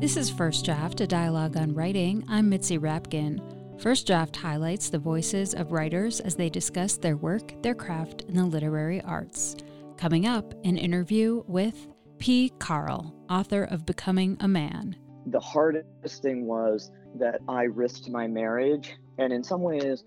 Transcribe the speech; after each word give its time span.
This 0.00 0.16
is 0.16 0.30
First 0.30 0.64
Draft, 0.64 1.00
a 1.00 1.06
dialogue 1.06 1.56
on 1.56 1.72
writing. 1.72 2.24
I'm 2.26 2.48
Mitzi 2.48 2.78
Rapkin. 2.78 3.80
First 3.80 4.06
Draft 4.06 4.34
highlights 4.34 4.90
the 4.90 4.98
voices 4.98 5.54
of 5.54 5.72
writers 5.72 6.20
as 6.20 6.34
they 6.34 6.50
discuss 6.50 6.96
their 6.96 7.16
work, 7.16 7.62
their 7.62 7.74
craft, 7.74 8.22
and 8.22 8.36
the 8.36 8.44
literary 8.44 9.00
arts. 9.02 9.56
Coming 9.96 10.26
up, 10.26 10.52
an 10.64 10.78
interview 10.78 11.44
with 11.46 11.86
P. 12.18 12.50
Carl, 12.58 13.14
author 13.28 13.64
of 13.64 13.86
Becoming 13.86 14.36
a 14.40 14.48
Man. 14.48 14.96
The 15.26 15.38
hardest 15.38 16.22
thing 16.22 16.44
was 16.46 16.90
that 17.14 17.40
I 17.46 17.62
risked 17.62 18.10
my 18.10 18.26
marriage, 18.26 18.96
and 19.18 19.32
in 19.32 19.44
some 19.44 19.62
ways, 19.62 20.02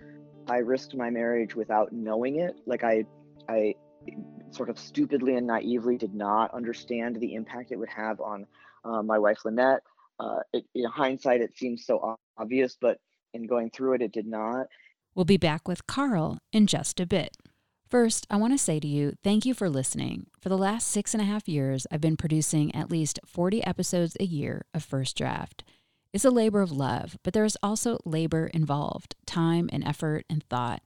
I 0.50 0.58
risked 0.58 0.96
my 0.96 1.12
marriage 1.12 1.56
without 1.56 1.94
knowing 1.94 2.40
it. 2.40 2.56
Like 2.66 2.84
I, 2.84 3.06
I 3.48 3.76
sort 4.54 4.70
of 4.70 4.80
stupidly 4.80 5.36
and 5.36 5.48
naively 5.48 5.98
did 5.98 6.14
not 6.14 6.54
understand 6.54 7.20
the 7.20 7.36
impact 7.36 7.72
it 7.72 7.78
would 7.78 7.90
have 7.90 8.22
on 8.22 8.46
uh, 8.86 9.02
my 9.02 9.18
wife 9.18 9.46
Lynette. 9.46 9.82
Uh, 10.20 10.40
it, 10.54 10.66
in 10.76 10.86
hindsight, 10.86 11.42
it 11.42 11.58
seems 11.58 11.86
so 11.86 12.18
obvious, 12.38 12.78
but 12.80 13.00
in 13.34 13.48
going 13.48 13.70
through 13.72 13.94
it, 13.94 14.02
it 14.02 14.12
did 14.12 14.28
not. 14.28 14.68
We'll 15.16 15.26
be 15.26 15.38
back 15.38 15.68
with 15.68 15.88
Carl 15.88 16.40
in 16.52 16.68
just 16.68 17.00
a 17.00 17.06
bit. 17.06 17.36
First, 17.90 18.26
I 18.30 18.38
want 18.38 18.54
to 18.54 18.58
say 18.58 18.80
to 18.80 18.88
you, 18.88 19.14
thank 19.24 19.46
you 19.46 19.54
for 19.54 19.70
listening. 19.70 20.26
For 20.40 20.50
the 20.50 20.58
last 20.58 20.88
six 20.88 21.14
and 21.14 21.22
a 21.22 21.26
half 21.26 21.48
years, 21.48 21.86
I've 21.92 22.02
been 22.02 22.18
producing 22.18 22.74
at 22.74 22.90
least 22.90 23.20
40 23.26 23.64
episodes 23.64 24.18
a 24.20 24.24
year 24.24 24.66
of 24.74 24.84
First 24.84 25.16
Draft. 25.16 25.64
It's 26.12 26.26
a 26.26 26.32
labor 26.32 26.62
of 26.62 26.72
love, 26.72 27.18
but 27.24 27.34
there 27.34 27.46
is 27.46 27.58
also 27.62 28.00
labor 28.06 28.48
involved 28.48 29.16
time 29.26 29.70
and 29.72 29.84
effort 29.84 30.26
and 30.30 30.44
thought. 30.44 30.82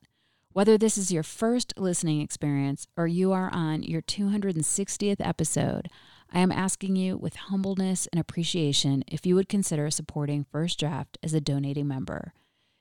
Whether 0.57 0.75
this 0.75 0.97
is 0.97 1.11
your 1.11 1.21
first 1.21 1.75
listening 1.77 2.19
experience 2.19 2.87
or 2.97 3.05
you 3.05 3.31
are 3.31 3.53
on 3.53 3.83
your 3.83 4.01
260th 4.01 5.17
episode, 5.19 5.87
I 6.33 6.39
am 6.39 6.51
asking 6.51 6.95
you 6.95 7.15
with 7.15 7.35
humbleness 7.35 8.07
and 8.11 8.19
appreciation 8.19 9.03
if 9.07 9.23
you 9.23 9.35
would 9.35 9.49
consider 9.49 9.91
supporting 9.91 10.47
First 10.51 10.79
Draft 10.79 11.19
as 11.21 11.35
a 11.35 11.39
donating 11.39 11.87
member. 11.87 12.33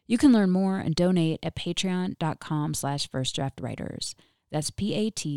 You 0.06 0.16
can 0.16 0.32
learn 0.32 0.52
more 0.52 0.78
and 0.78 0.94
donate 0.94 1.40
at 1.42 1.54
patreon.com 1.54 2.72
slash 2.72 3.10
firstdraftwriters. 3.10 4.14
That's 4.50 4.70
P-A-T-R-E-O-N 4.70 5.28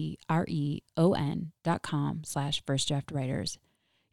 dot 1.62 1.82
com 1.82 2.22
slash 2.24 2.64
firstdraftwriters. 2.64 3.58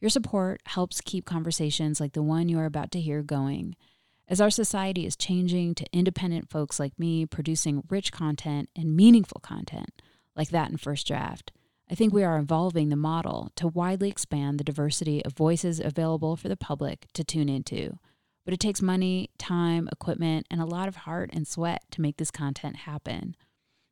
Your 0.01 0.11
support 0.11 0.63
helps 0.67 1.01
keep 1.01 1.27
conversations 1.27 2.01
like 2.01 2.15
the 2.15 2.25
one 2.25 2.49
you 2.49 2.59
are 2.59 2.65
about 2.65 2.91
to 2.91 3.01
hear 3.01 3.23
going. 3.23 3.77
As 4.29 4.41
our 4.41 4.51
society 4.51 5.07
is 5.07 5.17
changing 5.17 5.77
to 5.77 5.87
independent 5.93 6.51
folks 6.51 6.81
like 6.81 6.99
me 6.99 7.27
producing 7.27 7.85
rich 7.89 8.11
content 8.11 8.69
and 8.75 8.97
meaningful 8.97 9.41
content, 9.41 10.03
like 10.35 10.49
that 10.49 10.69
in 10.69 10.79
First 10.79 11.07
Draft, 11.07 11.53
I 11.89 11.95
think 11.95 12.13
we 12.13 12.25
are 12.25 12.37
evolving 12.37 12.89
the 12.89 12.97
model 12.97 13.53
to 13.55 13.69
widely 13.69 14.09
expand 14.09 14.59
the 14.59 14.65
diversity 14.65 15.25
of 15.25 15.33
voices 15.35 15.79
available 15.79 16.35
for 16.35 16.49
the 16.49 16.57
public 16.57 17.07
to 17.15 17.23
tune 17.23 17.49
into. 17.49 18.01
But 18.45 18.53
it 18.53 18.59
takes 18.59 18.83
money, 18.83 19.31
time, 19.39 19.89
equipment, 19.93 20.49
and 20.51 20.61
a 20.61 20.67
lot 20.67 20.89
of 20.89 20.97
heart 20.97 21.31
and 21.33 21.47
sweat 21.47 21.83
to 21.93 22.01
make 22.01 22.17
this 22.17 22.33
content 22.33 22.79
happen. 22.79 23.37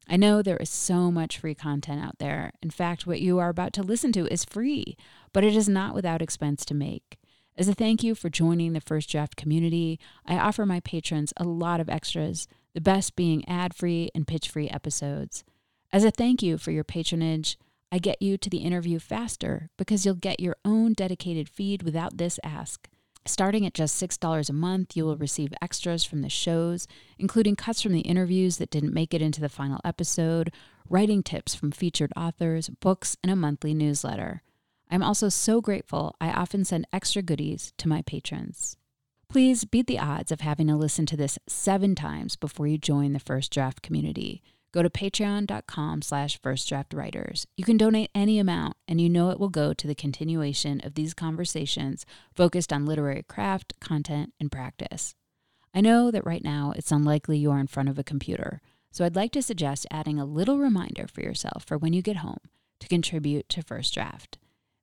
I 0.08 0.16
know 0.16 0.42
there 0.42 0.56
is 0.56 0.68
so 0.68 1.12
much 1.12 1.38
free 1.38 1.54
content 1.54 2.04
out 2.04 2.18
there. 2.18 2.52
In 2.60 2.70
fact, 2.70 3.06
what 3.06 3.20
you 3.20 3.38
are 3.38 3.48
about 3.48 3.72
to 3.74 3.82
listen 3.82 4.10
to 4.12 4.26
is 4.26 4.44
free, 4.44 4.96
but 5.32 5.44
it 5.44 5.54
is 5.54 5.68
not 5.68 5.94
without 5.94 6.20
expense 6.20 6.64
to 6.66 6.74
make. 6.74 7.18
As 7.56 7.68
a 7.68 7.74
thank 7.74 8.02
you 8.02 8.16
for 8.16 8.28
joining 8.28 8.72
the 8.72 8.80
First 8.80 9.08
Draft 9.08 9.36
community, 9.36 10.00
I 10.26 10.38
offer 10.38 10.66
my 10.66 10.80
patrons 10.80 11.32
a 11.36 11.44
lot 11.44 11.78
of 11.78 11.88
extras, 11.88 12.48
the 12.74 12.80
best 12.80 13.14
being 13.14 13.48
ad 13.48 13.76
free 13.76 14.10
and 14.12 14.26
pitch 14.26 14.48
free 14.48 14.68
episodes. 14.68 15.44
As 15.92 16.02
a 16.02 16.10
thank 16.10 16.42
you 16.42 16.58
for 16.58 16.72
your 16.72 16.82
patronage, 16.82 17.56
I 17.92 17.98
get 17.98 18.20
you 18.20 18.36
to 18.38 18.50
the 18.50 18.58
interview 18.58 18.98
faster 18.98 19.70
because 19.76 20.04
you'll 20.04 20.16
get 20.16 20.40
your 20.40 20.56
own 20.64 20.94
dedicated 20.94 21.48
feed 21.48 21.84
without 21.84 22.16
this 22.16 22.40
ask. 22.42 22.88
Starting 23.24 23.64
at 23.64 23.72
just 23.72 24.02
$6 24.02 24.50
a 24.50 24.52
month, 24.52 24.96
you 24.96 25.04
will 25.04 25.16
receive 25.16 25.54
extras 25.62 26.02
from 26.02 26.22
the 26.22 26.28
shows, 26.28 26.88
including 27.20 27.54
cuts 27.54 27.80
from 27.80 27.92
the 27.92 28.00
interviews 28.00 28.56
that 28.56 28.70
didn't 28.70 28.92
make 28.92 29.14
it 29.14 29.22
into 29.22 29.40
the 29.40 29.48
final 29.48 29.80
episode, 29.84 30.52
writing 30.88 31.22
tips 31.22 31.54
from 31.54 31.70
featured 31.70 32.12
authors, 32.16 32.68
books, 32.68 33.16
and 33.22 33.30
a 33.30 33.36
monthly 33.36 33.74
newsletter. 33.74 34.42
I'm 34.90 35.02
also 35.02 35.28
so 35.28 35.60
grateful 35.60 36.14
I 36.20 36.30
often 36.30 36.64
send 36.64 36.86
extra 36.92 37.22
goodies 37.22 37.72
to 37.78 37.88
my 37.88 38.02
patrons. 38.02 38.76
Please 39.28 39.64
beat 39.64 39.86
the 39.86 39.98
odds 39.98 40.30
of 40.30 40.42
having 40.42 40.68
to 40.68 40.76
listen 40.76 41.06
to 41.06 41.16
this 41.16 41.38
seven 41.48 41.94
times 41.94 42.36
before 42.36 42.66
you 42.66 42.78
join 42.78 43.12
the 43.12 43.18
First 43.18 43.52
Draft 43.52 43.82
community. 43.82 44.42
Go 44.72 44.82
to 44.82 44.90
patreon.com 44.90 46.02
slash 46.02 46.40
firstdraftwriters. 46.40 47.46
You 47.56 47.64
can 47.64 47.76
donate 47.76 48.10
any 48.14 48.38
amount, 48.38 48.76
and 48.88 49.00
you 49.00 49.08
know 49.08 49.30
it 49.30 49.38
will 49.38 49.48
go 49.48 49.72
to 49.72 49.86
the 49.86 49.94
continuation 49.94 50.80
of 50.84 50.94
these 50.94 51.14
conversations 51.14 52.04
focused 52.34 52.72
on 52.72 52.84
literary 52.84 53.22
craft, 53.22 53.74
content, 53.80 54.32
and 54.40 54.50
practice. 54.50 55.14
I 55.72 55.80
know 55.80 56.10
that 56.10 56.26
right 56.26 56.42
now 56.42 56.72
it's 56.76 56.92
unlikely 56.92 57.38
you 57.38 57.50
are 57.50 57.60
in 57.60 57.66
front 57.66 57.88
of 57.88 57.98
a 57.98 58.04
computer, 58.04 58.60
so 58.90 59.04
I'd 59.04 59.16
like 59.16 59.32
to 59.32 59.42
suggest 59.42 59.86
adding 59.90 60.18
a 60.18 60.24
little 60.24 60.58
reminder 60.58 61.06
for 61.06 61.20
yourself 61.20 61.64
for 61.64 61.78
when 61.78 61.92
you 61.92 62.02
get 62.02 62.18
home 62.18 62.38
to 62.80 62.88
contribute 62.88 63.48
to 63.48 63.62
First 63.62 63.94
Draft. 63.94 64.38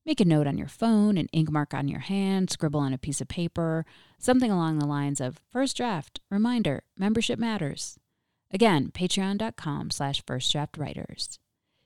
Make 0.06 0.20
a 0.20 0.26
note 0.26 0.48
on 0.48 0.58
your 0.58 0.68
phone, 0.68 1.16
an 1.18 1.28
ink 1.32 1.52
mark 1.52 1.74
on 1.74 1.88
your 1.88 2.00
hand, 2.00 2.50
scribble 2.50 2.80
on 2.80 2.94
a 2.94 2.98
piece 2.98 3.22
of 3.22 3.28
paper, 3.28 3.86
something 4.18 4.50
along 4.50 4.80
the 4.80 4.88
lines 4.88 5.22
of 5.22 5.40
First 5.52 5.78
Draft, 5.78 6.20
reminder, 6.32 6.84
membership 6.98 7.38
matters. 7.38 8.00
Again, 8.52 8.92
patreon.com 8.92 9.92
slash 9.92 10.24
firstdraftwriters. 10.24 11.38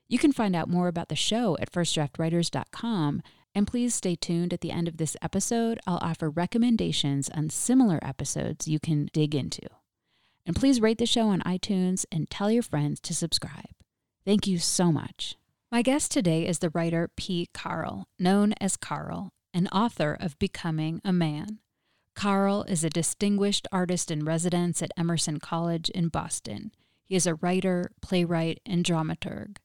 You 0.08 0.18
can 0.18 0.32
find 0.32 0.56
out 0.56 0.70
more 0.70 0.88
about 0.88 1.10
the 1.10 1.16
show 1.16 1.58
at 1.60 1.72
firstdraftwriters.com, 1.72 3.22
and 3.54 3.68
please 3.68 3.94
stay 3.94 4.16
tuned 4.16 4.54
at 4.54 4.62
the 4.62 4.72
end 4.72 4.88
of 4.88 4.98
this 4.98 5.18
episode. 5.22 5.80
I'll 5.86 6.00
offer 6.02 6.30
recommendations 6.30 7.30
on 7.30 7.50
similar 7.50 8.00
episodes 8.02 8.68
you 8.68 8.80
can 8.80 9.10
dig 9.14 9.36
into. 9.36 9.68
And 10.46 10.56
please 10.56 10.80
rate 10.80 11.00
the 11.00 11.06
show 11.06 11.28
on 11.30 11.42
iTunes 11.42 12.06
and 12.12 12.30
tell 12.30 12.52
your 12.52 12.64
friends 12.64 13.00
to 13.02 13.14
subscribe. 13.14 13.74
Thank 14.26 14.48
you 14.48 14.60
so 14.60 14.92
much. 14.92 15.36
My 15.72 15.82
guest 15.82 16.12
today 16.12 16.48
is 16.48 16.60
the 16.60 16.70
writer 16.70 17.10
P. 17.18 17.48
Carl, 17.52 18.08
known 18.20 18.54
as 18.62 18.78
Carl, 18.78 19.34
an 19.54 19.68
author 19.70 20.16
of 20.20 20.38
Becoming 20.38 21.02
a 21.04 21.12
Man. 21.12 21.60
Carl 22.14 22.64
is 22.64 22.84
a 22.84 22.90
distinguished 22.90 23.68
artist 23.72 24.12
in 24.12 24.24
residence 24.24 24.84
at 24.84 24.92
Emerson 24.96 25.40
College 25.40 25.90
in 25.90 26.10
Boston. 26.10 26.72
He 27.04 27.16
is 27.16 27.26
a 27.26 27.36
writer, 27.36 27.92
playwright, 28.02 28.62
and 28.66 28.86
dramaturg. 28.86 29.58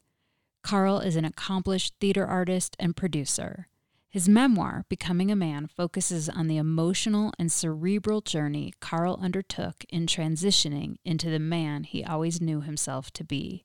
Carl 0.62 1.00
is 1.00 1.16
an 1.16 1.27
accomplished 1.27 1.94
theater 2.00 2.27
artist 2.27 2.77
and 2.81 2.97
producer. 2.97 3.69
His 4.09 4.28
memoir, 4.28 4.87
Becoming 4.88 5.31
a 5.31 5.37
Man, 5.37 5.69
focuses 5.69 6.28
on 6.28 6.49
the 6.49 6.56
emotional 6.56 7.32
and 7.38 7.53
cerebral 7.53 8.22
journey 8.22 8.72
Carl 8.81 9.19
undertook 9.22 9.84
in 9.91 10.06
transitioning 10.06 10.97
into 11.05 11.31
the 11.31 11.38
man 11.38 11.84
he 11.84 12.03
always 12.03 12.41
knew 12.41 12.62
himself 12.62 13.12
to 13.12 13.22
be. 13.22 13.65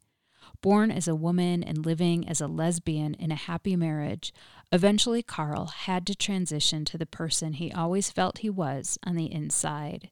Born 0.61 0.91
as 0.91 1.07
a 1.07 1.15
woman 1.15 1.63
and 1.63 1.85
living 1.85 2.27
as 2.27 2.41
a 2.41 2.47
lesbian 2.47 3.13
in 3.15 3.31
a 3.31 3.35
happy 3.35 3.75
marriage, 3.75 4.33
eventually 4.71 5.21
Carl 5.21 5.67
had 5.67 6.05
to 6.07 6.15
transition 6.15 6.85
to 6.85 6.97
the 6.97 7.05
person 7.05 7.53
he 7.53 7.71
always 7.71 8.11
felt 8.11 8.39
he 8.39 8.49
was 8.49 8.97
on 9.03 9.15
the 9.15 9.31
inside. 9.31 10.09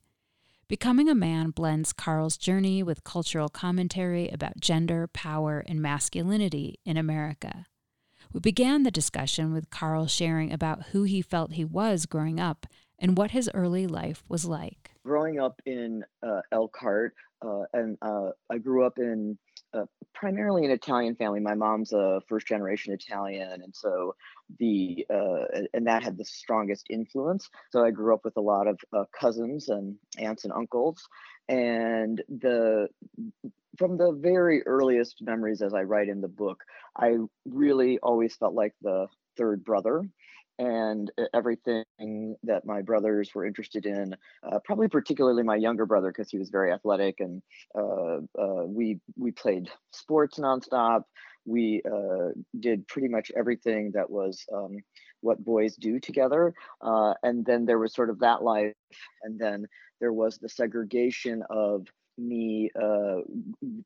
Becoming 0.68 1.10
a 1.10 1.16
Man 1.16 1.52
blends 1.52 1.94
Carl's 1.94 2.38
journey 2.38 2.82
with 2.82 3.04
cultural 3.04 3.50
commentary 3.50 4.30
about 4.30 4.60
gender, 4.60 5.08
power, 5.08 5.64
and 5.68 5.82
masculinity 5.82 6.80
in 6.86 6.98
America. 6.98 7.66
We 8.32 8.40
began 8.40 8.84
the 8.84 8.90
discussion 8.90 9.54
with 9.54 9.70
Carl 9.70 10.08
sharing 10.08 10.52
about 10.52 10.88
who 10.88 11.04
he 11.04 11.22
felt 11.22 11.54
he 11.54 11.66
was 11.66 12.06
growing 12.06 12.40
up 12.40 12.66
and 12.98 13.18
what 13.18 13.32
his 13.32 13.50
early 13.54 13.86
life 13.86 14.24
was 14.28 14.46
like. 14.46 14.92
Growing 15.04 15.40
up 15.40 15.62
in 15.66 16.04
uh, 16.24 16.42
Elkhart, 16.52 17.14
uh, 17.46 17.66
and 17.74 17.98
uh, 18.02 18.30
I 18.50 18.58
grew 18.58 18.86
up 18.86 18.98
in 18.98 19.38
uh, 19.74 19.86
primarily 20.14 20.66
an 20.66 20.72
Italian 20.72 21.16
family. 21.16 21.40
My 21.40 21.56
mom's 21.56 21.94
a 21.94 22.22
first 22.28 22.48
generation 22.48 22.94
Italian, 22.94 23.62
and 23.62 23.76
so 23.76 24.16
the 24.60 25.06
uh, 25.10 25.46
and 25.74 25.88
that 25.88 26.04
had 26.04 26.18
the 26.18 26.26
strongest 26.26 26.88
influence. 26.90 27.50
So 27.72 27.84
I 27.84 27.92
grew 27.92 28.14
up 28.14 28.24
with 28.24 28.38
a 28.38 28.42
lot 28.42 28.68
of 28.68 28.80
uh, 28.92 29.06
cousins 29.18 29.70
and 29.70 29.96
aunts 30.18 30.44
and 30.44 30.54
uncles, 30.54 31.08
and 31.50 32.22
the 32.30 32.90
from 33.78 33.98
the 33.98 34.12
very 34.12 34.66
earliest 34.68 35.22
memories, 35.22 35.62
as 35.62 35.74
I 35.74 35.82
write 35.82 36.10
in 36.10 36.22
the 36.22 36.28
book, 36.28 36.64
I 36.96 37.18
really 37.46 38.00
always 38.00 38.36
felt 38.36 38.54
like 38.54 38.74
the 38.82 39.08
third 39.38 39.64
brother 39.64 40.04
and 40.60 41.12
everything 41.34 41.84
that 42.44 42.66
my 42.66 42.82
brothers 42.82 43.34
were 43.34 43.46
interested 43.46 43.86
in, 43.86 44.16
uh, 44.44 44.60
probably 44.64 44.88
particularly 44.88 45.44
my 45.44 45.56
younger 45.56 45.86
brother 45.86 46.10
because 46.10 46.30
he 46.30 46.38
was 46.38 46.50
very 46.50 46.72
athletic 46.72 47.20
and 47.20 47.42
uh, 47.78 48.18
uh, 48.40 48.66
we 48.66 49.00
we 49.18 49.32
played 49.32 49.70
sports 49.92 50.40
nonstop. 50.40 51.04
We 51.46 51.82
uh, 51.86 52.30
did 52.60 52.88
pretty 52.88 53.10
much 53.10 53.32
everything 53.36 53.92
that 53.96 54.10
was 54.10 54.46
um, 54.54 54.78
what 55.22 55.44
boys 55.44 55.76
do 55.76 56.00
together. 56.00 56.54
Uh, 56.82 57.16
and 57.24 57.46
then 57.46 57.66
there 57.66 57.80
was 57.80 57.94
sort 57.94 58.10
of 58.10 58.20
that 58.20 58.44
life, 58.44 58.74
and 59.24 59.40
then 59.40 59.68
there 60.00 60.14
was 60.14 60.38
the 60.38 60.50
segregation 60.50 61.44
of 61.50 61.88
me 62.18 62.70
uh, 62.80 63.18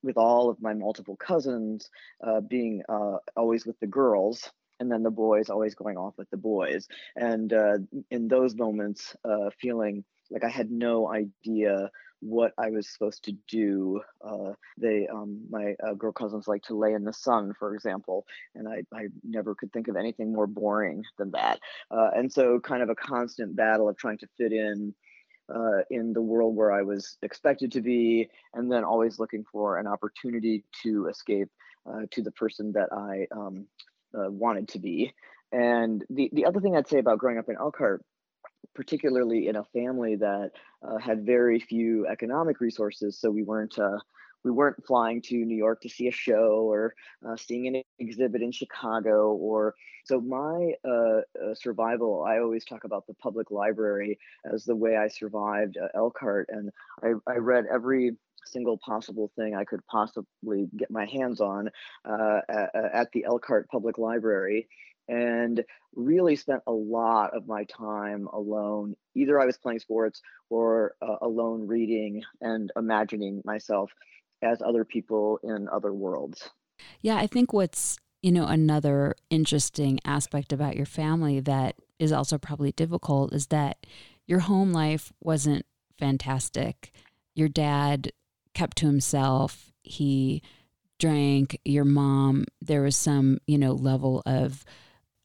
with 0.04 0.18
all 0.18 0.50
of 0.50 0.62
my 0.62 0.74
multiple 0.74 1.16
cousins 1.16 1.90
uh, 2.26 2.42
being 2.42 2.84
uh, 2.90 3.18
always 3.36 3.66
with 3.66 3.80
the 3.80 3.88
girls 3.88 4.52
and 4.80 4.92
then 4.92 5.04
the 5.04 5.12
boys 5.12 5.50
always 5.50 5.76
going 5.76 5.98
off 5.98 6.14
with 6.18 6.30
the 6.30 6.38
boys. 6.38 6.88
And 7.16 7.52
uh, 7.54 7.78
in 8.12 8.28
those 8.28 8.56
moments, 8.56 9.16
uh, 9.24 9.50
feeling 9.60 10.04
like 10.30 10.44
I 10.44 10.50
had 10.50 10.72
no 10.72 11.12
idea 11.12 11.90
what 12.20 12.54
I 12.58 12.70
was 12.70 12.90
supposed 12.90 13.24
to 13.26 13.32
do. 13.48 14.02
Uh, 14.22 14.54
they, 14.78 15.08
um, 15.08 15.42
my 15.50 15.76
uh, 15.86 15.94
girl 15.94 16.12
cousins 16.12 16.48
like 16.48 16.64
to 16.64 16.78
lay 16.78 16.94
in 16.94 17.04
the 17.04 17.14
sun, 17.14 17.54
for 17.58 17.76
example, 17.76 18.26
and 18.56 18.68
I, 18.68 18.84
I 18.94 19.08
never 19.24 19.56
could 19.56 19.72
think 19.72 19.88
of 19.88 19.96
anything 19.96 20.34
more 20.34 20.48
boring 20.48 21.04
than 21.18 21.32
that. 21.32 21.60
Uh, 21.92 22.10
and 22.16 22.32
so, 22.32 22.60
kind 22.60 22.82
of 22.82 22.90
a 22.90 22.96
constant 22.96 23.56
battle 23.56 23.88
of 23.88 23.98
trying 23.98 24.18
to 24.20 24.28
fit 24.38 24.52
in. 24.52 24.94
Uh, 25.50 25.80
in 25.90 26.12
the 26.12 26.22
world 26.22 26.58
where 26.58 26.74
I 26.74 26.82
was 26.82 27.18
expected 27.22 27.72
to 27.72 27.80
be, 27.80 28.30
and 28.54 28.70
then 28.70 28.84
always 28.84 29.18
looking 29.18 29.46
for 29.50 29.78
an 29.78 29.88
opportunity 29.88 30.66
to 30.84 31.08
escape 31.08 31.48
uh, 31.90 32.02
to 32.12 32.22
the 32.22 32.32
person 32.32 32.74
that 32.74 32.90
I 32.92 33.28
um, 33.32 33.66
uh, 34.18 34.30
wanted 34.30 34.70
to 34.70 34.80
be. 34.80 35.14
And 35.52 36.04
the, 36.10 36.30
the 36.34 36.46
other 36.46 36.60
thing 36.60 36.76
I'd 36.76 36.88
say 36.88 37.00
about 37.00 37.20
growing 37.20 37.38
up 37.38 37.50
in 37.50 37.56
Elkhart 37.56 38.04
particularly 38.78 39.48
in 39.48 39.56
a 39.56 39.64
family 39.66 40.16
that 40.16 40.52
uh, 40.88 40.98
had 40.98 41.26
very 41.26 41.60
few 41.60 42.06
economic 42.08 42.60
resources. 42.62 43.20
So 43.20 43.32
we 43.32 43.42
weren't 43.42 43.78
uh, 43.80 43.98
we 44.48 44.54
weren't 44.54 44.86
flying 44.86 45.22
to 45.22 45.36
New 45.36 45.58
York 45.58 45.82
to 45.82 45.90
see 45.90 46.08
a 46.08 46.12
show 46.12 46.70
or 46.72 46.96
uh, 47.28 47.36
seeing 47.36 47.68
an 47.68 47.84
exhibit 48.00 48.42
in 48.42 48.54
Chicago 48.54 49.34
or 49.34 49.76
so 50.06 50.22
my 50.22 50.72
uh, 50.88 51.20
uh, 51.44 51.54
survival. 51.54 52.24
I 52.24 52.40
always 52.40 52.64
talk 52.64 52.86
about 52.86 53.06
the 53.08 53.14
public 53.16 53.52
library 53.52 54.18
as 54.50 54.64
the 54.64 54.76
way 54.76 54.96
I 54.96 55.10
survived 55.10 55.78
uh, 55.78 55.90
Elkhart, 55.94 56.48
and 56.50 56.72
I, 57.04 57.12
I 57.30 57.36
read 57.36 57.66
every 57.70 58.16
single 58.46 58.78
possible 58.78 59.30
thing 59.36 59.54
I 59.54 59.66
could 59.66 59.86
possibly 59.88 60.70
get 60.78 60.90
my 60.90 61.06
hands 61.06 61.42
on 61.42 61.70
uh, 62.06 62.40
at, 62.48 62.70
at, 62.94 63.12
the 63.12 63.26
Elkhart 63.26 63.68
Public 63.68 63.98
Library 63.98 64.70
and 65.10 65.66
really 65.94 66.38
spent 66.38 66.62
a 66.68 66.72
lot 66.72 67.36
of 67.36 67.46
my 67.48 67.66
time 67.66 68.28
alone. 68.32 68.96
Either 69.16 69.38
I 69.42 69.46
was 69.46 69.58
playing 69.58 69.80
sports 69.80 70.22
or 70.50 70.94
uh, 71.02 71.18
alone 71.22 71.68
reading 71.68 72.24
and 72.40 72.72
imagining 72.78 73.42
myself 73.44 73.92
as 74.42 74.62
other 74.62 74.86
people 74.86 75.40
in 75.44 75.68
other 75.70 75.94
worlds. 75.94 76.50
Yeah, 77.02 77.18
I 77.18 77.28
think 77.28 77.54
what's, 77.54 77.98
you 78.22 78.32
know, 78.32 78.46
another 78.46 79.16
interesting 79.30 80.00
aspect 80.06 80.54
about 80.54 80.76
your 80.76 80.86
family 80.86 81.40
that 81.42 81.76
is 82.00 82.12
also 82.12 82.38
probably 82.38 82.72
difficult 82.72 83.34
is 83.34 83.48
that 83.48 83.86
your 84.28 84.40
home 84.40 84.72
life 84.72 85.12
wasn't 85.22 85.66
fantastic. 85.98 86.92
Your 87.34 87.48
dad 87.48 88.12
kept 88.54 88.78
to 88.78 88.86
himself. 88.86 89.72
He 89.84 90.42
drank. 91.00 91.60
Your 91.66 91.86
mom, 91.86 92.46
there 92.62 92.82
was 92.82 92.96
some, 92.96 93.40
you 93.48 93.58
know, 93.58 93.74
level 93.74 94.22
of 94.26 94.66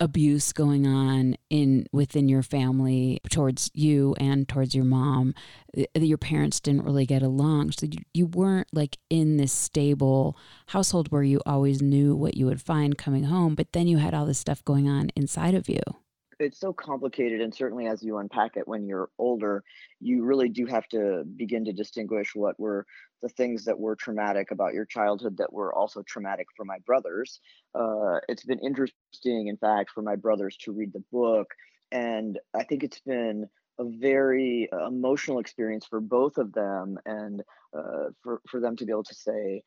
abuse 0.03 0.53
going 0.53 0.85
on 0.85 1.37
in 1.49 1.87
within 1.93 2.29
your 2.29 2.43
family 2.43 3.21
towards 3.31 3.71
you 3.73 4.17
and 4.19 4.49
towards 4.49 4.75
your 4.75 4.85
mom 4.85 5.33
uh, 5.79 5.85
your 5.95 6.19
parents 6.19 6.59
didn't 6.59 6.85
really 6.85 7.07
get 7.07 7.23
along. 7.23 7.71
So 7.71 7.87
you, 7.87 7.99
you 8.13 8.27
weren't 8.27 8.67
like 8.73 8.99
in 9.09 9.37
this 9.37 9.53
stable 9.53 10.37
household 10.67 11.13
where 11.13 11.23
you 11.23 11.41
always 11.47 11.81
knew 11.81 12.17
what 12.17 12.37
you 12.37 12.47
would 12.47 12.61
find 12.61 12.99
coming 12.99 13.25
home 13.25 13.55
but 13.55 13.73
then 13.73 13.87
you 13.87 13.99
had 13.99 14.13
all 14.13 14.27
this 14.27 14.41
stuff 14.41 14.65
going 14.65 14.89
on 14.89 15.11
inside 15.15 15.55
of 15.55 15.69
you. 15.69 15.81
It's 16.41 16.59
so 16.59 16.73
complicated 16.73 17.41
and 17.41 17.55
certainly 17.55 17.87
as 17.87 18.03
you 18.03 18.19
unpack 18.19 18.57
it 18.57 18.67
when 18.67 18.89
you're 18.89 19.09
older 19.19 19.63
you 20.01 20.25
really 20.25 20.49
do 20.49 20.67
have 20.67 20.89
to 20.89 21.23
begin 21.37 21.65
to 21.67 21.73
distinguish 21.73 22.35
what 22.35 22.59
were 22.59 22.87
the 23.23 23.29
things 23.29 23.65
that 23.65 23.79
were 23.79 23.97
traumatic 23.97 24.51
about 24.51 24.75
your 24.75 24.85
childhood 24.85 25.37
that 25.39 25.53
were 25.53 25.73
also 25.75 26.03
traumatic 26.03 26.47
for 26.57 26.65
my 26.65 26.79
brothers. 26.85 27.41
Uh, 27.75 28.19
it's 28.29 28.45
been 28.45 28.59
interesting 28.59 29.47
in 29.47 29.57
fact 29.57 29.91
for 29.91 30.03
my 30.03 30.17
brothers 30.17 30.57
to 30.57 30.73
read 30.73 30.93
the 30.93 31.05
book 31.13 31.49
and 31.93 32.39
i 32.55 32.65
think 32.65 32.83
it's 32.83 33.01
been 33.01 33.47
a 33.79 33.85
very 33.85 34.69
uh, 34.73 34.87
emotional 34.87 35.39
experience 35.39 35.87
for 35.87 36.01
both 36.01 36.39
of 36.39 36.53
them 36.53 36.99
and 37.07 37.43
uh, 37.77 38.09
for, 38.23 38.41
for 38.49 38.61
them 38.61 38.77
to 38.77 38.85
be 38.85 38.91
able 38.91 39.05
to 39.05 39.15
say 39.15 39.63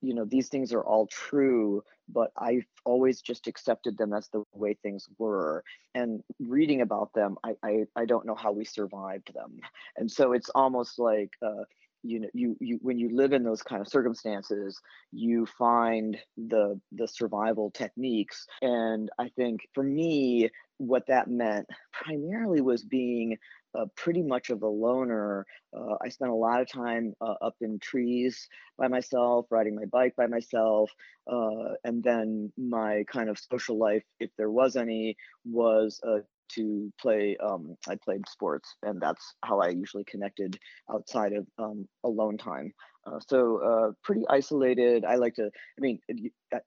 you 0.00 0.14
know 0.14 0.24
these 0.24 0.48
things 0.48 0.72
are 0.72 0.82
all 0.82 1.06
true 1.06 1.82
but 2.08 2.30
i've 2.38 2.64
always 2.84 3.20
just 3.20 3.46
accepted 3.46 3.96
them 3.98 4.12
as 4.12 4.28
the 4.28 4.42
way 4.52 4.74
things 4.82 5.08
were. 5.18 5.62
And 5.94 6.22
reading 6.38 6.80
about 6.80 7.12
them 7.14 7.36
i 7.44 7.54
i, 7.62 7.84
I 7.96 8.04
don't 8.04 8.26
know 8.26 8.34
how 8.34 8.52
we 8.52 8.64
survived 8.64 9.32
them. 9.34 9.60
And 9.96 10.10
so 10.10 10.32
it's 10.32 10.50
almost 10.50 10.98
like 10.98 11.30
uh, 11.42 11.64
you 12.02 12.20
know 12.20 12.28
you 12.32 12.56
you 12.60 12.78
when 12.82 12.98
you 12.98 13.14
live 13.14 13.32
in 13.32 13.42
those 13.42 13.62
kind 13.62 13.80
of 13.80 13.88
circumstances 13.88 14.80
you 15.12 15.46
find 15.46 16.16
the 16.36 16.80
the 16.92 17.06
survival 17.06 17.70
techniques 17.70 18.46
and 18.62 19.10
i 19.18 19.28
think 19.36 19.60
for 19.74 19.82
me 19.82 20.48
what 20.78 21.06
that 21.08 21.28
meant 21.28 21.66
primarily 21.92 22.62
was 22.62 22.82
being 22.82 23.36
uh, 23.78 23.84
pretty 23.96 24.22
much 24.22 24.50
of 24.50 24.62
a 24.62 24.66
loner. 24.66 25.46
Uh, 25.76 25.94
I 26.02 26.08
spent 26.08 26.30
a 26.30 26.34
lot 26.34 26.60
of 26.60 26.70
time 26.70 27.14
uh, 27.20 27.34
up 27.42 27.54
in 27.60 27.78
trees 27.78 28.48
by 28.78 28.88
myself, 28.88 29.46
riding 29.50 29.76
my 29.76 29.84
bike 29.84 30.14
by 30.16 30.26
myself, 30.26 30.90
uh, 31.30 31.74
and 31.84 32.02
then 32.02 32.52
my 32.56 33.04
kind 33.12 33.28
of 33.28 33.38
social 33.38 33.78
life, 33.78 34.02
if 34.18 34.30
there 34.36 34.50
was 34.50 34.76
any, 34.76 35.16
was 35.44 36.00
uh, 36.06 36.20
to 36.54 36.92
play. 37.00 37.36
Um, 37.42 37.76
I 37.88 37.96
played 38.02 38.28
sports, 38.28 38.68
and 38.82 39.00
that's 39.00 39.34
how 39.44 39.60
I 39.60 39.68
usually 39.68 40.04
connected 40.04 40.58
outside 40.92 41.32
of 41.32 41.46
um, 41.58 41.88
alone 42.04 42.38
time. 42.38 42.72
Uh, 43.06 43.18
so 43.26 43.94
pretty 44.04 44.24
isolated. 44.28 45.04
I 45.04 45.16
like 45.16 45.34
to. 45.34 45.46
I 45.46 45.80
mean, 45.80 45.98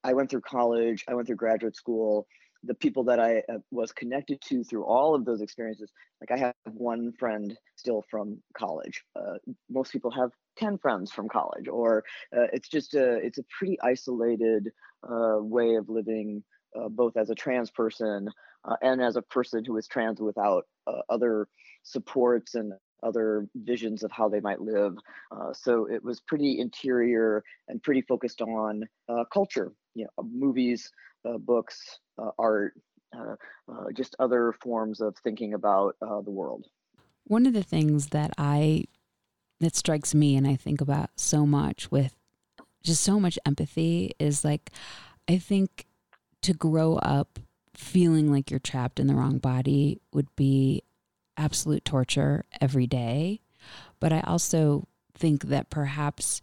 I 0.04 0.14
went 0.14 0.30
through 0.30 0.42
college. 0.42 1.04
I 1.08 1.14
went 1.14 1.28
through 1.28 1.36
graduate 1.38 1.76
school 1.76 2.28
the 2.64 2.74
people 2.74 3.04
that 3.04 3.20
I 3.20 3.40
uh, 3.50 3.60
was 3.72 3.92
connected 3.92 4.42
to 4.50 4.64
through 4.64 4.86
all 4.86 5.16
of 5.16 5.26
those 5.26 5.42
experiences. 5.42 5.92
Like 6.22 6.32
I 6.32 6.42
have 6.42 6.54
one 6.74 7.12
friend 7.20 7.56
still 7.76 8.04
from 8.10 8.42
college. 8.58 9.04
Uh, 9.16 9.38
most 9.70 9.92
people 9.92 10.12
have 10.12 10.32
ten 10.58 10.78
friends 10.78 11.12
from 11.12 11.28
college, 11.28 11.68
or 11.68 12.04
uh, 12.36 12.48
it's 12.54 12.70
just 12.70 12.94
a 12.96 13.16
it's 13.18 13.38
a 13.38 13.44
pretty 13.58 13.80
isolated 13.82 14.70
uh, 15.08 15.38
way 15.40 15.76
of 15.76 15.90
living, 15.90 16.44
uh, 16.80 16.90
both 16.90 17.18
as 17.18 17.30
a 17.30 17.36
trans 17.36 17.70
person 17.70 18.30
uh, 18.66 18.76
and 18.82 19.02
as 19.02 19.16
a 19.16 19.22
person 19.22 19.64
who 19.66 19.78
is 19.78 19.88
trans 19.88 20.20
without 20.20 20.66
other 21.10 21.48
supports 21.84 22.56
and 22.56 22.74
other 23.04 23.48
visions 23.56 24.04
of 24.04 24.12
how 24.12 24.30
they 24.30 24.40
might 24.40 24.62
live. 24.62 24.96
so 25.54 25.86
it 25.86 26.04
was 26.04 26.22
pretty 26.22 26.60
interior 26.60 27.44
and 27.68 27.82
pretty 27.84 28.02
focused 28.02 28.42
on 28.42 28.84
culture, 29.32 29.72
you 29.96 30.06
know, 30.06 30.24
movies, 30.24 30.90
books, 31.40 32.00
uh, 32.18 32.32
art, 32.38 32.74
uh, 33.16 33.36
uh, 33.72 33.92
just 33.96 34.16
other 34.20 34.54
forms 34.62 35.02
of 35.02 35.16
thinking 35.24 35.54
about 35.54 35.96
the 36.00 36.32
world. 36.32 36.66
One 37.26 37.46
of 37.46 37.54
the 37.54 37.64
things 37.64 38.08
that 38.08 38.32
I 38.38 38.86
that 39.60 39.76
strikes 39.76 40.14
me 40.14 40.36
and 40.36 40.46
I 40.46 40.56
think 40.56 40.82
about 40.82 41.12
so 41.16 41.46
much 41.46 41.90
with 41.90 42.16
just 42.84 43.02
so 43.02 43.20
much 43.20 43.40
empathy 43.46 44.12
is 44.20 44.44
like 44.44 44.72
I 45.30 45.38
think 45.38 45.86
to 46.42 46.54
grow 46.54 46.96
up 46.98 47.40
feeling 47.76 48.32
like 48.32 48.52
you're 48.52 48.60
trapped 48.60 49.00
in 49.00 49.08
the 49.08 49.16
wrong 49.16 49.38
body 49.38 50.00
would 50.14 50.34
be 50.36 50.84
absolute 51.38 51.84
torture 51.86 52.46
every 52.62 52.88
day. 52.88 53.42
But 54.00 54.14
I 54.14 54.22
also 54.22 54.88
think 55.16 55.46
that 55.46 55.70
perhaps 55.70 56.42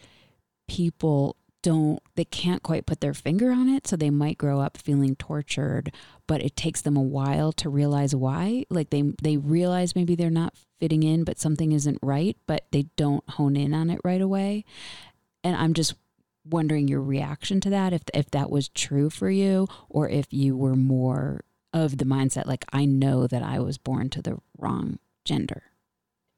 people 0.68 1.36
don't 1.62 2.00
they 2.14 2.24
can't 2.24 2.62
quite 2.62 2.86
put 2.86 3.00
their 3.00 3.12
finger 3.12 3.50
on 3.50 3.68
it 3.68 3.86
so 3.86 3.96
they 3.96 4.08
might 4.08 4.38
grow 4.38 4.60
up 4.60 4.78
feeling 4.78 5.14
tortured 5.16 5.92
but 6.26 6.42
it 6.42 6.56
takes 6.56 6.80
them 6.80 6.96
a 6.96 7.02
while 7.02 7.52
to 7.52 7.68
realize 7.68 8.14
why 8.14 8.64
like 8.70 8.88
they 8.88 9.02
they 9.22 9.36
realize 9.36 9.94
maybe 9.94 10.14
they're 10.14 10.30
not 10.30 10.54
fitting 10.78 11.02
in 11.02 11.22
but 11.22 11.38
something 11.38 11.72
isn't 11.72 11.98
right 12.02 12.36
but 12.46 12.64
they 12.70 12.86
don't 12.96 13.28
hone 13.30 13.56
in 13.56 13.74
on 13.74 13.90
it 13.90 14.00
right 14.04 14.22
away 14.22 14.64
and 15.44 15.54
i'm 15.56 15.74
just 15.74 15.94
wondering 16.44 16.88
your 16.88 17.02
reaction 17.02 17.60
to 17.60 17.70
that 17.70 17.92
if 17.92 18.02
if 18.14 18.30
that 18.30 18.50
was 18.50 18.68
true 18.68 19.10
for 19.10 19.30
you 19.30 19.66
or 19.88 20.08
if 20.08 20.32
you 20.32 20.56
were 20.56 20.76
more 20.76 21.44
of 21.72 21.98
the 21.98 22.04
mindset 22.04 22.46
like 22.46 22.64
i 22.72 22.84
know 22.84 23.26
that 23.26 23.42
i 23.42 23.58
was 23.58 23.78
born 23.78 24.08
to 24.08 24.22
the 24.22 24.38
wrong 24.58 24.98
gender 25.24 25.62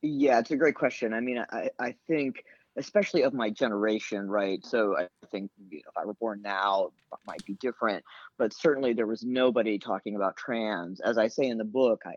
yeah 0.02 0.38
it's 0.38 0.50
a 0.50 0.56
great 0.56 0.74
question 0.74 1.14
i 1.14 1.20
mean 1.20 1.44
i 1.50 1.70
i 1.78 1.94
think 2.06 2.44
especially 2.76 3.22
of 3.22 3.34
my 3.34 3.50
generation, 3.50 4.30
right? 4.30 4.64
So 4.64 4.96
I 4.96 5.06
think 5.30 5.50
you 5.70 5.78
know, 5.78 5.90
if 5.90 5.96
I 5.96 6.06
were 6.06 6.14
born 6.14 6.40
now, 6.42 6.90
it 7.12 7.18
might 7.26 7.44
be 7.44 7.54
different. 7.54 8.04
But 8.38 8.54
certainly 8.54 8.92
there 8.92 9.06
was 9.06 9.22
nobody 9.22 9.78
talking 9.78 10.16
about 10.16 10.36
trans. 10.36 11.00
As 11.00 11.18
I 11.18 11.28
say 11.28 11.46
in 11.46 11.58
the 11.58 11.64
book, 11.64 12.02
I 12.06 12.14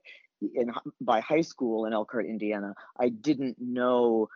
in 0.53 0.71
by 1.01 1.21
high 1.21 1.41
school 1.41 1.85
in 1.85 1.93
Elkhart, 1.93 2.25
Indiana, 2.25 2.73
I 2.99 3.09
didn't 3.09 3.57
know 3.59 4.29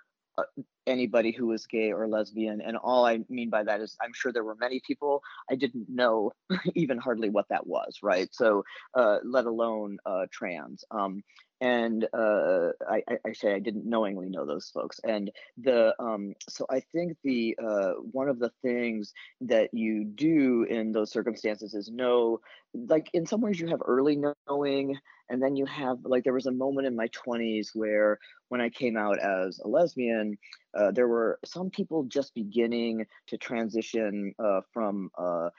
anybody 0.88 1.32
who 1.32 1.48
was 1.48 1.68
gay 1.68 1.92
or 1.92 2.08
lesbian. 2.08 2.62
And 2.62 2.76
all 2.76 3.06
I 3.06 3.20
mean 3.30 3.50
by 3.50 3.64
that 3.64 3.82
is 3.82 3.96
I'm 4.02 4.14
sure 4.14 4.32
there 4.32 4.44
were 4.44 4.56
many 4.56 4.82
people 4.86 5.22
I 5.50 5.56
didn't 5.56 5.88
know 5.88 6.32
even 6.76 6.98
hardly 6.98 7.30
what 7.30 7.48
that 7.50 7.68
was, 7.68 8.00
right? 8.02 8.30
So, 8.32 8.64
uh, 8.96 9.18
let 9.24 9.46
alone 9.46 9.98
uh, 10.06 10.26
trans. 10.32 10.84
Um, 10.92 11.24
and 11.62 12.08
uh, 12.14 12.70
I, 12.90 13.04
I, 13.26 13.34
say 13.34 13.54
I 13.54 13.60
didn't 13.60 13.86
knowingly 13.86 14.30
know 14.30 14.46
those 14.46 14.70
folks. 14.70 15.00
And 15.04 15.30
the 15.58 15.94
um, 16.00 16.34
so 16.48 16.66
I 16.70 16.80
think 16.94 17.18
the 17.24 17.58
uh, 17.62 17.94
one 18.12 18.30
of 18.30 18.40
the 18.40 18.52
things 18.62 19.14
that 19.42 19.74
you 19.74 20.06
do 20.06 20.64
in 20.70 20.94
those 20.94 21.12
circumstances 21.12 21.74
is 21.74 21.90
know, 21.90 22.40
like 22.74 23.10
in 23.14 23.26
some 23.26 23.42
ways 23.42 23.60
you 23.60 23.68
have 23.68 23.82
early 23.86 24.18
knowing, 24.48 24.98
and 25.30 25.42
then 25.42 25.56
you 25.56 25.66
have 25.66 26.00
like 26.04 26.24
there 26.24 26.34
was 26.34 26.48
a 26.48 26.52
moment 26.52 26.88
in 26.88 26.96
my 26.96 27.08
20s 27.10 27.70
where 27.74 28.20
when 28.50 28.62
I 28.62 28.70
came 28.70 28.98
out 28.98 29.20
as 29.20 29.60
a 29.60 29.68
lesbian, 29.68 30.38
uh, 30.78 30.92
there 30.92 31.08
were 31.08 31.40
some 31.46 31.70
people 31.70 32.04
just 32.04 32.34
beginning 32.34 33.06
to 33.28 33.38
transition 33.38 34.34
uh, 34.44 34.62
from 34.74 35.12
uh, 35.18 35.50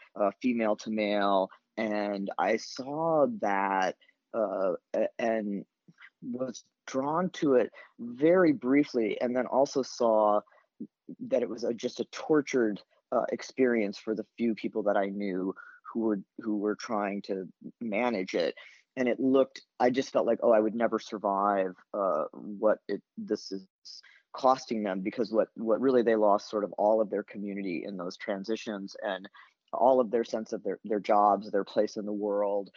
female 0.42 0.76
to 0.76 0.90
male, 0.90 1.50
and 1.76 2.30
I 2.38 2.56
saw 2.56 3.26
that. 3.40 3.96
Uh, 4.32 4.74
and 5.18 5.64
was 6.22 6.64
drawn 6.86 7.30
to 7.30 7.54
it 7.54 7.70
very 7.98 8.52
briefly 8.52 9.20
and 9.20 9.34
then 9.34 9.46
also 9.46 9.82
saw 9.82 10.40
that 11.20 11.42
it 11.42 11.48
was 11.48 11.64
a, 11.64 11.72
just 11.72 12.00
a 12.00 12.04
tortured 12.06 12.80
uh, 13.12 13.24
experience 13.32 13.98
for 13.98 14.14
the 14.14 14.26
few 14.36 14.54
people 14.54 14.82
that 14.84 14.96
I 14.96 15.06
knew 15.06 15.54
who 15.92 16.00
were 16.00 16.20
who 16.40 16.58
were 16.58 16.76
trying 16.76 17.22
to 17.22 17.48
manage 17.80 18.34
it 18.34 18.54
and 18.96 19.08
it 19.08 19.20
looked 19.20 19.62
I 19.78 19.90
just 19.90 20.12
felt 20.12 20.26
like 20.26 20.40
oh 20.42 20.52
I 20.52 20.60
would 20.60 20.74
never 20.74 20.98
survive 20.98 21.74
uh, 21.94 22.24
what 22.32 22.78
it 22.88 23.02
this 23.16 23.52
is 23.52 23.66
costing 24.32 24.82
them 24.82 25.00
because 25.00 25.32
what 25.32 25.48
what 25.54 25.80
really 25.80 26.02
they 26.02 26.16
lost 26.16 26.50
sort 26.50 26.64
of 26.64 26.72
all 26.72 27.00
of 27.00 27.10
their 27.10 27.24
community 27.24 27.84
in 27.86 27.96
those 27.96 28.16
transitions 28.16 28.96
and 29.02 29.28
all 29.72 30.00
of 30.00 30.10
their 30.10 30.24
sense 30.24 30.52
of 30.52 30.62
their 30.62 30.78
their 30.84 31.00
jobs 31.00 31.50
their 31.50 31.64
place 31.64 31.96
in 31.96 32.06
the 32.06 32.12
world 32.12 32.70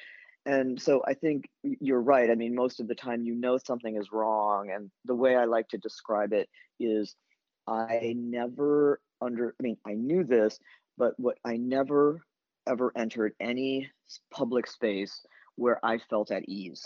and 0.45 0.81
so 0.81 1.01
I 1.07 1.13
think 1.13 1.49
you're 1.63 2.01
right. 2.01 2.29
I 2.29 2.35
mean, 2.35 2.53
most 2.53 2.79
of 2.79 2.87
the 2.87 2.95
time 2.95 3.23
you 3.23 3.33
know 3.33 3.57
something 3.57 3.95
is 3.95 4.11
wrong. 4.11 4.71
And 4.71 4.91
the 5.05 5.15
way 5.15 5.35
I 5.35 5.45
like 5.45 5.69
to 5.69 5.77
describe 5.77 6.33
it 6.33 6.49
is 6.79 7.15
I 7.65 8.13
never 8.17 8.99
under, 9.21 9.55
I 9.57 9.63
mean, 9.63 9.77
I 9.87 9.93
knew 9.93 10.25
this, 10.25 10.59
but 10.97 11.13
what 11.17 11.37
I 11.45 11.57
never 11.57 12.21
ever 12.67 12.91
entered 12.95 13.33
any 13.39 13.89
public 14.31 14.67
space 14.67 15.21
where 15.55 15.79
I 15.83 15.99
felt 16.09 16.31
at 16.31 16.47
ease. 16.47 16.85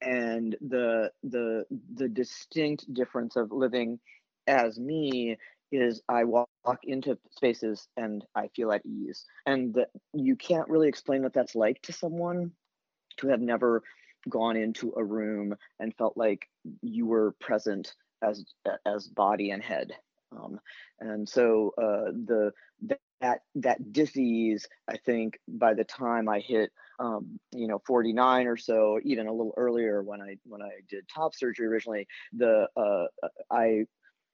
And 0.00 0.56
the 0.60 1.10
the 1.24 1.64
the 1.94 2.08
distinct 2.08 2.92
difference 2.92 3.36
of 3.36 3.52
living 3.52 3.98
as 4.46 4.78
me 4.78 5.36
is 5.70 6.00
I 6.08 6.24
walk 6.24 6.48
into 6.84 7.18
spaces 7.30 7.88
and 7.96 8.24
I 8.34 8.48
feel 8.56 8.72
at 8.72 8.86
ease. 8.86 9.26
And 9.44 9.74
the, 9.74 9.86
you 10.14 10.34
can't 10.34 10.68
really 10.68 10.88
explain 10.88 11.22
what 11.22 11.34
that's 11.34 11.54
like 11.54 11.82
to 11.82 11.92
someone 11.92 12.52
to 13.18 13.28
have 13.28 13.40
never 13.40 13.82
gone 14.28 14.56
into 14.56 14.92
a 14.96 15.04
room 15.04 15.54
and 15.78 15.94
felt 15.96 16.16
like 16.16 16.48
you 16.82 17.06
were 17.06 17.34
present 17.40 17.94
as 18.22 18.44
as 18.84 19.06
body 19.06 19.50
and 19.50 19.62
head 19.62 19.92
um, 20.32 20.60
and 21.00 21.28
so 21.28 21.72
uh, 21.78 22.10
the 22.26 22.52
that 23.20 23.40
that 23.54 23.92
disease 23.92 24.66
i 24.88 24.96
think 24.96 25.38
by 25.48 25.74
the 25.74 25.84
time 25.84 26.28
i 26.28 26.40
hit 26.40 26.70
um, 26.98 27.38
you 27.52 27.68
know 27.68 27.80
49 27.86 28.46
or 28.46 28.56
so 28.56 28.98
even 29.04 29.26
a 29.26 29.32
little 29.32 29.54
earlier 29.56 30.02
when 30.02 30.20
i 30.20 30.36
when 30.44 30.62
i 30.62 30.70
did 30.88 31.04
top 31.12 31.34
surgery 31.34 31.66
originally 31.66 32.06
the 32.32 32.66
uh, 32.76 33.04
i 33.50 33.84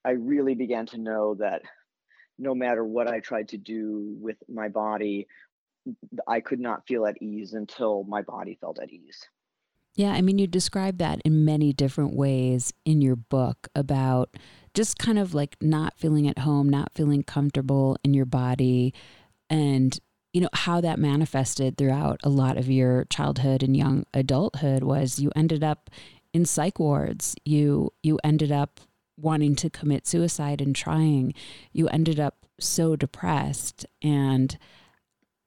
i 0.04 0.11
really 0.11 0.54
began 0.54 0.87
to 0.87 0.99
know 0.99 1.35
that 1.35 1.62
no 2.38 2.54
matter 2.54 2.85
what 2.85 3.09
i 3.09 3.21
tried 3.21 3.49
to 3.49 3.59
do 3.59 4.16
with 4.21 4.37
my 4.49 4.68
body 4.68 5.26
I 6.26 6.40
could 6.40 6.61
not 6.61 6.87
feel 6.87 7.06
at 7.06 7.21
ease 7.21 7.52
until 7.52 8.04
my 8.04 8.23
body 8.23 8.56
felt 8.61 8.78
at 8.78 8.90
ease. 8.90 9.28
Yeah, 9.94 10.11
I 10.11 10.23
mean, 10.23 10.38
you 10.38 10.47
describe 10.47 10.99
that 10.99 11.21
in 11.25 11.44
many 11.44 11.73
different 11.73 12.16
ways 12.16 12.73
in 12.85 13.00
your 13.00 13.14
book 13.14 13.68
about 13.76 14.30
just 14.73 14.99
kind 14.99 15.18
of 15.18 15.35
like 15.35 15.56
not 15.61 15.97
feeling 15.97 16.26
at 16.26 16.38
home, 16.38 16.68
not 16.68 16.92
feeling 16.92 17.23
comfortable 17.23 17.97
in 18.02 18.12
your 18.12 18.25
body, 18.25 18.92
and 19.49 19.97
you 20.34 20.40
know 20.40 20.50
how 20.52 20.80
that 20.80 20.98
manifested 20.98 21.78
throughout 21.78 22.20
a 22.24 22.28
lot 22.28 22.58
of 22.58 22.68
your 22.68 23.04
childhood 23.04 23.62
and 23.62 23.76
young 23.76 24.04
adulthood 24.12 24.82
was 24.82 25.20
you 25.20 25.30
ended 25.36 25.62
up 25.62 25.88
in 26.34 26.44
psych 26.44 26.78
wards. 26.78 27.36
You 27.44 27.92
you 28.02 28.18
ended 28.22 28.52
up 28.52 28.80
wanting 29.16 29.54
to 29.54 29.70
commit 29.70 30.06
suicide 30.06 30.60
and 30.60 30.74
trying. 30.74 31.32
You 31.72 31.88
ended 31.88 32.18
up 32.18 32.44
so 32.60 32.96
depressed 32.96 33.86
and 34.02 34.58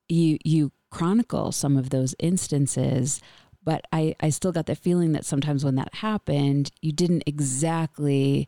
you 0.08 0.38
you 0.44 0.72
chronicle 0.90 1.52
some 1.52 1.76
of 1.76 1.90
those 1.90 2.16
instances 2.18 3.22
but 3.62 3.86
I, 3.92 4.16
I 4.22 4.30
still 4.30 4.54
got 4.54 4.66
the 4.66 4.76
feeling 4.76 5.12
that 5.12 5.26
sometimes 5.26 5.66
when 5.66 5.76
that 5.76 5.96
happened 5.96 6.72
you 6.82 6.94
didn't 6.94 7.24
exactly 7.26 8.48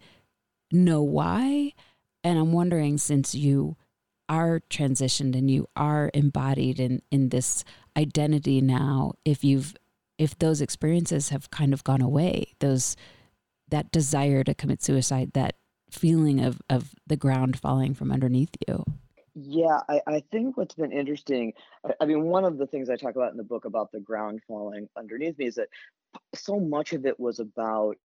know 0.71 1.01
why 1.03 1.73
and 2.23 2.39
i'm 2.39 2.53
wondering 2.53 2.97
since 2.97 3.35
you 3.35 3.75
are 4.29 4.61
transitioned 4.69 5.35
and 5.35 5.51
you 5.51 5.67
are 5.75 6.09
embodied 6.13 6.79
in 6.79 7.01
in 7.11 7.29
this 7.29 7.63
identity 7.97 8.61
now 8.61 9.13
if 9.25 9.43
you've 9.43 9.75
if 10.17 10.37
those 10.37 10.61
experiences 10.61 11.29
have 11.29 11.49
kind 11.49 11.73
of 11.73 11.83
gone 11.83 12.01
away 12.01 12.53
those 12.59 12.95
that 13.69 13.91
desire 13.91 14.43
to 14.43 14.53
commit 14.53 14.83
suicide 14.83 15.31
that 15.33 15.55
feeling 15.91 16.39
of 16.39 16.61
of 16.69 16.93
the 17.07 17.17
ground 17.17 17.59
falling 17.59 17.93
from 17.93 18.11
underneath 18.11 18.55
you. 18.67 18.83
Yeah, 19.35 19.79
I, 19.87 20.01
I 20.07 20.23
think 20.31 20.57
what's 20.57 20.75
been 20.75 20.91
interesting, 20.91 21.53
I, 21.85 21.93
I 22.01 22.05
mean, 22.05 22.25
one 22.25 22.43
of 22.43 22.57
the 22.57 22.67
things 22.67 22.89
I 22.89 22.97
talk 22.97 23.15
about 23.15 23.31
in 23.31 23.37
the 23.37 23.43
book 23.43 23.65
about 23.65 23.91
the 23.91 23.99
ground 23.99 24.41
falling 24.47 24.89
underneath 24.97 25.37
me 25.37 25.45
is 25.45 25.55
that 25.55 25.69
so 26.35 26.59
much 26.59 26.93
of 26.93 27.05
it 27.05 27.19
was 27.19 27.39
about 27.39 27.97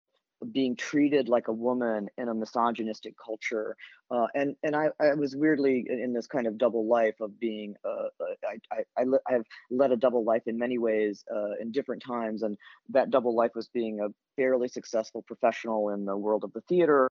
being 0.52 0.76
treated 0.76 1.28
like 1.28 1.48
a 1.48 1.52
woman 1.52 2.08
in 2.18 2.28
a 2.28 2.34
misogynistic 2.34 3.14
culture 3.24 3.76
uh, 4.10 4.26
and 4.34 4.54
and 4.62 4.76
I, 4.76 4.88
I 5.00 5.14
was 5.14 5.34
weirdly 5.34 5.86
in 5.88 6.12
this 6.12 6.26
kind 6.26 6.46
of 6.46 6.58
double 6.58 6.86
life 6.86 7.14
of 7.20 7.38
being 7.40 7.74
uh, 7.84 8.08
uh 8.20 8.50
I, 8.70 8.82
I, 9.00 9.04
I 9.28 9.32
have 9.32 9.44
led 9.70 9.92
a 9.92 9.96
double 9.96 10.24
life 10.24 10.42
in 10.46 10.58
many 10.58 10.78
ways 10.78 11.24
uh, 11.34 11.52
in 11.60 11.72
different 11.72 12.02
times 12.02 12.42
and 12.42 12.56
that 12.90 13.10
double 13.10 13.34
life 13.34 13.52
was 13.54 13.68
being 13.68 14.00
a 14.00 14.08
fairly 14.36 14.68
successful 14.68 15.22
professional 15.22 15.90
in 15.90 16.04
the 16.04 16.16
world 16.16 16.44
of 16.44 16.52
the 16.52 16.60
theater 16.62 17.10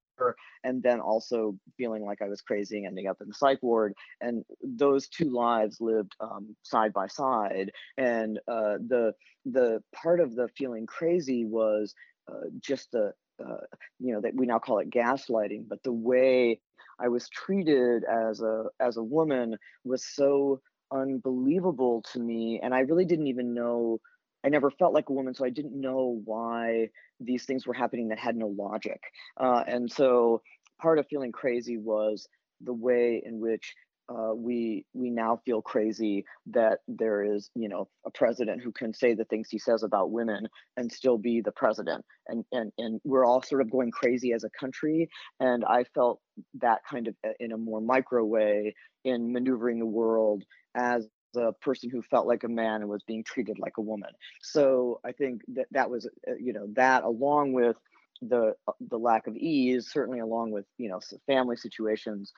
and 0.63 0.83
then 0.83 0.99
also 0.99 1.55
feeling 1.77 2.03
like 2.03 2.21
I 2.21 2.27
was 2.27 2.41
crazy 2.41 2.77
and 2.77 2.87
ending 2.87 3.07
up 3.07 3.17
in 3.21 3.27
the 3.27 3.33
psych 3.33 3.61
ward 3.61 3.93
and 4.21 4.43
those 4.61 5.07
two 5.07 5.29
lives 5.29 5.81
lived 5.81 6.15
um, 6.19 6.55
side 6.61 6.93
by 6.93 7.07
side 7.07 7.71
and 7.97 8.39
uh, 8.47 8.77
the 8.87 9.13
the 9.45 9.83
part 9.93 10.19
of 10.19 10.35
the 10.35 10.47
feeling 10.55 10.85
crazy 10.85 11.45
was 11.45 11.93
uh, 12.31 12.47
just 12.59 12.91
the 12.91 13.13
uh, 13.43 13.57
you 13.99 14.13
know 14.13 14.21
that 14.21 14.35
we 14.35 14.45
now 14.45 14.59
call 14.59 14.79
it 14.79 14.89
gaslighting 14.89 15.67
but 15.67 15.81
the 15.83 15.91
way 15.91 16.59
i 16.99 17.07
was 17.07 17.27
treated 17.29 18.03
as 18.03 18.41
a 18.41 18.65
as 18.79 18.97
a 18.97 19.03
woman 19.03 19.57
was 19.83 20.05
so 20.05 20.61
unbelievable 20.91 22.03
to 22.11 22.19
me 22.19 22.59
and 22.61 22.73
i 22.73 22.81
really 22.81 23.05
didn't 23.05 23.27
even 23.27 23.53
know 23.53 23.99
i 24.45 24.49
never 24.49 24.69
felt 24.69 24.93
like 24.93 25.09
a 25.09 25.13
woman 25.13 25.33
so 25.33 25.43
i 25.43 25.49
didn't 25.49 25.79
know 25.79 26.21
why 26.25 26.87
these 27.25 27.45
things 27.45 27.65
were 27.65 27.73
happening 27.73 28.09
that 28.09 28.19
had 28.19 28.35
no 28.35 28.47
logic. 28.47 29.01
Uh, 29.39 29.63
and 29.67 29.91
so 29.91 30.41
part 30.81 30.99
of 30.99 31.07
feeling 31.07 31.31
crazy 31.31 31.77
was 31.77 32.27
the 32.61 32.73
way 32.73 33.21
in 33.25 33.39
which 33.39 33.75
uh, 34.09 34.33
we 34.35 34.85
we 34.93 35.09
now 35.09 35.39
feel 35.45 35.61
crazy 35.61 36.25
that 36.47 36.79
there 36.87 37.23
is 37.23 37.49
you 37.55 37.69
know 37.69 37.87
a 38.05 38.11
president 38.11 38.61
who 38.61 38.71
can 38.71 38.93
say 38.93 39.13
the 39.13 39.25
things 39.25 39.49
he 39.49 39.57
says 39.57 39.83
about 39.83 40.11
women 40.11 40.47
and 40.77 40.91
still 40.91 41.17
be 41.17 41.41
the 41.41 41.51
president. 41.51 42.03
And 42.27 42.43
and 42.51 42.71
and 42.77 42.99
we're 43.03 43.25
all 43.25 43.41
sort 43.41 43.61
of 43.61 43.71
going 43.71 43.91
crazy 43.91 44.33
as 44.33 44.43
a 44.43 44.49
country. 44.49 45.09
And 45.39 45.63
i 45.65 45.83
felt 45.95 46.19
that 46.55 46.81
kind 46.89 47.07
of 47.07 47.15
uh, 47.25 47.31
in 47.39 47.51
a 47.51 47.57
more 47.57 47.81
micro 47.81 48.23
way 48.25 48.75
in 49.03 49.31
maneuvering 49.31 49.79
the 49.79 49.85
world 49.85 50.43
as 50.75 51.07
a 51.35 51.51
person 51.53 51.89
who 51.89 52.01
felt 52.01 52.27
like 52.27 52.43
a 52.43 52.47
man 52.47 52.81
and 52.81 52.89
was 52.89 53.03
being 53.03 53.23
treated 53.23 53.57
like 53.59 53.77
a 53.77 53.81
woman. 53.81 54.09
So 54.41 54.99
i 55.05 55.11
think 55.11 55.41
that 55.55 55.67
that 55.71 55.89
was 55.89 56.07
uh, 56.27 56.35
you 56.39 56.53
know 56.53 56.67
that 56.73 57.03
along 57.03 57.53
with 57.53 57.77
the 58.21 58.53
uh, 58.67 58.73
the 58.89 58.97
lack 58.97 59.27
of 59.27 59.35
ease 59.35 59.89
certainly 59.91 60.19
along 60.19 60.51
with 60.51 60.65
you 60.77 60.89
know 60.89 60.99
family 61.27 61.57
situations 61.57 62.31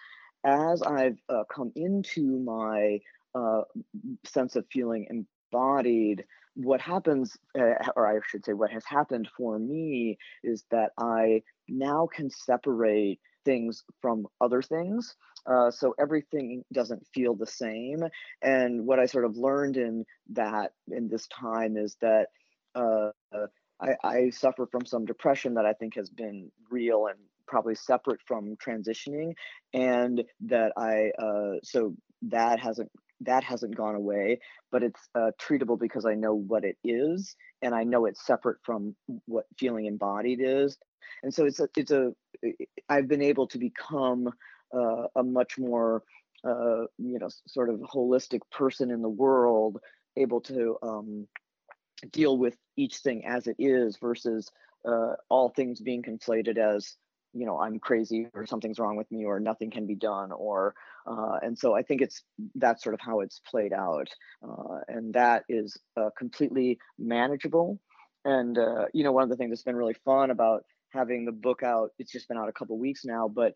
as 0.46 0.82
I've 0.84 1.18
uh, 1.28 1.44
come 1.54 1.72
into 1.76 2.40
my 2.40 3.00
uh, 3.34 3.62
sense 4.24 4.56
of 4.56 4.66
feeling 4.72 5.08
embodied, 5.10 6.24
what 6.54 6.80
happens, 6.80 7.36
uh, 7.60 7.74
or 7.96 8.08
I 8.08 8.20
should 8.28 8.46
say, 8.46 8.54
what 8.54 8.72
has 8.72 8.86
happened 8.86 9.28
for 9.36 9.60
me 9.60 10.18
is 10.44 10.64
that 10.72 10.92
I 10.98 11.42
now 11.68 12.08
can 12.08 12.30
separate 12.30 13.20
things 13.44 13.84
from 14.02 14.28
other 14.40 14.62
things. 14.62 15.16
Uh, 15.46 15.70
so 15.70 15.94
everything 16.00 16.64
doesn't 16.72 17.06
feel 17.14 17.36
the 17.36 17.46
same. 17.46 18.04
And 18.42 18.86
what 18.86 19.00
I 19.00 19.06
sort 19.06 19.26
of 19.26 19.36
learned 19.36 19.78
in 19.78 20.06
that, 20.32 20.74
in 20.90 21.10
this 21.10 21.28
time, 21.28 21.76
is 21.76 21.98
that. 22.02 22.28
Uh, 22.74 23.12
I, 23.80 23.96
I, 24.04 24.30
suffer 24.32 24.68
from 24.70 24.86
some 24.86 25.06
depression 25.06 25.54
that 25.54 25.66
I 25.66 25.72
think 25.74 25.96
has 25.96 26.10
been 26.10 26.52
real 26.70 27.08
and 27.08 27.20
probably 27.48 27.76
separate 27.76 28.20
from 28.26 28.56
transitioning 28.58 29.34
and 29.74 30.24
that 30.42 30.72
i 30.78 31.12
uh, 31.22 31.60
so 31.64 31.94
that 32.22 32.60
hasn't 32.60 32.90
that 33.22 33.44
hasn't 33.44 33.76
gone 33.76 33.96
away 33.96 34.40
but 34.72 34.84
it's 34.84 35.00
uh, 35.16 35.32
treatable 35.42 35.80
because 35.80 36.06
i 36.06 36.14
know 36.14 36.36
what 36.36 36.64
it 36.64 36.78
is 36.84 37.36
and 37.62 37.74
i 37.74 37.84
know 37.84 38.06
it's 38.06 38.26
separate 38.26 38.58
from 38.64 38.96
what 39.26 39.46
feeling 39.58 39.86
embodied 39.86 40.40
is. 40.42 40.78
And 41.24 41.34
so 41.34 41.46
it's 41.46 41.60
a 41.60 41.68
it's 41.76 41.92
a 41.92 42.14
i've 42.90 43.08
been 43.08 43.22
able 43.22 43.48
to 43.48 43.58
become 43.58 44.28
uh, 44.74 45.08
a 45.16 45.24
much 45.24 45.58
more 45.58 46.04
uh, 46.44 46.86
you 46.98 47.20
know 47.20 47.30
sort 47.48 47.70
of 47.70 47.80
holistic 47.80 48.42
person 48.52 48.92
in 48.92 49.02
the 49.02 49.10
world 49.10 49.80
able 50.18 50.42
to 50.42 50.78
um, 50.84 51.28
deal 52.12 52.38
with 52.38 52.56
each 52.78 52.98
thing 52.98 53.26
as 53.26 53.48
it 53.48 53.56
is 53.60 53.98
versus 53.98 54.50
uh, 54.88 55.14
all 55.30 55.50
things 55.50 55.82
being 55.82 56.04
conflated 56.04 56.58
as 56.58 56.96
you 57.36 57.46
know 57.46 57.60
i'm 57.60 57.80
crazy 57.80 58.28
or 58.34 58.46
something's 58.46 58.80
wrong 58.80 58.96
with 58.96 59.12
me 59.12 59.26
or 59.26 59.40
nothing 59.40 59.70
can 59.70 59.86
be 59.86 59.96
done 59.96 60.32
or 60.32 60.74
uh, 61.06 61.38
and 61.42 61.58
so 61.58 61.76
i 61.76 61.82
think 61.82 62.02
it's 62.02 62.24
that's 62.56 62.84
sort 62.84 62.96
of 62.96 63.02
how 63.02 63.20
it's 63.20 63.42
played 63.46 63.74
out 63.74 64.08
uh, 64.48 64.80
and 64.88 65.14
that 65.14 65.44
is 65.50 65.78
uh, 65.98 66.10
completely 66.18 66.80
manageable 66.98 67.80
and 68.24 68.58
uh, 68.58 68.86
you 68.94 69.04
know 69.04 69.12
one 69.12 69.24
of 69.24 69.30
the 69.30 69.36
things 69.36 69.52
that's 69.52 69.64
been 69.64 69.76
really 69.76 69.96
fun 70.06 70.32
about 70.32 70.64
having 70.90 71.26
the 71.26 71.32
book 71.32 71.62
out 71.62 71.92
it's 72.00 72.12
just 72.12 72.28
been 72.28 72.38
out 72.38 72.50
a 72.50 72.54
couple 72.54 72.78
weeks 72.80 73.04
now 73.06 73.28
but 73.28 73.54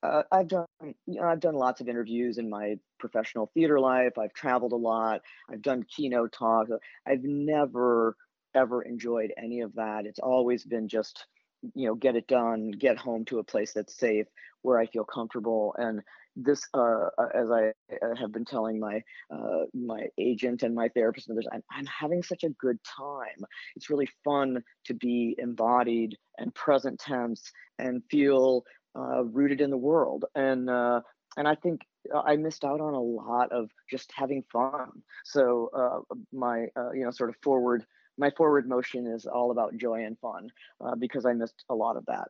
uh, 0.00 0.22
I've 0.30 0.46
done 0.46 0.66
you 0.80 1.20
know, 1.20 1.24
I've 1.24 1.40
done 1.40 1.56
lots 1.56 1.80
of 1.80 1.88
interviews 1.88 2.38
in 2.38 2.48
my 2.48 2.76
professional 3.00 3.50
theater 3.52 3.80
life. 3.80 4.16
I've 4.16 4.32
traveled 4.32 4.72
a 4.72 4.76
lot. 4.76 5.22
I've 5.50 5.60
done 5.60 5.84
keynote 5.84 6.32
talks. 6.32 6.70
I've 7.04 7.24
never 7.24 8.14
ever 8.54 8.82
enjoyed 8.82 9.32
any 9.36 9.60
of 9.60 9.74
that. 9.74 10.06
It's 10.06 10.20
always 10.20 10.64
been 10.64 10.88
just 10.88 11.26
you 11.74 11.86
know 11.86 11.94
get 11.94 12.16
it 12.16 12.26
done, 12.26 12.70
get 12.70 12.98
home 12.98 13.24
to 13.26 13.38
a 13.38 13.44
place 13.44 13.72
that's 13.72 13.96
safe 13.96 14.26
where 14.62 14.78
I 14.78 14.86
feel 14.86 15.04
comfortable. 15.04 15.74
And 15.78 16.02
this, 16.36 16.62
uh, 16.74 17.08
uh 17.18 17.28
as 17.34 17.50
I 17.50 17.72
have 18.18 18.32
been 18.32 18.44
telling 18.44 18.78
my 18.78 19.02
uh, 19.32 19.64
my 19.74 20.06
agent 20.18 20.62
and 20.62 20.74
my 20.74 20.88
therapist, 20.88 21.28
and 21.28 21.36
others, 21.36 21.48
I'm, 21.52 21.62
I'm 21.70 21.86
having 21.86 22.22
such 22.22 22.44
a 22.44 22.50
good 22.50 22.78
time. 22.84 23.44
It's 23.76 23.90
really 23.90 24.08
fun 24.24 24.62
to 24.86 24.94
be 24.94 25.34
embodied 25.38 26.16
and 26.38 26.54
present 26.54 27.00
tense 27.00 27.50
and 27.78 28.02
feel 28.10 28.64
uh, 28.96 29.24
rooted 29.24 29.60
in 29.60 29.70
the 29.70 29.76
world. 29.76 30.24
And 30.34 30.70
uh, 30.70 31.00
and 31.36 31.46
I 31.46 31.54
think 31.54 31.82
uh, 32.14 32.20
I 32.20 32.36
missed 32.36 32.64
out 32.64 32.80
on 32.80 32.94
a 32.94 33.00
lot 33.00 33.52
of 33.52 33.70
just 33.90 34.10
having 34.14 34.44
fun. 34.52 34.90
So 35.24 35.70
uh, 35.74 36.14
my 36.32 36.66
uh, 36.76 36.92
you 36.92 37.04
know 37.04 37.10
sort 37.10 37.30
of 37.30 37.36
forward 37.42 37.84
my 38.18 38.30
forward 38.30 38.68
motion 38.68 39.06
is 39.06 39.26
all 39.26 39.50
about 39.50 39.76
joy 39.76 40.04
and 40.04 40.18
fun 40.18 40.50
uh, 40.80 40.94
because 40.96 41.24
I 41.24 41.32
missed 41.32 41.64
a 41.70 41.74
lot 41.74 41.96
of 41.96 42.04
that. 42.06 42.28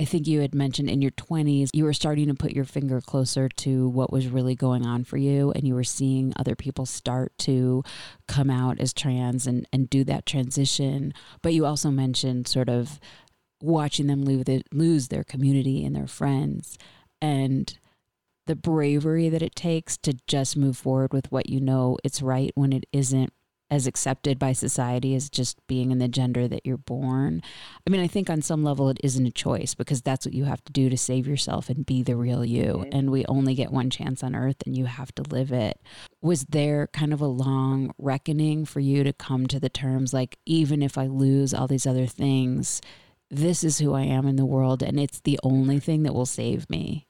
I 0.00 0.04
think 0.04 0.26
you 0.26 0.40
had 0.40 0.54
mentioned 0.54 0.88
in 0.88 1.02
your 1.02 1.10
20s, 1.12 1.68
you 1.72 1.84
were 1.84 1.92
starting 1.92 2.26
to 2.28 2.34
put 2.34 2.52
your 2.52 2.64
finger 2.64 3.00
closer 3.00 3.48
to 3.48 3.88
what 3.88 4.12
was 4.12 4.26
really 4.26 4.54
going 4.54 4.86
on 4.86 5.04
for 5.04 5.16
you, 5.16 5.52
and 5.52 5.66
you 5.66 5.74
were 5.74 5.84
seeing 5.84 6.32
other 6.36 6.56
people 6.56 6.86
start 6.86 7.36
to 7.38 7.84
come 8.26 8.50
out 8.50 8.80
as 8.80 8.92
trans 8.92 9.46
and, 9.46 9.68
and 9.72 9.90
do 9.90 10.02
that 10.04 10.26
transition. 10.26 11.12
But 11.42 11.52
you 11.52 11.66
also 11.66 11.90
mentioned 11.90 12.48
sort 12.48 12.68
of 12.68 12.98
watching 13.60 14.06
them 14.06 14.24
lose, 14.24 14.44
lose 14.72 15.08
their 15.08 15.24
community 15.24 15.84
and 15.84 15.94
their 15.94 16.08
friends 16.08 16.78
and 17.20 17.78
the 18.46 18.56
bravery 18.56 19.28
that 19.28 19.42
it 19.42 19.54
takes 19.54 19.96
to 19.98 20.14
just 20.26 20.56
move 20.56 20.76
forward 20.76 21.12
with 21.12 21.30
what 21.30 21.48
you 21.48 21.60
know 21.60 21.96
it's 22.02 22.20
right 22.20 22.50
when 22.56 22.72
it 22.72 22.84
isn't 22.92 23.32
as 23.72 23.86
accepted 23.86 24.38
by 24.38 24.52
society 24.52 25.14
as 25.14 25.30
just 25.30 25.66
being 25.66 25.90
in 25.90 25.98
the 25.98 26.06
gender 26.06 26.46
that 26.46 26.66
you're 26.66 26.76
born. 26.76 27.40
I 27.86 27.90
mean, 27.90 28.02
I 28.02 28.06
think 28.06 28.28
on 28.28 28.42
some 28.42 28.62
level 28.62 28.90
it 28.90 28.98
isn't 29.02 29.26
a 29.26 29.30
choice 29.30 29.74
because 29.74 30.02
that's 30.02 30.26
what 30.26 30.34
you 30.34 30.44
have 30.44 30.62
to 30.64 30.72
do 30.72 30.90
to 30.90 30.98
save 30.98 31.26
yourself 31.26 31.70
and 31.70 31.86
be 31.86 32.02
the 32.02 32.14
real 32.14 32.44
you. 32.44 32.84
And 32.92 33.10
we 33.10 33.24
only 33.26 33.54
get 33.54 33.72
one 33.72 33.88
chance 33.88 34.22
on 34.22 34.36
earth 34.36 34.56
and 34.66 34.76
you 34.76 34.84
have 34.84 35.14
to 35.14 35.22
live 35.22 35.52
it. 35.52 35.80
Was 36.20 36.44
there 36.44 36.88
kind 36.88 37.14
of 37.14 37.22
a 37.22 37.26
long 37.26 37.94
reckoning 37.96 38.66
for 38.66 38.80
you 38.80 39.04
to 39.04 39.12
come 39.14 39.46
to 39.46 39.58
the 39.58 39.70
terms 39.70 40.12
like, 40.12 40.36
even 40.44 40.82
if 40.82 40.98
I 40.98 41.06
lose 41.06 41.54
all 41.54 41.66
these 41.66 41.86
other 41.86 42.06
things, 42.06 42.82
this 43.30 43.64
is 43.64 43.78
who 43.78 43.94
I 43.94 44.02
am 44.02 44.26
in 44.26 44.36
the 44.36 44.44
world, 44.44 44.82
and 44.82 45.00
it's 45.00 45.20
the 45.20 45.40
only 45.42 45.78
thing 45.78 46.02
that 46.02 46.14
will 46.14 46.26
save 46.26 46.68
me? 46.68 47.06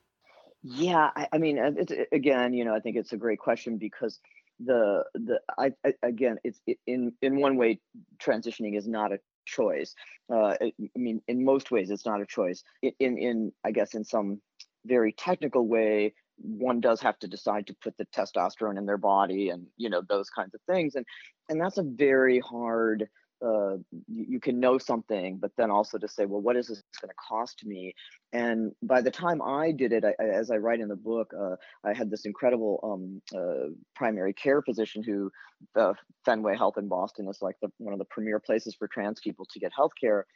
Yeah, 0.63 1.11
I, 1.17 1.27
I 1.33 1.39
mean, 1.39 1.59
uh, 1.59 1.73
it's, 1.77 1.93
again, 2.13 2.55
you 2.55 2.65
know, 2.65 2.73
I 2.73 2.79
think 2.79 2.97
it's 2.97 3.13
a 3.13 3.17
great 3.17 3.41
question 3.41 3.79
because 3.79 4.21
the 4.65 5.05
the 5.15 5.41
I, 5.59 5.73
I 5.85 5.95
again, 6.03 6.39
it's 6.45 6.61
in 6.87 7.13
in 7.23 7.41
one 7.41 7.57
way, 7.57 7.81
transitioning 8.19 8.77
is 8.77 8.87
not 8.89 9.13
a 9.13 9.19
choice. 9.45 9.95
Uh, 10.33 10.55
I 10.61 10.73
mean, 10.97 11.21
in 11.29 11.45
most 11.45 11.71
ways, 11.71 11.91
it's 11.91 12.07
not 12.07 12.21
a 12.21 12.27
choice. 12.27 12.63
In 12.83 13.19
in 13.19 13.53
I 13.65 13.71
guess 13.71 13.95
in 13.95 14.05
some 14.05 14.41
very 14.85 15.13
technical 15.13 15.67
way, 15.67 16.15
one 16.37 16.81
does 16.81 17.01
have 17.01 17.19
to 17.21 17.29
decide 17.29 17.67
to 17.69 17.77
put 17.83 17.97
the 17.97 18.07
testosterone 18.07 18.79
in 18.79 18.87
their 18.87 18.99
body, 18.99 19.51
and 19.51 19.67
you 19.77 19.91
know 19.91 20.03
those 20.09 20.31
kinds 20.31 20.55
of 20.55 20.61
things, 20.67 20.95
and 20.95 21.07
and 21.49 21.61
that's 21.61 21.79
a 21.79 21.83
very 21.83 22.41
hard 22.41 23.09
uh, 23.45 23.75
you, 24.07 24.27
you, 24.29 24.41
can 24.41 24.61
know 24.61 24.79
something, 24.79 25.37
but 25.37 25.51
then 25.57 25.71
also 25.71 25.99
to 25.99 26.07
say, 26.07 26.27
well, 26.27 26.41
what 26.41 26.57
is 26.57 26.69
this 26.69 26.83
going 27.01 27.09
to 27.09 27.15
cost 27.17 27.65
me? 27.65 27.95
And 28.33 28.73
by 28.83 29.01
the 29.01 29.11
time 29.11 29.43
I 29.43 29.73
did 29.73 29.93
it, 29.93 30.05
I, 30.05 30.15
as 30.23 30.51
I 30.51 30.57
write 30.57 30.81
in 30.81 30.89
the 30.89 30.97
book, 30.97 31.33
uh, 31.39 31.57
I 31.85 31.93
had 31.93 32.11
this 32.11 32.25
incredible 32.25 32.79
um, 32.83 33.39
uh, 33.39 33.71
primary 33.97 34.33
care 34.33 34.63
physician 34.63 35.03
who, 35.03 35.31
uh, 35.75 35.95
Fenway 36.25 36.57
Health 36.57 36.79
in 36.79 36.89
Boston 36.89 37.29
is 37.29 37.43
like 37.43 37.57
the, 37.61 37.71
one 37.79 37.93
of 37.93 37.99
the 37.99 38.05
premier 38.07 38.39
places 38.39 38.77
for 38.77 38.87
trans 38.89 39.21
people 39.21 39.47
to 39.53 39.59
get 39.59 39.73
health 39.75 39.93
care. 40.01 40.27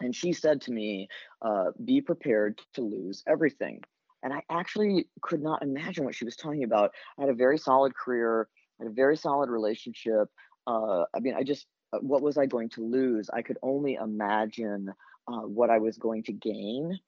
And 0.00 0.14
she 0.14 0.32
said 0.32 0.60
to 0.62 0.72
me, 0.72 1.08
uh, 1.42 1.72
be 1.84 2.00
prepared 2.00 2.60
to 2.74 2.82
lose 2.82 3.22
everything. 3.26 3.82
And 4.22 4.32
I 4.32 4.42
actually 4.50 5.08
could 5.22 5.42
not 5.42 5.62
imagine 5.62 6.04
what 6.04 6.14
she 6.14 6.24
was 6.24 6.36
talking 6.36 6.64
about. 6.64 6.92
I 7.18 7.22
had 7.22 7.30
a 7.30 7.34
very 7.34 7.58
solid 7.58 7.94
career, 7.96 8.48
I 8.80 8.84
had 8.84 8.92
a 8.92 8.94
very 8.94 9.16
solid 9.16 9.50
relationship. 9.50 10.28
I 10.66 11.20
mean, 11.20 11.34
I 11.34 11.44
just 11.44 11.66
what 12.00 12.22
was 12.22 12.36
I 12.38 12.46
going 12.46 12.68
to 12.70 12.84
lose? 12.84 13.30
I 13.32 13.42
could 13.42 13.58
only 13.62 13.94
imagine 13.94 14.92
uh, 15.26 15.40
what 15.40 15.70
I 15.70 15.78
was 15.78 15.96
going 15.98 16.22
to 16.24 16.32
gain. 16.32 16.98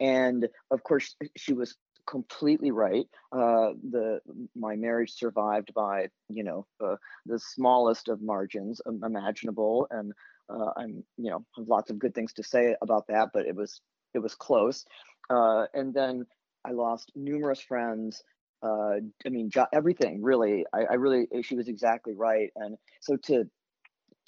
And 0.00 0.48
of 0.70 0.82
course, 0.82 1.16
she 1.36 1.52
was 1.52 1.76
completely 2.06 2.70
right. 2.70 3.06
Uh, 3.32 3.72
the 3.90 4.20
my 4.56 4.76
marriage 4.76 5.12
survived 5.12 5.72
by 5.74 6.08
you 6.28 6.42
know 6.42 6.66
uh, 6.84 6.96
the 7.26 7.38
smallest 7.38 8.08
of 8.08 8.22
margins 8.22 8.80
imaginable, 8.86 9.86
and 9.90 10.12
uh, 10.48 10.70
I'm 10.76 11.04
you 11.16 11.30
know 11.30 11.44
have 11.56 11.68
lots 11.68 11.90
of 11.90 11.98
good 11.98 12.14
things 12.14 12.32
to 12.34 12.42
say 12.42 12.74
about 12.82 13.06
that, 13.08 13.30
but 13.34 13.46
it 13.46 13.54
was 13.54 13.80
it 14.14 14.18
was 14.20 14.34
close. 14.34 14.84
Uh, 15.28 15.66
and 15.74 15.92
then 15.94 16.26
I 16.64 16.72
lost 16.72 17.12
numerous 17.14 17.60
friends. 17.60 18.22
uh, 18.62 18.96
I 19.26 19.28
mean, 19.30 19.50
jo- 19.50 19.66
everything 19.72 20.22
really. 20.22 20.66
I, 20.72 20.80
I 20.90 20.94
really 20.94 21.26
she 21.42 21.54
was 21.56 21.68
exactly 21.68 22.14
right, 22.14 22.50
and 22.56 22.76
so 23.00 23.16
to 23.26 23.44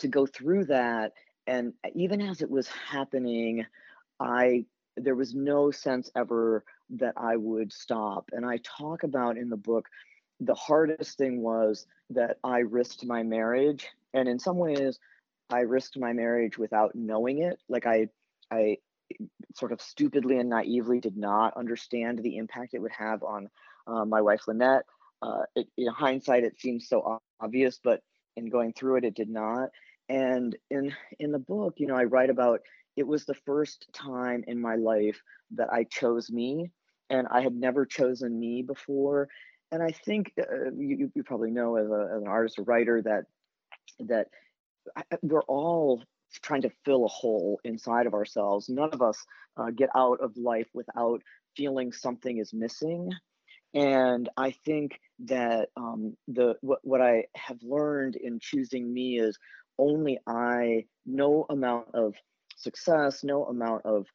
to 0.03 0.09
go 0.09 0.27
through 0.27 0.67
that. 0.67 1.13
And 1.47 1.73
even 1.95 2.21
as 2.21 2.43
it 2.43 2.51
was 2.51 2.69
happening 2.69 3.67
i 4.21 4.65
there 4.97 5.15
was 5.15 5.35
no 5.35 5.71
sense 5.71 6.11
ever 6.15 6.65
that 6.91 7.15
i 7.17 7.37
would 7.37 7.73
stop. 7.73 8.29
And 8.33 8.45
i 8.45 8.59
talk 8.63 9.03
about 9.03 9.39
in 9.39 9.49
the 9.49 9.57
book 9.57 9.89
the 10.41 10.55
hardest 10.55 11.19
thing 11.19 11.41
was 11.41 11.87
that 12.11 12.39
i 12.45 12.59
risked 12.59 13.05
my 13.07 13.23
marriage. 13.23 13.89
And 14.15 14.29
in 14.29 14.39
some 14.39 14.59
ways 14.59 14.99
i 15.51 15.61
risked 15.61 15.99
my 15.99 16.13
marriage 16.13 16.59
without 16.59 16.95
knowing 16.95 17.43
it. 17.43 17.59
Like 17.69 17.87
i 17.87 18.09
i 18.51 18.77
sort 19.55 19.73
of 19.73 19.81
stupidly 19.81 20.39
and 20.39 20.51
naively 20.51 21.01
did 21.01 21.17
not 21.17 21.57
understand 21.57 22.19
the 22.19 22.37
impact 22.37 22.75
it 22.75 22.81
would 22.81 22.93
have 22.93 23.23
on 23.23 23.49
uh, 23.87 24.05
my 24.05 24.21
wife 24.21 24.43
lynette. 24.47 24.85
Uh, 25.21 25.43
it, 25.55 25.69
in 25.77 25.87
hindsight 25.87 26.45
it 26.45 26.59
seems 26.61 26.89
so 26.89 27.21
obvious 27.41 27.79
but 27.83 28.01
in 28.37 28.47
going 28.47 28.73
through 28.73 28.97
it 28.97 29.05
it 29.05 29.15
did 29.15 29.29
not 29.29 29.69
and 30.09 30.57
in 30.71 30.95
in 31.19 31.33
the 31.33 31.39
book 31.39 31.75
you 31.79 31.87
know 31.87 31.97
i 31.97 32.05
write 32.05 32.31
about 32.31 32.61
it 32.97 33.07
was 33.07 33.25
the 33.25 33.35
first 33.47 33.87
time 33.93 34.45
in 34.47 34.61
my 34.61 34.77
life 34.77 35.21
that 35.53 35.73
i 35.73 35.85
chose 35.85 36.31
me 36.31 36.71
and 37.11 37.27
i 37.31 37.41
had 37.41 37.55
never 37.55 37.87
chosen 37.87 38.39
me 38.39 38.63
before. 38.63 39.29
And 39.71 39.83
i 39.83 39.91
think 39.91 40.33
uh, 40.39 40.71
you, 40.77 41.11
you 41.15 41.23
probably 41.23 41.51
know 41.51 41.77
as, 41.77 41.89
a, 41.89 42.15
as 42.17 42.23
an 42.23 42.29
artist 42.29 42.59
or 42.59 42.65
writer 42.65 43.03
that 43.03 43.25
that 44.01 44.29
we're 45.23 45.43
all 45.43 46.03
trying 46.43 46.63
to 46.63 46.71
fill 46.85 47.05
a 47.05 47.09
hole 47.09 47.61
inside 47.63 48.07
of 48.07 48.15
ourselves. 48.15 48.69
None 48.69 48.91
of 48.93 49.03
us 49.03 49.23
uh, 49.57 49.71
get 49.71 49.91
out 49.95 50.21
of 50.21 50.37
life 50.37 50.67
without 50.73 51.23
feeling 51.57 51.93
something 51.93 52.39
is 52.39 52.53
missing. 52.53 53.13
And 53.75 54.29
i 54.37 54.51
think 54.51 55.01
that 55.21 55.69
um, 55.77 56.17
the 56.29 56.57
what, 56.61 56.81
what 56.83 57.01
i 57.01 57.25
have 57.35 57.59
learned 57.63 58.17
in 58.17 58.39
choosing 58.41 58.93
me 58.93 59.19
is 59.19 59.39
only 59.79 60.19
I, 60.27 60.87
no 61.07 61.47
amount 61.49 61.89
of 61.95 62.15
success, 62.57 63.25
no 63.25 63.45
amount 63.45 63.85
of 63.85 64.07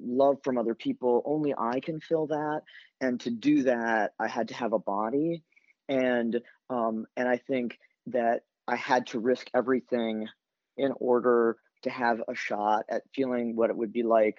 love 0.00 0.38
from 0.42 0.58
other 0.58 0.74
people, 0.74 1.22
only 1.24 1.54
I 1.56 1.80
can 1.80 2.00
fill 2.00 2.26
that. 2.28 2.62
And 3.00 3.20
to 3.20 3.30
do 3.30 3.64
that, 3.64 4.12
I 4.18 4.28
had 4.28 4.48
to 4.48 4.54
have 4.54 4.72
a 4.72 4.78
body. 4.78 5.42
And 5.88 6.40
um, 6.70 7.06
and 7.16 7.28
I 7.28 7.38
think 7.38 7.78
that 8.08 8.42
I 8.66 8.76
had 8.76 9.06
to 9.08 9.18
risk 9.18 9.48
everything 9.54 10.28
in 10.76 10.92
order 11.00 11.56
to 11.82 11.90
have 11.90 12.22
a 12.28 12.34
shot 12.34 12.84
at 12.90 13.02
feeling 13.14 13.56
what 13.56 13.70
it 13.70 13.76
would 13.76 13.92
be 13.92 14.02
like 14.02 14.36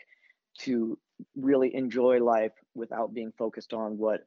to 0.60 0.97
really 1.36 1.73
enjoy 1.73 2.23
life 2.23 2.51
without 2.75 3.13
being 3.13 3.34
focused 3.38 3.73
on 3.73 3.97
what 3.97 4.21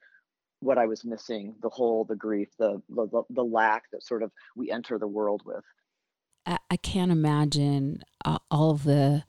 what 0.61 0.79
I 0.79 0.87
was 0.87 1.05
missing, 1.05 1.57
the 1.61 1.69
hole, 1.69 2.05
the 2.05 2.17
grief, 2.17 2.49
the 2.59 2.83
the, 2.89 3.23
the 3.31 3.45
lack 3.45 3.85
that 3.93 4.05
sort 4.05 4.23
of 4.23 4.33
we 4.57 4.71
enter 4.71 4.99
the 4.99 5.07
world 5.07 5.43
with. 5.45 5.65
I, 6.47 6.77
can't 6.77 7.13
imagine 7.13 8.03
uh, 8.25 8.39
all 8.51 8.75
the 8.75 9.25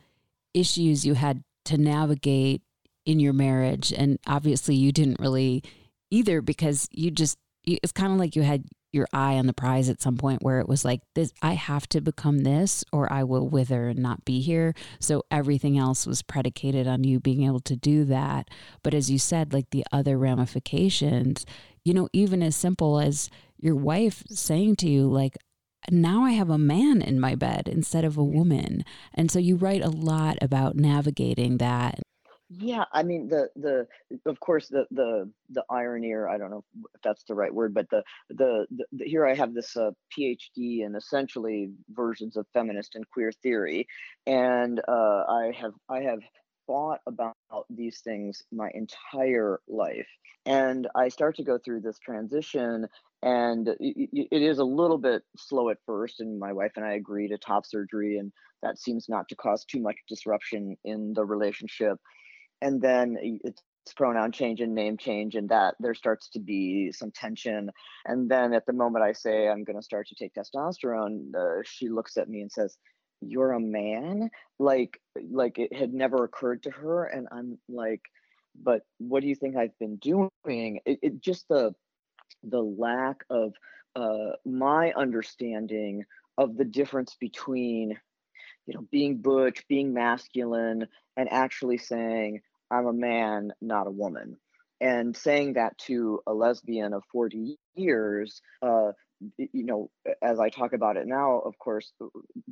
issues 0.54 1.06
you 1.06 1.14
had 1.14 1.44
to 1.66 1.78
navigate 1.78 2.62
in 3.06 3.20
your 3.20 3.34
marriage, 3.34 3.94
and 3.96 4.20
obviously 4.26 4.76
you 4.76 4.92
didn't 4.92 5.20
really 5.20 5.64
either 6.10 6.42
because 6.42 6.88
you 6.92 7.12
just 7.12 7.38
it's 7.66 7.92
kind 7.92 8.12
of 8.12 8.20
like 8.20 8.36
you 8.36 8.42
had 8.42 8.66
your 8.92 9.08
eye 9.12 9.34
on 9.34 9.48
the 9.48 9.54
prize 9.54 9.90
at 9.90 10.02
some 10.02 10.18
point 10.18 10.44
where 10.44 10.60
it 10.60 10.70
was 10.70 10.86
like 10.86 11.02
this 11.16 11.34
I 11.42 11.54
have 11.54 11.88
to 11.90 12.02
become 12.02 12.40
this 12.40 12.86
or 12.94 13.12
I 13.12 13.24
will 13.24 13.50
wither 13.50 13.88
and 13.90 14.00
not 14.00 14.24
be 14.24 14.40
here. 14.40 14.76
So 15.00 15.24
everything 15.32 15.78
else 15.78 16.06
was 16.06 16.22
predicated 16.22 16.88
on 16.88 17.04
you 17.04 17.20
being 17.20 17.44
able 17.44 17.62
to 17.62 17.76
do 17.76 18.06
that. 18.06 18.50
But 18.84 18.94
as 18.94 19.10
you 19.10 19.18
said, 19.18 19.52
like 19.52 19.72
the 19.72 19.86
other 19.92 20.18
ramifications, 20.18 21.46
you 21.84 21.94
know, 21.94 22.08
even 22.14 22.44
as 22.44 22.56
simple 22.56 23.00
as 23.00 23.30
your 23.60 23.76
wife 23.76 24.24
saying 24.30 24.76
to 24.78 24.90
you, 24.90 25.08
like, 25.08 25.38
now 25.92 26.24
I 26.24 26.32
have 26.32 26.50
a 26.50 26.58
man 26.58 27.02
in 27.02 27.20
my 27.20 27.36
bed 27.36 27.68
instead 27.68 28.06
of 28.06 28.18
a 28.18 28.24
woman. 28.24 28.84
And 29.14 29.30
so 29.32 29.40
you 29.40 29.56
write 29.56 29.84
a 29.84 29.90
lot 29.90 30.38
about 30.42 30.76
navigating 30.76 31.58
that. 31.58 32.00
Yeah, 32.60 32.86
I 32.92 33.04
mean 33.04 33.30
the 33.30 33.50
the 33.56 33.88
of 34.28 34.40
course 34.40 34.68
the 34.68 34.86
the 34.92 35.30
the 35.50 35.64
irony 35.70 36.12
or 36.12 36.30
I 36.30 36.38
don't 36.38 36.52
know 36.52 36.64
if 36.94 37.02
that's 37.02 37.24
the 37.24 37.34
right 37.34 37.54
word, 37.54 37.74
but 37.74 37.90
the 37.90 38.04
the, 38.30 38.68
the, 38.70 38.86
the 38.92 39.06
here 39.06 39.26
I 39.26 39.34
have 39.34 39.54
this 39.54 39.76
uh, 39.76 39.92
PhD 40.16 40.86
in 40.86 40.96
essentially 40.96 41.72
versions 41.90 42.38
of 42.38 42.46
feminist 42.54 42.96
and 42.96 43.10
queer 43.10 43.32
theory, 43.32 43.88
and 44.28 44.80
uh, 44.88 45.24
I 45.28 45.52
have 45.60 45.74
I 45.90 46.02
have 46.02 46.20
thought 46.68 47.00
about 47.08 47.33
these 47.70 48.00
things 48.00 48.44
my 48.52 48.70
entire 48.74 49.60
life, 49.68 50.08
and 50.46 50.88
I 50.96 51.10
start 51.10 51.36
to 51.38 51.44
go 51.44 51.58
through 51.58 51.82
this 51.82 52.00
transition. 52.00 52.88
And 53.26 53.70
it, 53.80 54.28
is 54.32 54.60
a 54.60 54.66
little 54.66 54.98
bit 54.98 55.24
slow 55.38 55.70
at 55.70 55.78
first, 55.86 56.20
and 56.20 56.38
my 56.38 56.52
wife 56.52 56.74
and 56.76 56.86
I 56.86 56.96
agree 56.96 57.30
to 57.30 57.38
top 57.38 57.66
surgery, 57.66 58.18
and 58.18 58.34
that 58.64 58.78
seems 58.78 59.08
not 59.08 59.30
to 59.30 59.36
cause 59.36 59.64
too 59.64 59.80
much 59.80 59.96
disruption 60.10 60.76
in 60.84 61.14
the 61.14 61.24
relationship 61.24 62.00
and 62.64 62.82
then 62.82 63.18
it's 63.22 63.62
pronoun 63.96 64.32
change 64.32 64.62
and 64.62 64.74
name 64.74 64.98
change 64.98 65.36
and 65.36 65.50
that 65.50 65.76
there 65.80 65.94
starts 65.94 66.30
to 66.30 66.40
be 66.40 66.92
some 66.94 67.12
tension 67.12 67.70
and 68.06 68.30
then 68.30 68.54
at 68.54 68.66
the 68.66 68.72
moment 68.72 69.04
i 69.04 69.12
say 69.12 69.50
i'm 69.50 69.66
going 69.66 69.76
to 69.76 69.84
start 69.84 70.08
to 70.08 70.16
take 70.16 70.34
testosterone 70.34 71.36
uh, 71.36 71.62
she 71.66 71.90
looks 71.90 72.16
at 72.16 72.30
me 72.30 72.42
and 72.42 72.52
says 72.52 72.78
you're 73.28 73.54
a 73.54 73.60
man 73.60 74.30
like 74.60 75.00
like 75.30 75.60
it 75.60 75.74
had 75.74 75.94
never 75.94 76.24
occurred 76.24 76.64
to 76.64 76.72
her 76.72 77.06
and 77.06 77.28
i'm 77.32 77.58
like 77.70 78.02
but 78.62 78.82
what 79.00 79.22
do 79.22 79.28
you 79.28 79.36
think 79.36 79.56
i've 79.56 79.78
been 79.80 79.98
doing 79.98 80.30
it, 80.86 81.00
it 81.02 81.22
just 81.22 81.48
the 81.48 81.74
the 82.44 82.62
lack 82.62 83.24
of 83.30 83.54
uh, 83.96 84.32
my 84.44 84.92
understanding 84.94 86.04
of 86.38 86.58
the 86.58 86.66
difference 86.66 87.16
between 87.20 87.98
you 88.66 88.74
know 88.74 88.86
being 88.92 89.18
butch 89.18 89.66
being 89.68 89.94
masculine 89.94 90.88
and 91.16 91.32
actually 91.32 91.78
saying 91.78 92.42
I'm 92.74 92.88
a 92.88 92.94
man, 92.94 93.54
not 93.62 93.88
a 93.88 93.92
woman. 93.92 94.38
And 94.82 95.16
saying 95.16 95.54
that 95.54 95.78
to 95.80 96.22
a 96.28 96.34
lesbian 96.34 96.94
of 96.94 97.04
40 97.12 97.58
years, 97.76 98.42
uh, 98.62 98.92
you 99.38 99.64
know, 99.64 99.90
as 100.22 100.40
I 100.40 100.50
talk 100.50 100.74
about 100.74 100.98
it 100.98 101.08
now, 101.08 101.40
of 101.40 101.58
course, 101.60 101.92
uh, 102.02 102.08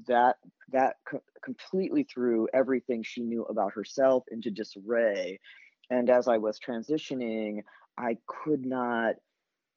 that 0.07 0.37
that 0.71 0.97
co- 1.09 1.23
completely 1.43 2.03
threw 2.03 2.47
everything 2.53 3.03
she 3.03 3.21
knew 3.21 3.43
about 3.43 3.73
herself 3.73 4.23
into 4.31 4.51
disarray. 4.51 5.39
And 5.89 6.09
as 6.09 6.27
I 6.27 6.37
was 6.37 6.59
transitioning, 6.59 7.63
I 7.97 8.17
could 8.27 8.65
not 8.65 9.15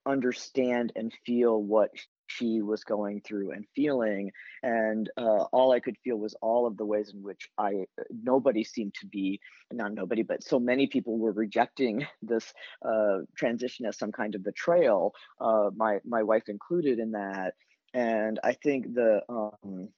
understand 0.07 0.93
and 0.97 1.13
feel 1.25 1.61
what 1.61 1.91
she 2.27 2.63
was 2.63 2.85
going 2.85 3.21
through 3.21 3.53
and 3.53 3.67
feeling 3.75 4.31
and 4.63 5.11
uh, 5.17 5.45
all 5.53 5.73
i 5.73 5.81
could 5.81 5.97
feel 6.03 6.17
was 6.17 6.35
all 6.41 6.67
of 6.67 6.77
the 6.77 6.85
ways 6.85 7.13
in 7.13 7.23
which 7.23 7.49
i 7.59 7.85
nobody 8.23 8.65
seemed 8.65 8.95
to 8.95 9.07
be 9.07 9.41
not 9.73 9.93
nobody 9.93 10.23
but 10.23 10.43
so 10.43 10.59
many 10.59 10.87
people 10.87 11.19
were 11.19 11.33
rejecting 11.33 12.07
this 12.23 12.53
uh, 12.85 13.19
transition 13.37 13.87
as 13.87 13.99
some 13.99 14.13
kind 14.13 14.35
of 14.35 14.43
betrayal 14.43 15.15
uh, 15.41 15.71
my 15.77 15.99
my 16.05 16.23
wife 16.23 16.49
included 16.49 16.99
in 16.99 17.13
that. 17.13 17.55
And 17.93 18.41
i 18.43 18.53
think 18.53 18.95
the 18.95 19.23
um, 19.29 19.89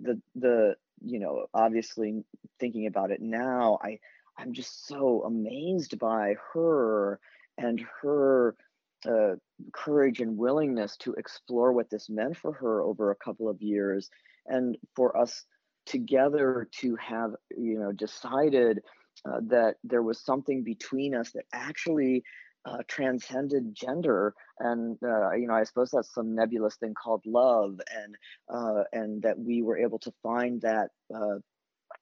the 0.00 0.20
the 0.34 0.76
you 1.04 1.18
know 1.18 1.46
obviously 1.54 2.24
thinking 2.58 2.86
about 2.86 3.10
it 3.10 3.20
now 3.20 3.78
i 3.82 3.98
i'm 4.38 4.52
just 4.52 4.86
so 4.86 5.22
amazed 5.24 5.98
by 5.98 6.34
her 6.52 7.20
and 7.58 7.84
her 8.02 8.56
uh, 9.06 9.34
courage 9.72 10.20
and 10.20 10.36
willingness 10.36 10.96
to 10.98 11.12
explore 11.14 11.72
what 11.72 11.90
this 11.90 12.08
meant 12.08 12.36
for 12.36 12.52
her 12.52 12.82
over 12.82 13.10
a 13.10 13.16
couple 13.16 13.48
of 13.48 13.60
years 13.62 14.10
and 14.46 14.76
for 14.94 15.16
us 15.16 15.44
together 15.86 16.68
to 16.80 16.96
have 16.96 17.32
you 17.56 17.78
know 17.78 17.92
decided 17.92 18.80
uh, 19.28 19.40
that 19.42 19.76
there 19.84 20.02
was 20.02 20.18
something 20.24 20.62
between 20.62 21.14
us 21.14 21.30
that 21.32 21.44
actually 21.52 22.22
uh, 22.66 22.78
transcended 22.88 23.74
gender. 23.74 24.34
And 24.58 24.96
uh, 25.02 25.32
you 25.32 25.46
know 25.46 25.54
i 25.54 25.64
suppose 25.64 25.90
that's 25.90 26.14
some 26.14 26.34
nebulous 26.34 26.76
thing 26.76 26.94
called 26.94 27.22
love 27.26 27.80
and 27.92 28.14
uh, 28.52 28.84
and 28.92 29.22
that 29.22 29.38
we 29.38 29.62
were 29.62 29.76
able 29.76 29.98
to 30.00 30.12
find 30.22 30.60
that 30.62 30.90
uh, 31.14 31.38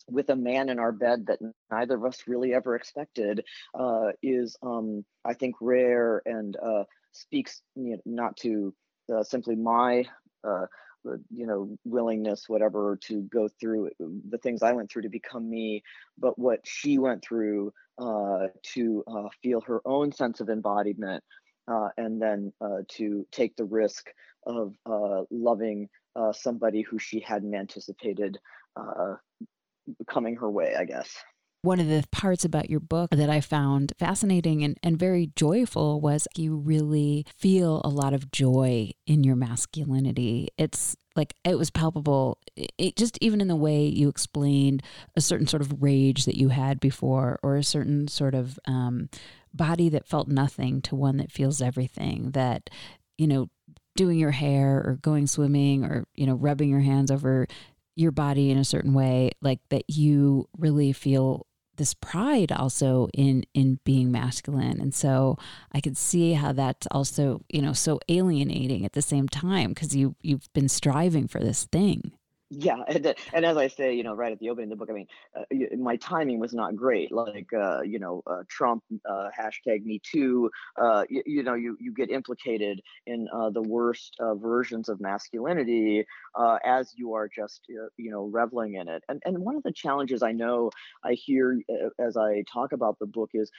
with 0.09 0.29
a 0.31 0.37
man 0.37 0.69
in 0.69 0.79
our 0.79 0.93
bed 0.93 1.27
that 1.27 1.39
neither 1.71 1.97
of 1.97 2.05
us 2.05 2.23
really 2.27 2.55
ever 2.55 2.75
expected 2.75 3.45
uh, 3.79 4.09
is, 4.23 4.57
um, 4.63 5.05
I 5.25 5.35
think, 5.35 5.57
rare 5.61 6.23
and 6.25 6.57
uh, 6.57 6.85
speaks 7.13 7.63
you 7.75 7.93
know, 7.93 8.03
not 8.05 8.37
to 8.39 8.75
uh, 9.13 9.23
simply 9.23 9.57
my, 9.57 10.05
uh, 10.47 10.67
uh, 11.09 11.17
you 11.31 11.47
know, 11.47 11.77
willingness, 11.85 12.49
whatever, 12.49 12.99
to 13.05 13.23
go 13.23 13.49
through 13.61 13.91
the 13.99 14.39
things 14.39 14.63
I 14.63 14.73
went 14.73 14.91
through 14.91 15.03
to 15.03 15.09
become 15.09 15.49
me, 15.49 15.83
but 16.19 16.39
what 16.39 16.61
she 16.65 16.99
went 16.99 17.25
through 17.25 17.73
uh, 17.99 18.49
to 18.75 19.05
feel 19.43 19.61
her 19.63 19.81
own 19.85 20.13
sense 20.13 20.41
of 20.41 20.49
embodiment. 20.49 21.23
and 21.67 22.21
then 22.21 22.53
to 22.89 23.27
take 23.33 23.57
the 23.57 23.65
risk 23.65 24.11
of 24.47 24.75
loving 25.31 25.89
somebody 26.33 26.83
who 26.83 26.99
she 26.99 27.21
hadn't 27.21 27.55
anticipated 27.55 28.39
uh, 28.77 29.15
coming 30.09 30.37
her 30.37 30.51
way, 30.51 30.75
I 30.79 30.85
guess. 30.85 31.17
One 31.63 31.79
of 31.79 31.87
the 31.87 32.05
parts 32.11 32.45
about 32.45 32.71
your 32.71 32.81
book 32.81 33.11
that 33.11 33.31
I 33.31 33.41
found 33.41 33.93
fascinating 33.97 34.65
and, 34.65 34.79
and 34.83 34.99
very 34.99 35.31
joyful 35.37 36.01
was 36.01 36.27
you 36.37 36.57
really 36.57 37.25
feel 37.37 37.81
a 37.85 37.89
lot 37.89 38.15
of 38.15 38.33
joy 38.33 38.91
in 39.07 39.23
your 39.23 39.37
masculinity. 39.37 40.49
It's 40.59 40.97
like 41.15 41.35
it 41.45 41.59
was 41.59 41.71
palpable 41.71 42.39
it 42.57 42.97
just 42.97 43.19
even 43.21 43.41
in 43.41 43.49
the 43.49 43.57
way 43.57 43.85
you 43.85 44.09
explained 44.09 44.83
a 45.17 45.21
certain 45.21 45.47
sort 45.47 45.63
of 45.63 45.83
rage 45.83 46.25
that 46.25 46.37
you 46.37 46.49
had 46.49 46.81
before 46.81 47.39
or 47.43 47.57
a 47.57 47.65
certain 47.65 48.09
sort 48.09 48.35
of 48.35 48.59
um, 48.67 49.09
body 49.53 49.89
that 49.89 50.07
felt 50.07 50.29
nothing 50.29 50.81
to 50.83 50.97
one 50.97 51.19
that 51.19 51.33
feels 51.33 51.63
everything 51.63 52.31
that 52.33 52.71
you 53.19 53.27
know 53.27 53.49
doing 53.95 54.19
your 54.19 54.31
hair 54.31 54.79
or 54.79 54.99
going 55.03 55.27
swimming 55.27 55.85
or 55.85 56.05
you 56.15 56.27
know 56.27 56.35
rubbing 56.35 56.71
your 56.71 56.81
hands 56.81 57.11
over 57.11 57.47
your 57.95 58.13
body 58.13 58.51
in 58.51 58.59
a 58.59 58.65
certain 58.65 58.95
way 58.95 59.31
like 59.41 59.61
that 59.69 59.85
you 59.89 60.49
really 60.57 60.93
feel 60.93 61.47
this 61.77 61.95
pride 61.95 62.53
also 62.53 63.09
in 63.15 63.45
in 63.55 63.79
being 63.85 64.13
masculine. 64.13 64.81
And 64.81 64.95
so 64.95 65.39
i 65.73 65.81
could 65.81 65.97
see 65.97 66.35
how 66.35 66.53
that's 66.53 66.87
also 66.91 67.43
you 67.49 67.63
know 67.63 67.73
so 67.73 67.99
alienating 68.09 68.85
at 68.85 68.93
the 68.93 69.03
same 69.03 69.29
time 69.29 69.71
because 69.71 69.95
you 69.95 70.15
you've 70.23 70.53
been 70.53 70.69
striving 70.69 71.27
for 71.29 71.41
this 71.41 71.65
thing 71.65 72.13
yeah 72.53 72.77
and, 72.89 73.15
and 73.33 73.45
as 73.45 73.57
i 73.57 73.67
say 73.67 73.95
you 73.95 74.03
know 74.03 74.15
right 74.15 74.33
at 74.33 74.39
the 74.39 74.51
opening 74.51 74.71
of 74.71 74.71
the 74.71 74.77
book 74.77 74.91
i 74.91 74.93
mean 74.93 75.07
uh, 75.37 75.77
my 75.77 75.97
timing 75.97 76.39
was 76.39 76.53
not 76.53 76.77
great 76.77 77.11
like 77.11 77.49
uh, 77.53 77.81
you 77.83 77.99
know 77.99 78.23
uh, 78.27 78.43
trump 78.49 78.83
uh, 79.09 79.29
hashtag 79.39 79.85
me 79.85 80.01
too 80.03 80.51
uh, 80.81 81.05
you, 81.09 81.23
you, 81.27 81.43
know 81.43 81.55
you, 81.55 81.77
you 81.81 81.93
get 81.93 82.11
implicated 82.11 82.81
in 83.07 83.27
uh, 83.35 83.51
the 83.51 83.63
worst 83.63 84.17
versions 84.37 84.89
of 84.89 85.01
masculinity 85.01 86.05
as 86.65 86.93
you 86.97 87.15
are 87.15 87.29
just 87.29 87.63
you 87.97 88.11
know 88.11 88.25
reveling 88.25 88.75
in 88.75 88.89
it. 88.89 89.03
And, 89.09 89.23
and 89.25 89.39
one 89.39 89.57
of 89.57 89.63
the 89.63 89.73
challenges 89.73 90.23
i 90.23 90.33
know 90.33 90.71
i 91.05 91.13
hear 91.13 91.59
as 91.99 92.17
i 92.17 92.45
talk 92.53 92.73
about 92.73 92.99
the 92.99 93.07
book 93.07 93.31
is 93.35 93.51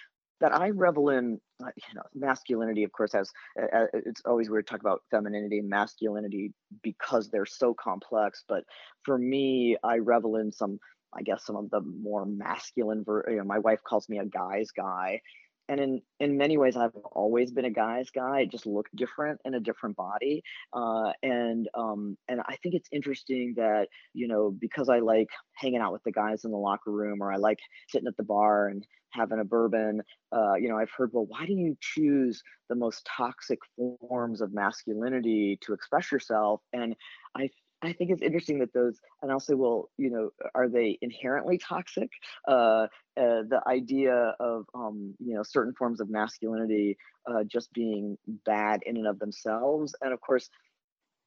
that 0.44 0.54
I 0.54 0.72
revel 0.72 1.10
in, 1.10 1.40
uh, 1.64 1.70
you 1.78 1.96
know, 1.96 2.02
masculinity. 2.14 2.84
Of 2.84 2.92
course, 2.92 3.14
has 3.14 3.32
uh, 3.58 3.86
it's 3.94 4.22
always 4.26 4.50
weird 4.50 4.68
to 4.68 4.72
talk 4.74 4.82
about 4.82 5.02
femininity 5.10 5.60
and 5.60 5.70
masculinity 5.70 6.52
because 6.84 7.30
they're 7.30 7.46
so 7.46 7.74
complex. 7.74 8.44
But 8.48 8.66
for 9.04 9.18
me, 9.18 9.78
I 9.86 10.00
revel 10.00 10.36
in 10.36 10.52
some, 10.52 10.80
I 11.14 11.22
guess, 11.22 11.46
some 11.46 11.56
of 11.56 11.70
the 11.70 11.80
more 11.80 12.26
masculine. 12.26 13.06
Ver- 13.06 13.26
you 13.30 13.38
know, 13.38 13.46
my 13.46 13.60
wife 13.60 13.80
calls 13.88 14.10
me 14.10 14.20
a 14.20 14.26
guy's 14.26 14.72
guy, 14.72 15.22
and 15.70 15.80
in 15.80 16.02
in 16.20 16.38
many 16.38 16.58
ways 16.58 16.76
i've 16.76 16.96
always 17.14 17.52
been 17.52 17.66
a 17.66 17.70
guy's 17.70 18.10
guy. 18.10 18.40
I 18.40 18.46
just 18.46 18.66
look 18.66 18.88
different 18.96 19.40
in 19.46 19.54
a 19.54 19.60
different 19.60 19.96
body. 19.96 20.44
Uh, 20.74 21.12
and 21.22 21.68
um, 21.74 22.18
and 22.28 22.42
i 22.48 22.56
think 22.62 22.76
it's 22.76 22.90
interesting 22.92 23.54
that 23.58 23.88
you 24.14 24.28
know 24.28 24.52
because 24.52 24.90
i 24.90 25.00
like 25.00 25.30
hanging 25.56 25.82
out 25.82 25.94
with 25.94 26.04
the 26.04 26.12
guys 26.12 26.46
in 26.46 26.52
the 26.52 26.58
locker 26.58 26.92
room 26.92 27.22
or 27.22 27.32
i 27.32 27.38
like 27.38 27.60
sitting 27.90 28.08
at 28.08 28.18
the 28.18 28.24
bar 28.24 28.68
and 28.68 28.86
having 29.12 29.40
a 29.40 29.44
bourbon 29.44 30.02
uh, 30.36 30.56
you 30.56 30.68
know 30.68 30.78
i've 30.78 30.92
heard 30.98 31.12
well 31.14 31.26
why 31.28 31.46
do 31.46 31.54
you 31.54 31.78
choose 31.80 32.42
the 32.70 32.76
most 32.76 33.08
toxic 33.18 33.60
forms 33.78 34.42
of 34.42 34.54
masculinity 34.54 35.60
to 35.62 35.74
express 35.74 36.12
yourself? 36.12 36.62
And 36.74 36.96
i 37.36 37.50
I 37.84 37.94
think 37.94 38.12
it's 38.12 38.22
interesting 38.22 38.60
that 38.60 38.74
those, 38.74 39.00
and 39.22 39.32
I'll 39.32 39.40
say, 39.40 39.54
well, 39.54 39.90
you 39.98 40.10
know, 40.10 40.30
are 40.56 40.70
they 40.70 40.98
inherently 41.02 41.58
toxic? 41.58 42.10
Uh, 42.48 42.88
uh, 43.18 43.44
the 43.48 43.62
idea 43.68 44.36
of, 44.40 44.66
um, 44.74 45.16
you 45.20 45.36
know, 45.36 45.44
certain 45.44 45.74
forms 45.74 46.00
of 46.00 46.10
masculinity 46.10 46.98
uh, 47.30 47.44
just 47.44 47.72
being 47.74 48.18
bad 48.46 48.82
in 48.86 48.98
and 48.98 49.08
of 49.08 49.20
themselves. 49.20 49.96
And 50.02 50.14
of 50.14 50.22
course, 50.22 50.50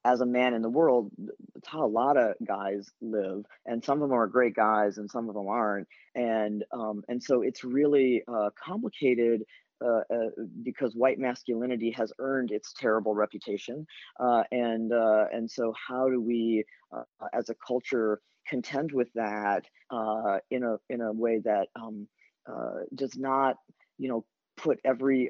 as 0.03 0.21
a 0.21 0.25
man 0.25 0.53
in 0.53 0.61
the 0.61 0.69
world, 0.69 1.11
it's 1.55 1.67
how 1.67 1.85
a 1.85 1.87
lot 1.87 2.17
of 2.17 2.35
guys 2.45 2.89
live, 3.01 3.43
and 3.65 3.83
some 3.83 4.01
of 4.01 4.09
them 4.09 4.17
are 4.17 4.27
great 4.27 4.55
guys, 4.55 4.97
and 4.97 5.11
some 5.11 5.27
of 5.27 5.35
them 5.35 5.47
aren't. 5.47 5.87
And 6.15 6.63
um, 6.71 7.03
and 7.09 7.21
so 7.21 7.41
it's 7.41 7.63
really 7.63 8.23
uh, 8.27 8.51
complicated 8.63 9.43
uh, 9.83 10.01
uh, 10.11 10.29
because 10.63 10.95
white 10.95 11.19
masculinity 11.19 11.91
has 11.91 12.11
earned 12.19 12.51
its 12.51 12.73
terrible 12.73 13.13
reputation, 13.13 13.85
uh, 14.19 14.43
and 14.51 14.91
uh, 14.91 15.25
and 15.31 15.49
so 15.49 15.73
how 15.87 16.09
do 16.09 16.19
we, 16.19 16.63
uh, 16.95 17.03
as 17.33 17.49
a 17.49 17.55
culture, 17.55 18.19
contend 18.47 18.91
with 18.91 19.07
that 19.13 19.65
in 20.49 20.63
a 20.63 20.77
in 20.89 21.01
a 21.01 21.11
way 21.11 21.39
that 21.43 21.67
um, 21.75 22.07
does 22.95 23.15
not, 23.17 23.57
you 23.97 24.09
know, 24.09 24.25
put 24.55 24.79
every 24.83 25.29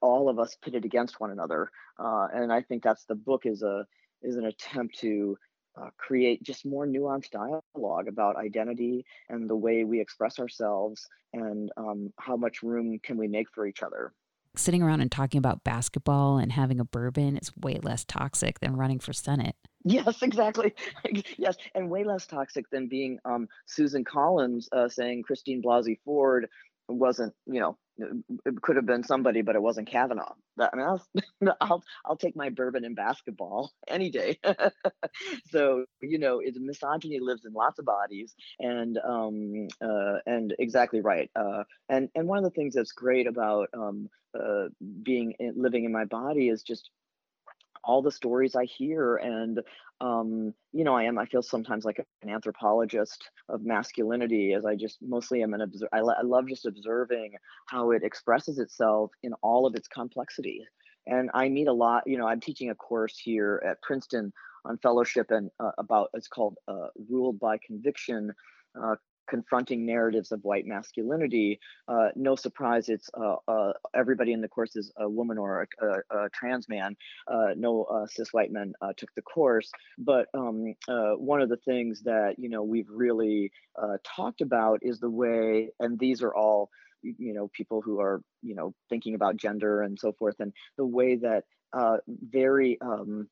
all 0.00 0.28
of 0.28 0.38
us 0.38 0.56
pitted 0.62 0.84
against 0.84 1.20
one 1.20 1.30
another, 1.30 1.70
and 1.98 2.52
I 2.52 2.62
think 2.62 2.82
that's 2.82 3.04
the 3.04 3.14
book 3.14 3.42
is 3.44 3.62
a 3.62 3.86
is 4.22 4.36
an 4.36 4.46
attempt 4.46 4.98
to 5.00 5.36
uh, 5.80 5.90
create 5.96 6.42
just 6.42 6.66
more 6.66 6.86
nuanced 6.86 7.30
dialogue 7.30 8.08
about 8.08 8.36
identity 8.36 9.04
and 9.28 9.48
the 9.48 9.56
way 9.56 9.84
we 9.84 10.00
express 10.00 10.38
ourselves 10.38 11.06
and 11.32 11.70
um, 11.76 12.12
how 12.18 12.36
much 12.36 12.62
room 12.62 12.98
can 13.02 13.16
we 13.16 13.28
make 13.28 13.46
for 13.54 13.66
each 13.66 13.82
other. 13.82 14.12
Sitting 14.56 14.82
around 14.82 15.00
and 15.00 15.12
talking 15.12 15.38
about 15.38 15.62
basketball 15.62 16.38
and 16.38 16.50
having 16.52 16.80
a 16.80 16.84
bourbon 16.84 17.36
is 17.36 17.52
way 17.56 17.78
less 17.82 18.04
toxic 18.04 18.60
than 18.60 18.76
running 18.76 18.98
for 18.98 19.12
senate. 19.12 19.54
Yes 19.84 20.22
exactly. 20.22 20.74
Yes 21.36 21.56
and 21.74 21.90
way 21.90 22.04
less 22.04 22.26
toxic 22.26 22.68
than 22.70 22.88
being 22.88 23.18
um, 23.24 23.48
susan 23.66 24.04
collins 24.04 24.68
uh, 24.72 24.88
saying 24.88 25.22
christine 25.22 25.62
blasey 25.62 25.98
ford 26.04 26.48
wasn't 26.88 27.34
you 27.46 27.60
know 27.60 27.76
it 27.98 28.62
could 28.62 28.76
have 28.76 28.86
been 28.86 29.02
somebody, 29.02 29.42
but 29.42 29.56
it 29.56 29.62
wasn't 29.62 29.88
Kavanaugh. 29.88 30.34
I 30.60 30.68
mean, 30.74 30.86
I'll, 30.86 31.06
I'll, 31.60 31.84
I'll 32.04 32.16
take 32.16 32.36
my 32.36 32.50
bourbon 32.50 32.84
and 32.84 32.94
basketball 32.94 33.72
any 33.88 34.10
day. 34.10 34.38
so 35.50 35.84
you 36.00 36.18
know, 36.18 36.40
it's 36.40 36.58
misogyny 36.60 37.20
lives 37.20 37.44
in 37.44 37.52
lots 37.52 37.78
of 37.78 37.84
bodies, 37.84 38.34
and 38.58 38.98
um, 38.98 39.68
uh, 39.82 40.18
and 40.26 40.54
exactly 40.58 41.00
right. 41.00 41.30
Uh, 41.34 41.64
and 41.88 42.08
and 42.14 42.28
one 42.28 42.38
of 42.38 42.44
the 42.44 42.50
things 42.50 42.74
that's 42.74 42.92
great 42.92 43.26
about 43.26 43.68
um, 43.74 44.08
uh, 44.38 44.66
being 45.02 45.34
living 45.56 45.84
in 45.84 45.92
my 45.92 46.04
body 46.04 46.48
is 46.48 46.62
just 46.62 46.90
all 47.84 48.02
the 48.02 48.10
stories 48.10 48.54
I 48.54 48.64
hear 48.64 49.16
and 49.16 49.60
um, 50.00 50.54
you 50.72 50.84
know, 50.84 50.94
I 50.94 51.04
am. 51.04 51.18
I 51.18 51.26
feel 51.26 51.42
sometimes 51.42 51.84
like 51.84 51.98
an 52.22 52.30
anthropologist 52.30 53.30
of 53.48 53.64
masculinity, 53.64 54.52
as 54.52 54.64
I 54.64 54.76
just 54.76 54.98
mostly 55.02 55.42
am 55.42 55.54
an 55.54 55.60
observer. 55.60 55.88
I, 55.92 55.98
I 55.98 56.22
love 56.22 56.46
just 56.46 56.66
observing 56.66 57.32
how 57.66 57.90
it 57.90 58.04
expresses 58.04 58.58
itself 58.58 59.10
in 59.22 59.32
all 59.42 59.66
of 59.66 59.74
its 59.74 59.88
complexity. 59.88 60.64
And 61.06 61.30
I 61.34 61.48
meet 61.48 61.68
a 61.68 61.72
lot. 61.72 62.04
You 62.06 62.18
know, 62.18 62.28
I'm 62.28 62.40
teaching 62.40 62.70
a 62.70 62.74
course 62.74 63.18
here 63.18 63.62
at 63.66 63.82
Princeton 63.82 64.32
on 64.64 64.78
fellowship 64.78 65.30
and 65.30 65.50
uh, 65.58 65.72
about 65.78 66.10
it's 66.14 66.28
called 66.28 66.58
uh, 66.68 66.88
"Ruled 67.10 67.40
by 67.40 67.58
Conviction." 67.66 68.32
Uh, 68.80 68.96
confronting 69.28 69.86
narratives 69.86 70.32
of 70.32 70.42
white 70.42 70.66
masculinity. 70.66 71.60
Uh, 71.86 72.08
no 72.16 72.34
surprise, 72.34 72.88
it's 72.88 73.08
uh, 73.14 73.36
uh, 73.46 73.72
everybody 73.94 74.32
in 74.32 74.40
the 74.40 74.48
course 74.48 74.76
is 74.76 74.92
a 74.96 75.08
woman 75.08 75.38
or 75.38 75.66
a, 75.80 75.86
a, 75.86 76.24
a 76.24 76.30
trans 76.30 76.68
man. 76.68 76.96
Uh, 77.26 77.48
no 77.56 77.84
uh, 77.84 78.06
cis 78.06 78.32
white 78.32 78.50
men 78.50 78.72
uh, 78.80 78.92
took 78.96 79.14
the 79.14 79.22
course. 79.22 79.70
But 79.98 80.26
um, 80.34 80.74
one 81.18 81.42
of 81.42 81.48
the 81.48 81.58
things 81.58 82.02
that 82.02 82.34
you 82.38 82.48
know 82.48 82.62
we've 82.62 82.90
really 82.90 83.52
talked 84.04 84.40
about 84.40 84.80
is 84.82 84.98
the 84.98 85.10
way, 85.10 85.70
and 85.78 85.98
these 85.98 86.22
are 86.22 86.34
all 86.34 86.70
you 87.02 87.32
know 87.34 87.48
people 87.52 87.80
who 87.80 88.00
are 88.00 88.20
you 88.42 88.54
know 88.54 88.74
thinking 88.88 89.14
about 89.14 89.36
gender 89.36 89.82
and 89.82 89.98
so 89.98 90.12
forth, 90.12 90.36
and 90.40 90.52
the 90.76 90.86
way 90.86 91.16
that 91.16 91.44
very 92.30 92.78
um, 92.80 93.28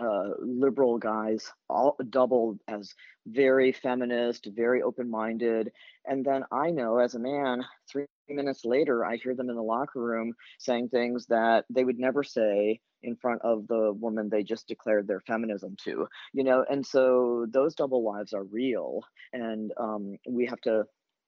uh, 0.00 0.30
liberal 0.40 0.98
guys, 0.98 1.50
all 1.68 1.96
doubled 2.10 2.58
as 2.68 2.94
very 3.26 3.72
feminist, 3.72 4.46
very 4.46 4.82
open 4.82 5.10
minded. 5.10 5.72
And 6.04 6.24
then 6.24 6.44
I 6.52 6.70
know 6.70 6.98
as 6.98 7.14
a 7.14 7.18
man, 7.18 7.64
three 7.90 8.06
minutes 8.28 8.64
later, 8.64 9.04
I 9.04 9.16
hear 9.16 9.34
them 9.34 9.50
in 9.50 9.56
the 9.56 9.62
locker 9.62 10.00
room 10.00 10.34
saying 10.58 10.88
things 10.88 11.26
that 11.26 11.64
they 11.70 11.84
would 11.84 11.98
never 11.98 12.22
say 12.22 12.80
in 13.02 13.16
front 13.16 13.42
of 13.42 13.66
the 13.68 13.92
woman 13.92 14.28
they 14.28 14.42
just 14.42 14.66
declared 14.68 15.06
their 15.06 15.20
feminism 15.20 15.76
to, 15.84 16.08
you 16.32 16.44
know. 16.44 16.64
And 16.68 16.84
so 16.84 17.46
those 17.48 17.74
double 17.74 18.04
lives 18.04 18.32
are 18.32 18.44
real. 18.44 19.02
And 19.32 19.72
um, 19.76 20.16
we 20.28 20.46
have 20.46 20.60
to, 20.62 20.84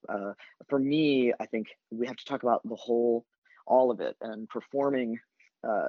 uh, 0.09 0.33
for 0.68 0.79
me, 0.79 1.33
I 1.38 1.47
think 1.47 1.68
we 1.90 2.07
have 2.07 2.16
to 2.16 2.25
talk 2.25 2.42
about 2.42 2.62
the 2.68 2.77
whole, 2.77 3.25
all 3.66 3.90
of 3.90 4.01
it 4.01 4.16
and 4.21 4.49
performing 4.49 5.18
uh, 5.66 5.88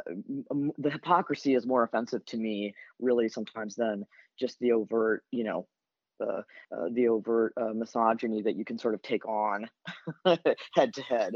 the 0.77 0.89
hypocrisy 0.89 1.55
is 1.55 1.65
more 1.65 1.83
offensive 1.83 2.25
to 2.25 2.37
me 2.37 2.73
really 2.99 3.29
sometimes 3.29 3.75
than 3.75 4.05
just 4.39 4.59
the 4.59 4.71
overt 4.71 5.23
you 5.31 5.43
know 5.43 5.67
uh, 6.21 6.41
uh, 6.75 6.89
the 6.91 7.07
overt 7.07 7.53
uh, 7.55 7.73
misogyny 7.73 8.41
that 8.41 8.55
you 8.55 8.65
can 8.65 8.77
sort 8.77 8.93
of 8.93 9.01
take 9.01 9.25
on 9.25 9.69
head 10.75 10.93
to 10.93 11.01
head. 11.01 11.35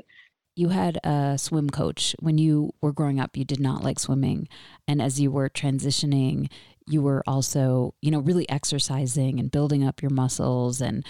You 0.56 0.70
had 0.70 1.00
a 1.04 1.38
swim 1.38 1.70
coach. 1.70 2.16
When 2.20 2.38
you 2.38 2.74
were 2.82 2.92
growing 2.92 3.20
up 3.20 3.38
you 3.38 3.46
did 3.46 3.60
not 3.60 3.84
like 3.84 4.00
swimming. 4.00 4.48
And 4.88 5.02
as 5.02 5.20
you 5.20 5.32
were 5.32 5.50
transitioning 5.50 6.50
you 6.88 7.02
were 7.02 7.24
also 7.26 7.94
you 8.02 8.12
know 8.12 8.20
really 8.20 8.50
exercising 8.50 9.40
and 9.40 9.52
building 9.52 9.84
up 9.84 10.02
your 10.02 10.12
muscles 10.12 10.82
and 10.82 11.06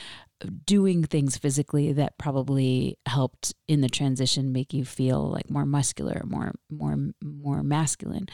doing 0.65 1.03
things 1.03 1.38
physically 1.38 1.93
that 1.93 2.17
probably 2.17 2.97
helped 3.06 3.53
in 3.67 3.82
the 3.82 3.89
transition 3.89 4.51
make 4.51 4.73
you 4.73 4.86
feel 4.86 5.29
like 5.29 5.49
more 5.49 5.65
muscular, 5.65 6.21
more 6.25 6.53
more 6.69 6.97
more 7.21 7.63
masculine. 7.63 8.27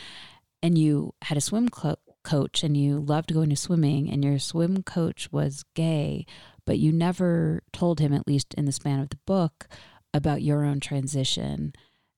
And 0.62 0.78
you 0.78 1.14
had 1.22 1.38
a 1.38 1.42
swim 1.42 1.70
coach 1.70 2.64
and 2.64 2.76
you 2.76 3.00
loved 3.00 3.34
going 3.34 3.50
to 3.50 3.56
swimming 3.56 4.10
and 4.10 4.24
your 4.24 4.40
swim 4.40 4.84
coach 4.84 5.32
was 5.32 5.64
gay, 5.76 6.26
but 6.66 6.78
you 6.78 6.92
never 6.92 7.64
told 7.72 8.00
him 8.00 8.14
at 8.14 8.28
least 8.28 8.54
in 8.56 8.66
the 8.66 8.72
span 8.72 9.00
of 9.00 9.10
the 9.10 9.20
book 9.26 9.68
about 10.14 10.42
your 10.42 10.66
own 10.66 10.80
transition. 10.80 11.74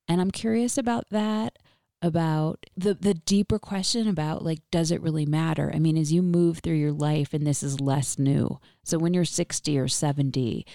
And 0.07 0.19
I'm 0.19 0.31
curious 0.31 0.77
about 0.77 1.05
that 1.11 1.57
about 2.01 2.65
the 2.75 2.93
the 2.95 3.13
deeper 3.13 3.59
question 3.59 4.07
about 4.07 4.43
like 4.43 4.59
does 4.71 4.91
it 4.91 5.01
really 5.01 5.25
matter? 5.25 5.71
I 5.73 5.79
mean 5.79 5.97
as 5.97 6.11
you 6.11 6.21
move 6.21 6.59
through 6.59 6.75
your 6.75 6.91
life 6.91 7.33
and 7.33 7.45
this 7.45 7.61
is 7.63 7.79
less 7.79 8.17
new 8.17 8.59
so 8.83 8.97
when 8.97 9.13
you're 9.13 9.25
60 9.25 9.77
or 9.77 9.87
70 9.87 10.65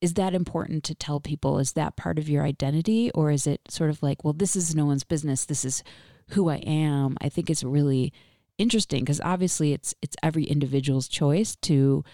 is 0.00 0.14
that 0.14 0.32
important 0.32 0.82
to 0.84 0.94
tell 0.94 1.20
people 1.20 1.58
is 1.58 1.72
that 1.72 1.96
part 1.96 2.18
of 2.18 2.28
your 2.28 2.44
identity? 2.44 3.10
Or 3.10 3.30
is 3.30 3.46
it 3.46 3.60
sort 3.68 3.90
of 3.90 4.02
like 4.02 4.24
well 4.24 4.32
this 4.32 4.56
is 4.56 4.74
no 4.74 4.86
one's 4.86 5.04
business 5.04 5.44
this 5.44 5.64
is 5.64 5.82
who 6.30 6.48
i 6.48 6.56
am? 6.56 7.16
I 7.20 7.28
think 7.28 7.50
it's 7.50 7.64
really 7.64 8.12
interesting 8.60 9.00
because 9.00 9.20
obviously 9.22 9.72
it's 9.72 9.94
it's 10.02 10.16
every 10.22 10.44
individual's 10.44 11.08
choice 11.08 11.56
to 11.56 12.04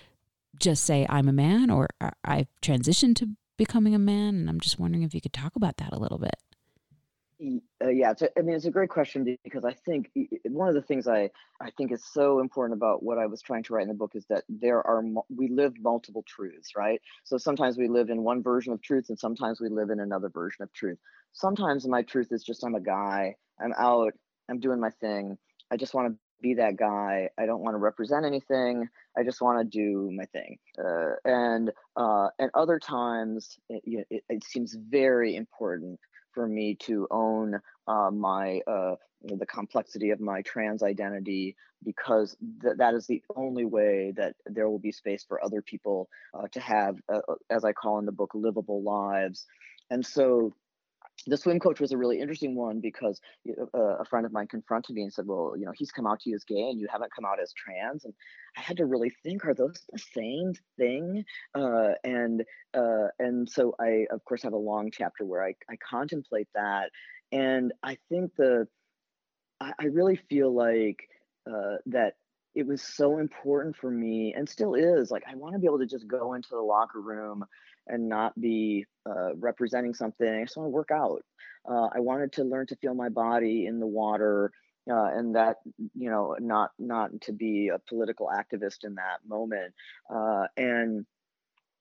just 0.58 0.84
say 0.84 1.04
i'm 1.08 1.28
a 1.28 1.32
man 1.32 1.70
or 1.70 1.88
i've 2.24 2.46
transitioned 2.62 3.16
to 3.16 3.28
becoming 3.56 3.94
a 3.94 3.98
man 3.98 4.36
and 4.36 4.48
i'm 4.48 4.60
just 4.60 4.78
wondering 4.78 5.02
if 5.02 5.12
you 5.12 5.20
could 5.20 5.32
talk 5.32 5.56
about 5.56 5.76
that 5.78 5.92
a 5.92 5.98
little 5.98 6.18
bit 6.18 6.36
uh, 7.84 7.88
yeah, 7.88 8.14
I 8.36 8.40
mean, 8.40 8.56
it's 8.56 8.64
a 8.64 8.70
great 8.70 8.88
question 8.88 9.36
because 9.44 9.64
I 9.64 9.72
think 9.72 10.10
one 10.44 10.68
of 10.68 10.74
the 10.74 10.82
things 10.82 11.06
I, 11.06 11.30
I 11.60 11.70
think 11.76 11.92
is 11.92 12.02
so 12.04 12.40
important 12.40 12.78
about 12.78 13.02
what 13.02 13.18
I 13.18 13.26
was 13.26 13.42
trying 13.42 13.62
to 13.64 13.74
write 13.74 13.82
in 13.82 13.88
the 13.88 13.94
book 13.94 14.12
is 14.14 14.24
that 14.30 14.44
there 14.48 14.86
are, 14.86 15.04
we 15.34 15.48
live 15.48 15.74
multiple 15.78 16.24
truths, 16.26 16.70
right? 16.76 17.00
So 17.24 17.36
sometimes 17.36 17.76
we 17.76 17.88
live 17.88 18.08
in 18.08 18.22
one 18.22 18.42
version 18.42 18.72
of 18.72 18.80
truth 18.80 19.06
and 19.10 19.18
sometimes 19.18 19.60
we 19.60 19.68
live 19.68 19.90
in 19.90 20.00
another 20.00 20.30
version 20.30 20.62
of 20.62 20.72
truth. 20.72 20.98
Sometimes 21.32 21.86
my 21.86 22.02
truth 22.02 22.28
is 22.30 22.42
just 22.42 22.64
I'm 22.64 22.74
a 22.74 22.80
guy, 22.80 23.36
I'm 23.60 23.74
out, 23.76 24.14
I'm 24.48 24.58
doing 24.58 24.80
my 24.80 24.90
thing. 24.90 25.36
I 25.70 25.76
just 25.76 25.92
want 25.92 26.08
to 26.08 26.18
be 26.40 26.54
that 26.54 26.76
guy. 26.76 27.28
I 27.38 27.44
don't 27.44 27.60
want 27.60 27.74
to 27.74 27.78
represent 27.78 28.24
anything. 28.24 28.88
I 29.16 29.24
just 29.24 29.42
want 29.42 29.58
to 29.58 29.78
do 29.78 30.10
my 30.10 30.24
thing. 30.26 30.58
Uh, 30.78 31.14
and 31.24 31.72
uh, 31.96 32.28
and 32.38 32.50
other 32.54 32.78
times, 32.78 33.58
it, 33.68 34.06
it, 34.10 34.24
it 34.28 34.44
seems 34.44 34.74
very 34.74 35.34
important 35.36 35.98
for 36.36 36.46
me 36.46 36.76
to 36.76 37.08
own 37.10 37.60
uh, 37.88 38.10
my 38.12 38.60
uh, 38.68 38.96
the 39.22 39.46
complexity 39.46 40.10
of 40.10 40.20
my 40.20 40.42
trans 40.42 40.82
identity 40.82 41.56
because 41.82 42.36
th- 42.62 42.76
that 42.76 42.94
is 42.94 43.06
the 43.06 43.22
only 43.34 43.64
way 43.64 44.12
that 44.16 44.36
there 44.46 44.68
will 44.68 44.78
be 44.78 44.92
space 44.92 45.24
for 45.26 45.42
other 45.42 45.62
people 45.62 46.08
uh, 46.34 46.46
to 46.52 46.60
have, 46.60 46.96
uh, 47.12 47.20
uh, 47.28 47.34
as 47.50 47.64
I 47.64 47.72
call 47.72 47.98
in 47.98 48.06
the 48.06 48.12
book, 48.12 48.32
livable 48.34 48.82
lives. 48.82 49.46
and 49.90 50.04
so 50.04 50.54
the 51.26 51.36
swim 51.36 51.58
coach 51.58 51.80
was 51.80 51.92
a 51.92 51.98
really 51.98 52.20
interesting 52.20 52.54
one 52.54 52.80
because 52.80 53.20
uh, 53.48 53.78
a 53.98 54.04
friend 54.04 54.24
of 54.24 54.32
mine 54.32 54.46
confronted 54.46 54.94
me 54.94 55.02
and 55.02 55.12
said, 55.12 55.26
"Well, 55.26 55.54
you 55.56 55.64
know, 55.64 55.72
he's 55.74 55.90
come 55.90 56.06
out 56.06 56.20
to 56.20 56.30
you 56.30 56.36
as 56.36 56.44
gay, 56.44 56.68
and 56.70 56.80
you 56.80 56.86
haven't 56.90 57.12
come 57.14 57.24
out 57.24 57.40
as 57.40 57.52
trans." 57.52 58.04
And 58.04 58.14
I 58.56 58.60
had 58.60 58.76
to 58.78 58.86
really 58.86 59.10
think: 59.22 59.44
Are 59.44 59.54
those 59.54 59.82
the 59.92 59.98
same 59.98 60.54
thing? 60.78 61.24
Uh, 61.54 61.92
and 62.04 62.44
uh, 62.74 63.08
and 63.18 63.48
so 63.48 63.74
I, 63.80 64.06
of 64.10 64.24
course, 64.24 64.42
have 64.42 64.52
a 64.52 64.58
long 64.58 64.90
chapter 64.92 65.24
where 65.24 65.44
I, 65.44 65.54
I 65.70 65.76
contemplate 65.76 66.48
that, 66.54 66.90
and 67.32 67.72
I 67.82 67.98
think 68.08 68.32
the 68.36 68.68
I, 69.60 69.72
I 69.78 69.84
really 69.86 70.16
feel 70.28 70.54
like 70.54 71.08
uh, 71.50 71.76
that 71.86 72.14
it 72.54 72.66
was 72.66 72.80
so 72.80 73.18
important 73.18 73.76
for 73.76 73.90
me 73.90 74.34
and 74.34 74.48
still 74.48 74.74
is 74.74 75.10
like 75.10 75.22
i 75.30 75.34
want 75.34 75.52
to 75.52 75.58
be 75.58 75.66
able 75.66 75.78
to 75.78 75.86
just 75.86 76.08
go 76.08 76.32
into 76.32 76.48
the 76.50 76.56
locker 76.56 77.00
room 77.00 77.44
and 77.86 78.08
not 78.08 78.38
be 78.40 78.86
uh, 79.08 79.34
representing 79.36 79.94
something. 79.94 80.28
I 80.28 80.44
just 80.44 80.56
want 80.56 80.66
to 80.66 80.70
work 80.70 80.90
out. 80.92 81.22
Uh, 81.68 81.88
i 81.94 81.98
wanted 81.98 82.32
to 82.32 82.44
learn 82.44 82.66
to 82.66 82.76
feel 82.76 82.94
my 82.94 83.08
body 83.08 83.66
in 83.66 83.80
the 83.80 83.86
water 83.86 84.52
uh, 84.88 85.10
and 85.14 85.34
that 85.34 85.56
you 85.94 86.10
know 86.10 86.36
not 86.38 86.70
not 86.78 87.10
to 87.20 87.32
be 87.32 87.68
a 87.68 87.78
political 87.88 88.28
activist 88.28 88.84
in 88.84 88.94
that 88.94 89.18
moment. 89.26 89.74
Uh, 90.08 90.46
and 90.56 91.04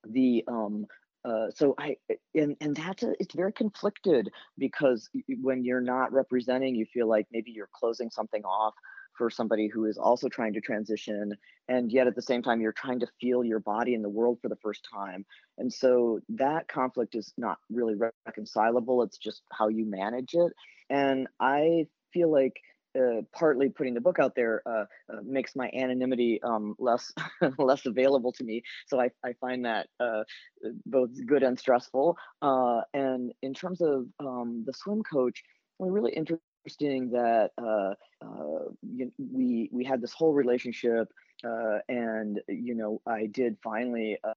the 0.07 0.43
um 0.47 0.85
uh, 1.23 1.49
so 1.55 1.73
I 1.79 1.97
and 2.35 2.55
and 2.61 2.75
that's 2.75 3.01
a, 3.03 3.13
it's 3.19 3.33
very 3.33 3.51
conflicted 3.51 4.29
because 4.57 5.09
when 5.41 5.63
you're 5.63 5.81
not 5.81 6.13
representing, 6.13 6.75
you 6.75 6.85
feel 6.85 7.07
like 7.07 7.25
maybe 7.31 7.51
you're 7.51 7.69
closing 7.73 8.11
something 8.11 8.43
off 8.43 8.75
for 9.17 9.29
somebody 9.29 9.67
who 9.67 9.85
is 9.85 9.97
also 9.97 10.27
trying 10.27 10.53
to 10.53 10.61
transition 10.61 11.33
and 11.67 11.91
yet 11.91 12.07
at 12.07 12.15
the 12.15 12.21
same 12.21 12.41
time 12.41 12.61
you're 12.61 12.71
trying 12.71 12.99
to 12.99 13.07
feel 13.19 13.43
your 13.43 13.59
body 13.59 13.93
in 13.93 14.01
the 14.01 14.09
world 14.09 14.37
for 14.41 14.49
the 14.49 14.55
first 14.57 14.87
time 14.93 15.25
and 15.57 15.71
so 15.71 16.19
that 16.29 16.67
conflict 16.67 17.15
is 17.15 17.33
not 17.37 17.57
really 17.69 17.95
reconcilable 18.25 19.01
it's 19.01 19.17
just 19.17 19.41
how 19.51 19.67
you 19.67 19.85
manage 19.85 20.33
it 20.33 20.51
and 20.89 21.27
i 21.39 21.85
feel 22.13 22.31
like 22.31 22.55
uh, 22.95 23.21
partly 23.33 23.69
putting 23.69 23.93
the 23.93 24.01
book 24.01 24.19
out 24.19 24.35
there 24.35 24.61
uh, 24.65 24.85
uh, 25.11 25.19
makes 25.23 25.55
my 25.55 25.69
anonymity 25.73 26.39
um, 26.43 26.75
less 26.79 27.11
less 27.57 27.85
available 27.85 28.31
to 28.31 28.43
me. 28.43 28.63
So 28.87 29.01
I, 29.01 29.09
I 29.23 29.33
find 29.41 29.65
that 29.65 29.87
uh, 29.99 30.23
both 30.85 31.09
good 31.25 31.43
and 31.43 31.59
stressful. 31.59 32.17
Uh, 32.41 32.81
and 32.93 33.33
in 33.41 33.53
terms 33.53 33.81
of 33.81 34.05
um, 34.19 34.63
the 34.65 34.73
swim 34.73 35.03
coach, 35.03 35.43
I'm 35.81 35.89
really 35.89 36.13
interested 36.13 36.41
interesting 36.65 37.11
that 37.11 37.51
uh, 37.57 37.93
uh, 38.25 38.69
you, 38.81 39.11
we 39.17 39.69
we 39.71 39.83
had 39.83 40.01
this 40.01 40.13
whole 40.13 40.33
relationship, 40.33 41.11
uh, 41.43 41.79
and 41.87 42.41
you 42.47 42.75
know 42.75 43.01
I 43.05 43.27
did 43.27 43.57
finally. 43.63 44.17
Uh, 44.23 44.33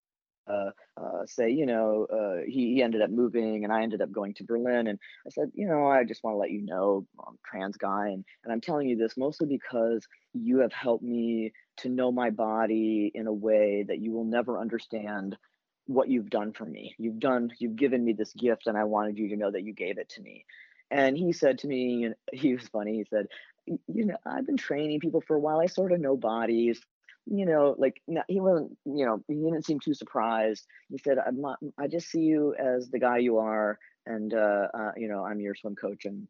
uh, 0.50 0.70
uh, 0.96 1.26
say, 1.26 1.50
you 1.50 1.66
know, 1.66 2.06
he, 2.46 2.72
he 2.72 2.82
ended 2.82 3.02
up 3.02 3.10
moving 3.10 3.64
and 3.64 3.72
I 3.72 3.82
ended 3.82 4.00
up 4.00 4.10
going 4.10 4.32
to 4.32 4.44
Berlin. 4.44 4.86
And 4.86 4.98
I 5.26 5.28
said, 5.28 5.50
you 5.52 5.68
know, 5.68 5.88
I 5.88 6.04
just 6.04 6.24
want 6.24 6.36
to 6.36 6.38
let 6.38 6.50
you 6.50 6.62
know 6.62 7.06
I'm 7.18 7.38
trans 7.44 7.76
guy. 7.76 8.06
And, 8.06 8.24
and 8.44 8.50
I'm 8.50 8.62
telling 8.62 8.88
you 8.88 8.96
this 8.96 9.18
mostly 9.18 9.46
because 9.46 10.08
you 10.32 10.60
have 10.60 10.72
helped 10.72 11.04
me 11.04 11.52
to 11.80 11.90
know 11.90 12.10
my 12.10 12.30
body 12.30 13.12
in 13.14 13.26
a 13.26 13.32
way 13.32 13.84
that 13.88 13.98
you 13.98 14.10
will 14.10 14.24
never 14.24 14.58
understand 14.58 15.36
what 15.84 16.08
you've 16.08 16.30
done 16.30 16.52
for 16.52 16.64
me. 16.64 16.94
You've 16.98 17.18
done, 17.18 17.50
you've 17.58 17.76
given 17.76 18.02
me 18.02 18.14
this 18.14 18.32
gift, 18.32 18.68
and 18.68 18.78
I 18.78 18.84
wanted 18.84 19.18
you 19.18 19.28
to 19.28 19.36
know 19.36 19.50
that 19.50 19.64
you 19.64 19.74
gave 19.74 19.98
it 19.98 20.08
to 20.10 20.22
me. 20.22 20.46
And 20.90 21.16
he 21.16 21.32
said 21.32 21.58
to 21.58 21.66
me, 21.66 22.04
and 22.04 22.14
he 22.32 22.54
was 22.54 22.66
funny. 22.68 22.96
He 22.96 23.04
said, 23.10 23.26
"You 23.66 24.06
know, 24.06 24.16
I've 24.26 24.46
been 24.46 24.56
training 24.56 25.00
people 25.00 25.20
for 25.20 25.36
a 25.36 25.40
while. 25.40 25.60
I 25.60 25.66
sort 25.66 25.92
of 25.92 26.00
know 26.00 26.16
bodies. 26.16 26.80
You 27.26 27.44
know, 27.44 27.74
like 27.78 28.00
he 28.28 28.40
wasn't. 28.40 28.76
You 28.86 29.04
know, 29.04 29.22
he 29.28 29.34
didn't 29.34 29.66
seem 29.66 29.80
too 29.80 29.94
surprised. 29.94 30.66
He 30.90 30.98
said, 30.98 31.18
"I'm 31.18 31.40
not. 31.40 31.58
I 31.78 31.88
just 31.88 32.08
see 32.08 32.22
you 32.22 32.54
as 32.54 32.88
the 32.88 32.98
guy 32.98 33.18
you 33.18 33.38
are, 33.38 33.78
and 34.06 34.32
uh, 34.32 34.68
uh, 34.72 34.92
you 34.96 35.08
know, 35.08 35.24
I'm 35.24 35.40
your 35.40 35.54
swim 35.54 35.76
coach, 35.76 36.06
and 36.06 36.26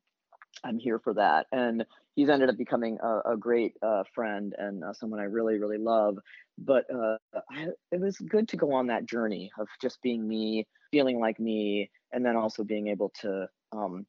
I'm 0.64 0.78
here 0.78 0.98
for 0.98 1.14
that." 1.14 1.46
And 1.52 1.84
he's 2.16 2.28
ended 2.28 2.48
up 2.48 2.56
becoming 2.56 2.98
a, 3.00 3.32
a 3.32 3.36
great 3.36 3.74
uh, 3.80 4.02
friend 4.12 4.52
and 4.58 4.82
uh, 4.82 4.92
someone 4.92 5.20
I 5.20 5.24
really, 5.24 5.60
really 5.60 5.78
love. 5.78 6.18
But 6.58 6.84
uh, 6.92 7.18
I, 7.48 7.68
it 7.92 8.00
was 8.00 8.18
good 8.18 8.48
to 8.48 8.56
go 8.56 8.72
on 8.72 8.88
that 8.88 9.06
journey 9.06 9.52
of 9.56 9.68
just 9.80 10.02
being 10.02 10.26
me, 10.26 10.66
feeling 10.90 11.20
like 11.20 11.38
me, 11.38 11.90
and 12.12 12.26
then 12.26 12.34
also 12.34 12.64
being 12.64 12.88
able 12.88 13.12
to. 13.20 13.48
Um, 13.70 14.04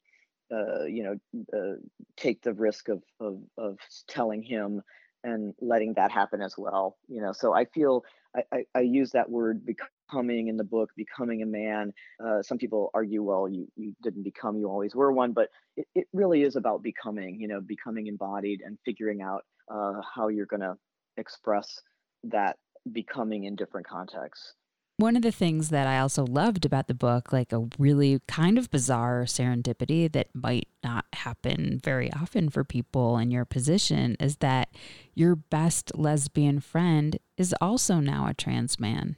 uh, 0.52 0.84
you 0.84 1.02
know, 1.04 1.44
uh, 1.56 1.76
take 2.16 2.42
the 2.42 2.52
risk 2.52 2.88
of, 2.88 3.02
of 3.20 3.38
of 3.56 3.78
telling 4.08 4.42
him 4.42 4.82
and 5.22 5.54
letting 5.60 5.94
that 5.94 6.10
happen 6.10 6.40
as 6.40 6.54
well. 6.56 6.96
You 7.08 7.20
know, 7.22 7.32
so 7.32 7.54
I 7.54 7.66
feel 7.66 8.04
I, 8.34 8.42
I, 8.52 8.64
I 8.74 8.80
use 8.80 9.10
that 9.12 9.30
word 9.30 9.64
becoming 9.66 10.48
in 10.48 10.56
the 10.56 10.64
book, 10.64 10.90
becoming 10.96 11.42
a 11.42 11.46
man. 11.46 11.92
Uh, 12.24 12.42
some 12.42 12.58
people 12.58 12.90
argue, 12.94 13.22
well, 13.22 13.48
you 13.48 13.66
you 13.76 13.94
didn't 14.02 14.22
become, 14.22 14.56
you 14.56 14.68
always 14.68 14.94
were 14.94 15.12
one, 15.12 15.32
but 15.32 15.48
it, 15.76 15.86
it 15.94 16.06
really 16.12 16.42
is 16.42 16.56
about 16.56 16.82
becoming. 16.82 17.40
You 17.40 17.48
know, 17.48 17.60
becoming 17.60 18.06
embodied 18.06 18.60
and 18.64 18.78
figuring 18.84 19.22
out 19.22 19.44
uh, 19.70 20.00
how 20.14 20.28
you're 20.28 20.46
going 20.46 20.60
to 20.60 20.76
express 21.16 21.80
that 22.24 22.56
becoming 22.92 23.44
in 23.44 23.56
different 23.56 23.86
contexts. 23.86 24.54
One 25.00 25.16
of 25.16 25.22
the 25.22 25.32
things 25.32 25.70
that 25.70 25.86
I 25.86 25.98
also 25.98 26.26
loved 26.26 26.66
about 26.66 26.86
the 26.86 26.92
book, 26.92 27.32
like 27.32 27.54
a 27.54 27.66
really 27.78 28.20
kind 28.28 28.58
of 28.58 28.70
bizarre 28.70 29.22
serendipity 29.22 30.12
that 30.12 30.28
might 30.34 30.68
not 30.84 31.06
happen 31.14 31.80
very 31.82 32.12
often 32.12 32.50
for 32.50 32.64
people 32.64 33.16
in 33.16 33.30
your 33.30 33.46
position, 33.46 34.14
is 34.20 34.36
that 34.36 34.68
your 35.14 35.36
best 35.36 35.96
lesbian 35.96 36.60
friend 36.60 37.16
is 37.38 37.54
also 37.62 38.00
now 38.00 38.26
a 38.26 38.34
trans 38.34 38.78
man. 38.78 39.16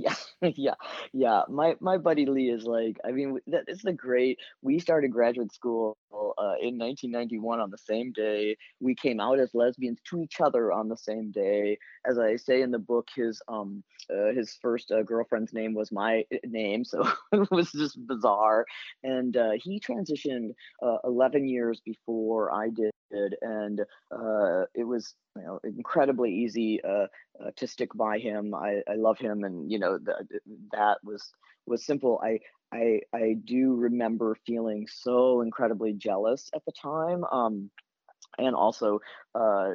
Yeah, 0.00 0.14
yeah, 0.42 0.74
yeah. 1.14 1.42
My 1.48 1.74
my 1.80 1.96
buddy 1.96 2.26
Lee 2.26 2.50
is 2.50 2.64
like, 2.64 2.98
I 3.06 3.10
mean, 3.10 3.38
that 3.46 3.64
is 3.68 3.80
the 3.80 3.92
great. 3.92 4.38
We 4.60 4.78
started 4.78 5.08
graduate 5.10 5.52
school 5.52 5.96
uh, 6.12 6.54
in 6.60 6.76
1991 6.76 7.58
on 7.58 7.70
the 7.70 7.78
same 7.78 8.12
day. 8.12 8.56
We 8.80 8.94
came 8.94 9.18
out 9.18 9.40
as 9.40 9.54
lesbians 9.54 9.98
to 10.10 10.20
each 10.22 10.40
other 10.40 10.72
on 10.72 10.88
the 10.88 10.96
same 10.96 11.30
day. 11.30 11.78
As 12.06 12.18
I 12.18 12.36
say 12.36 12.60
in 12.60 12.70
the 12.70 12.78
book, 12.78 13.08
his 13.16 13.40
um 13.48 13.82
uh, 14.12 14.32
his 14.34 14.58
first 14.60 14.92
uh, 14.92 15.02
girlfriend's 15.02 15.54
name 15.54 15.72
was 15.74 15.90
my 15.90 16.24
uh, 16.32 16.36
name, 16.44 16.84
so 16.84 17.02
it 17.32 17.50
was 17.50 17.72
just 17.72 17.98
bizarre. 18.06 18.66
And 19.02 19.36
uh, 19.36 19.52
he 19.56 19.80
transitioned 19.80 20.50
uh, 20.82 20.98
11 21.04 21.48
years 21.48 21.80
before 21.84 22.52
I 22.54 22.68
did, 22.68 22.92
and 23.10 23.80
it 24.74 24.84
was 24.84 25.14
you 25.36 25.42
know 25.42 25.60
incredibly 25.64 26.32
easy 26.32 26.80
to 27.56 27.66
stick 27.66 27.90
by 27.94 28.18
him. 28.18 28.54
I, 28.54 28.82
I 28.88 28.94
love 28.96 29.18
him, 29.18 29.44
and 29.44 29.70
you 29.70 29.78
know 29.78 29.98
that 29.98 30.26
that 30.72 30.98
was 31.04 31.32
was 31.66 31.84
simple. 31.84 32.20
I 32.22 32.40
I 32.72 33.00
I 33.14 33.36
do 33.44 33.74
remember 33.74 34.36
feeling 34.46 34.86
so 34.88 35.40
incredibly 35.42 35.92
jealous 35.92 36.50
at 36.54 36.64
the 36.64 36.72
time. 36.72 37.24
Um, 37.24 37.70
and 38.38 38.54
also 38.54 39.00
uh, 39.34 39.72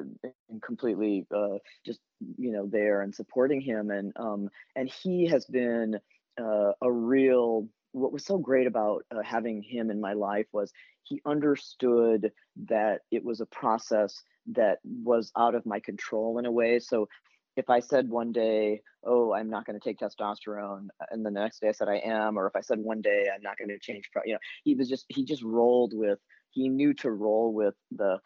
completely 0.61 1.25
uh, 1.35 1.57
just 1.85 1.99
you 2.37 2.51
know 2.51 2.67
there 2.67 3.01
and 3.01 3.13
supporting 3.13 3.61
him 3.61 3.91
and 3.91 4.13
um, 4.17 4.49
and 4.75 4.89
he 4.89 5.27
has 5.27 5.45
been 5.45 5.99
uh, 6.39 6.71
a 6.81 6.91
real 6.91 7.67
what 7.93 8.11
was 8.11 8.25
so 8.25 8.37
great 8.37 8.67
about 8.67 9.03
uh, 9.11 9.21
having 9.23 9.63
him 9.63 9.89
in 9.89 10.01
my 10.01 10.13
life 10.13 10.47
was 10.51 10.71
he 11.03 11.21
understood 11.25 12.31
that 12.67 13.01
it 13.11 13.23
was 13.23 13.41
a 13.41 13.45
process 13.47 14.21
that 14.47 14.79
was 14.83 15.31
out 15.37 15.55
of 15.55 15.65
my 15.65 15.79
control 15.79 16.37
in 16.39 16.45
a 16.45 16.51
way 16.51 16.79
so 16.79 17.07
if 17.55 17.69
I 17.69 17.79
said 17.81 18.09
one 18.09 18.31
day, 18.31 18.81
"Oh, 19.05 19.33
I'm 19.33 19.49
not 19.49 19.65
going 19.65 19.79
to 19.79 19.83
take 19.83 19.99
testosterone," 19.99 20.87
and 21.11 21.25
the 21.25 21.31
next 21.31 21.59
day 21.61 21.69
I 21.69 21.71
said 21.73 21.87
I 21.87 21.97
am, 21.97 22.37
or 22.37 22.47
if 22.47 22.55
I 22.55 22.61
said 22.61 22.79
one 22.79 23.01
day 23.01 23.27
I'm 23.33 23.41
not 23.41 23.57
going 23.57 23.69
to 23.69 23.79
change, 23.79 24.09
you 24.25 24.33
know, 24.33 24.39
he 24.63 24.75
was 24.75 24.89
just 24.89 25.05
he 25.09 25.23
just 25.23 25.43
rolled 25.43 25.93
with. 25.95 26.19
He 26.49 26.69
knew 26.69 26.93
to 26.95 27.11
roll 27.11 27.53
with 27.53 27.75
the 27.91 28.19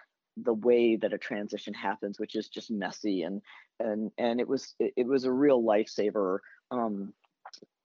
the 0.44 0.54
way 0.54 0.96
that 0.96 1.14
a 1.14 1.18
transition 1.18 1.74
happens, 1.74 2.20
which 2.20 2.36
is 2.36 2.48
just 2.48 2.72
messy 2.72 3.24
and 3.24 3.42
and 3.80 4.12
and 4.18 4.40
it 4.40 4.48
was 4.48 4.76
it, 4.80 4.94
it 4.96 5.08
was 5.08 5.26
a 5.26 5.32
real 5.32 5.62
lifesaver 5.62 6.40
um, 6.72 7.14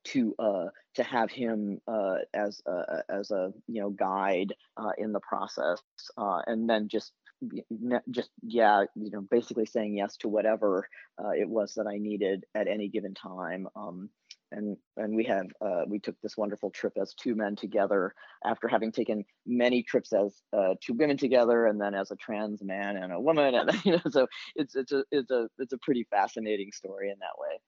to 0.05 0.35
uh, 0.39 0.65
to 0.95 1.03
have 1.03 1.31
him 1.31 1.79
uh, 1.87 2.17
as 2.33 2.61
a, 2.67 3.03
as 3.09 3.31
a 3.31 3.51
you 3.67 3.81
know 3.81 3.89
guide 3.89 4.53
uh, 4.77 4.91
in 4.97 5.11
the 5.11 5.19
process, 5.19 5.81
uh, 6.17 6.41
and 6.47 6.69
then 6.69 6.87
just 6.87 7.13
just 8.11 8.29
yeah 8.41 8.83
you 8.95 9.11
know 9.11 9.21
basically 9.21 9.65
saying 9.65 9.97
yes 9.97 10.17
to 10.17 10.27
whatever 10.27 10.87
uh, 11.23 11.31
it 11.31 11.47
was 11.47 11.73
that 11.75 11.87
I 11.87 11.97
needed 11.97 12.45
at 12.55 12.67
any 12.67 12.89
given 12.89 13.13
time. 13.13 13.67
Um, 13.75 14.09
and 14.53 14.77
and 14.97 15.15
we 15.15 15.23
have 15.25 15.47
uh, 15.61 15.81
we 15.87 15.99
took 15.99 16.15
this 16.21 16.37
wonderful 16.37 16.69
trip 16.69 16.93
as 17.01 17.13
two 17.13 17.35
men 17.35 17.55
together 17.55 18.13
after 18.45 18.67
having 18.67 18.91
taken 18.91 19.25
many 19.45 19.83
trips 19.83 20.13
as 20.13 20.41
uh, 20.55 20.75
two 20.81 20.93
women 20.93 21.17
together 21.17 21.65
and 21.65 21.81
then 21.81 21.93
as 21.93 22.11
a 22.11 22.15
trans 22.15 22.63
man 22.63 22.97
and 22.97 23.11
a 23.11 23.19
woman 23.19 23.55
and 23.55 23.71
you 23.85 23.93
know 23.93 24.01
so 24.09 24.27
it's 24.55 24.75
it's 24.75 24.91
a 24.91 25.03
it's 25.11 25.31
a 25.31 25.47
it's 25.57 25.73
a 25.73 25.77
pretty 25.79 26.05
fascinating 26.09 26.71
story 26.71 27.09
in 27.09 27.15
that 27.19 27.37
way 27.37 27.59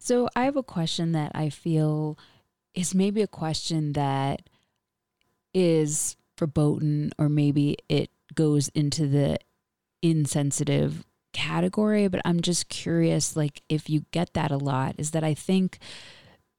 so 0.00 0.28
i 0.34 0.44
have 0.44 0.56
a 0.56 0.62
question 0.62 1.12
that 1.12 1.30
i 1.34 1.48
feel 1.48 2.18
is 2.74 2.94
maybe 2.94 3.22
a 3.22 3.28
question 3.28 3.92
that 3.92 4.42
is 5.54 6.16
verboten 6.38 7.12
or 7.18 7.28
maybe 7.28 7.76
it 7.88 8.10
goes 8.34 8.68
into 8.68 9.06
the 9.06 9.38
insensitive 10.02 11.04
category, 11.32 12.08
but 12.08 12.20
I'm 12.24 12.40
just 12.40 12.68
curious 12.68 13.36
like 13.36 13.62
if 13.68 13.88
you 13.88 14.04
get 14.10 14.34
that 14.34 14.50
a 14.50 14.56
lot 14.56 14.94
is 14.98 15.12
that 15.12 15.24
I 15.24 15.34
think 15.34 15.78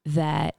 that 0.05 0.55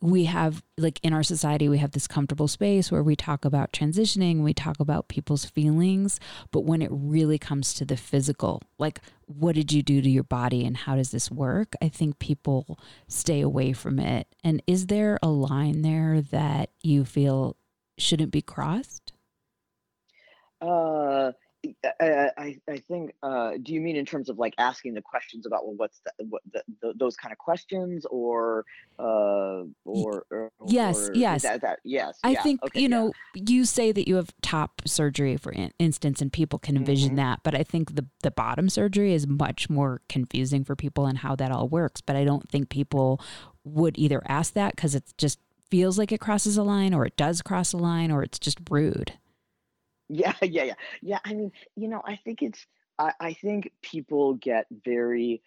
we 0.00 0.24
have 0.24 0.62
like 0.78 1.00
in 1.02 1.12
our 1.12 1.22
society 1.22 1.68
we 1.68 1.78
have 1.78 1.92
this 1.92 2.06
comfortable 2.06 2.48
space 2.48 2.90
where 2.90 3.02
we 3.02 3.16
talk 3.16 3.44
about 3.44 3.72
transitioning 3.72 4.42
we 4.42 4.52
talk 4.52 4.78
about 4.80 5.08
people's 5.08 5.44
feelings 5.44 6.20
but 6.50 6.60
when 6.60 6.82
it 6.82 6.90
really 6.92 7.38
comes 7.38 7.74
to 7.74 7.84
the 7.84 7.96
physical 7.96 8.62
like 8.78 9.00
what 9.26 9.54
did 9.54 9.72
you 9.72 9.82
do 9.82 10.00
to 10.00 10.08
your 10.08 10.22
body 10.22 10.64
and 10.64 10.76
how 10.76 10.94
does 10.94 11.10
this 11.10 11.30
work? 11.30 11.74
I 11.82 11.88
think 11.88 12.18
people 12.18 12.78
stay 13.08 13.40
away 13.40 13.72
from 13.72 13.98
it. 13.98 14.28
And 14.42 14.62
is 14.66 14.86
there 14.86 15.18
a 15.22 15.28
line 15.28 15.82
there 15.82 16.20
that 16.20 16.70
you 16.82 17.04
feel 17.04 17.56
shouldn't 17.98 18.30
be 18.30 18.42
crossed? 18.42 19.12
Uh 20.60 21.32
I, 22.00 22.30
I, 22.36 22.56
I 22.68 22.76
think. 22.88 23.12
Uh, 23.22 23.52
do 23.62 23.72
you 23.72 23.80
mean 23.80 23.96
in 23.96 24.04
terms 24.04 24.28
of 24.28 24.38
like 24.38 24.54
asking 24.58 24.94
the 24.94 25.02
questions 25.02 25.46
about 25.46 25.64
well, 25.64 25.74
what's 25.76 26.00
the, 26.00 26.24
what 26.24 26.42
the, 26.52 26.62
the, 26.82 26.94
those 26.96 27.16
kind 27.16 27.32
of 27.32 27.38
questions, 27.38 28.06
or 28.10 28.64
uh, 28.98 29.62
or, 29.84 30.24
or 30.30 30.50
yes, 30.66 31.08
or 31.08 31.14
yes, 31.14 31.42
that, 31.42 31.60
that, 31.62 31.78
yes. 31.84 32.18
I 32.22 32.30
yeah, 32.30 32.42
think 32.42 32.62
okay, 32.64 32.80
you 32.80 32.88
yeah. 32.88 32.96
know 32.96 33.12
you 33.34 33.64
say 33.64 33.92
that 33.92 34.08
you 34.08 34.16
have 34.16 34.34
top 34.42 34.82
surgery 34.86 35.36
for 35.36 35.52
in- 35.52 35.72
instance, 35.78 36.20
and 36.20 36.32
people 36.32 36.58
can 36.58 36.76
envision 36.76 37.12
Mhm. 37.12 37.16
that, 37.16 37.40
but 37.42 37.54
I 37.54 37.62
think 37.62 37.94
the 37.94 38.06
the 38.22 38.30
bottom 38.30 38.68
surgery 38.68 39.12
is 39.12 39.26
much 39.26 39.68
more 39.70 40.00
confusing 40.08 40.64
for 40.64 40.76
people 40.76 41.06
and 41.06 41.18
how 41.18 41.36
that 41.36 41.50
all 41.50 41.68
works. 41.68 42.00
But 42.00 42.16
I 42.16 42.24
don't 42.24 42.48
think 42.48 42.68
people 42.68 43.20
would 43.64 43.98
either 43.98 44.22
ask 44.26 44.54
that 44.54 44.76
because 44.76 44.94
it 44.94 45.04
just 45.18 45.38
feels 45.70 45.98
like 45.98 46.12
it 46.12 46.20
crosses 46.20 46.56
a 46.56 46.62
line, 46.62 46.94
or 46.94 47.04
it 47.04 47.16
does 47.16 47.42
cross 47.42 47.72
a 47.72 47.76
line, 47.76 48.10
or 48.10 48.22
it's 48.22 48.38
just 48.38 48.58
rude. 48.70 49.14
Yeah, 50.08 50.34
yeah, 50.42 50.64
yeah, 50.64 50.74
yeah. 51.02 51.18
I 51.24 51.34
mean, 51.34 51.52
you 51.76 51.88
know, 51.88 52.02
I 52.04 52.16
think 52.24 52.42
it's. 52.42 52.64
I, 52.98 53.12
I 53.20 53.32
think 53.34 53.72
people 53.82 54.34
get 54.34 54.66
very 54.70 55.42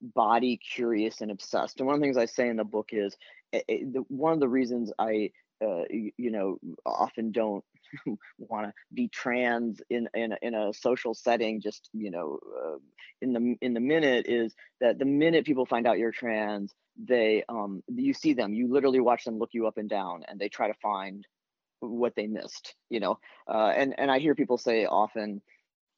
body 0.00 0.58
curious 0.74 1.20
and 1.20 1.30
obsessed. 1.30 1.78
And 1.80 1.86
one 1.86 1.94
of 1.96 2.00
the 2.00 2.04
things 2.04 2.16
I 2.16 2.26
say 2.26 2.48
in 2.48 2.56
the 2.56 2.64
book 2.64 2.90
is 2.92 3.16
eh, 3.52 3.60
eh, 3.68 3.78
the, 3.92 4.00
one 4.08 4.32
of 4.32 4.40
the 4.40 4.48
reasons 4.48 4.92
I, 4.98 5.30
uh, 5.64 5.82
you, 5.90 6.12
you 6.16 6.30
know, 6.30 6.58
often 6.84 7.32
don't 7.32 7.64
want 8.38 8.66
to 8.68 8.72
be 8.94 9.08
trans 9.08 9.80
in 9.90 10.08
in 10.14 10.32
a, 10.32 10.36
in 10.42 10.54
a 10.54 10.72
social 10.74 11.14
setting. 11.14 11.60
Just 11.60 11.88
you 11.92 12.10
know, 12.10 12.38
uh, 12.56 12.76
in 13.22 13.32
the 13.32 13.56
in 13.60 13.74
the 13.74 13.80
minute 13.80 14.26
is 14.28 14.54
that 14.80 14.98
the 14.98 15.04
minute 15.04 15.44
people 15.46 15.66
find 15.66 15.86
out 15.86 15.98
you're 15.98 16.12
trans, 16.12 16.72
they 16.96 17.44
um 17.48 17.82
you 17.88 18.14
see 18.14 18.34
them, 18.34 18.54
you 18.54 18.72
literally 18.72 19.00
watch 19.00 19.24
them 19.24 19.38
look 19.38 19.50
you 19.52 19.66
up 19.66 19.78
and 19.78 19.88
down, 19.88 20.22
and 20.28 20.38
they 20.38 20.48
try 20.48 20.68
to 20.68 20.74
find 20.82 21.26
what 21.90 22.14
they 22.16 22.26
missed. 22.26 22.74
You 22.90 23.00
know, 23.00 23.18
uh, 23.48 23.72
and 23.76 23.94
and 23.98 24.10
I 24.10 24.18
hear 24.18 24.34
people 24.34 24.58
say 24.58 24.86
often 24.86 25.42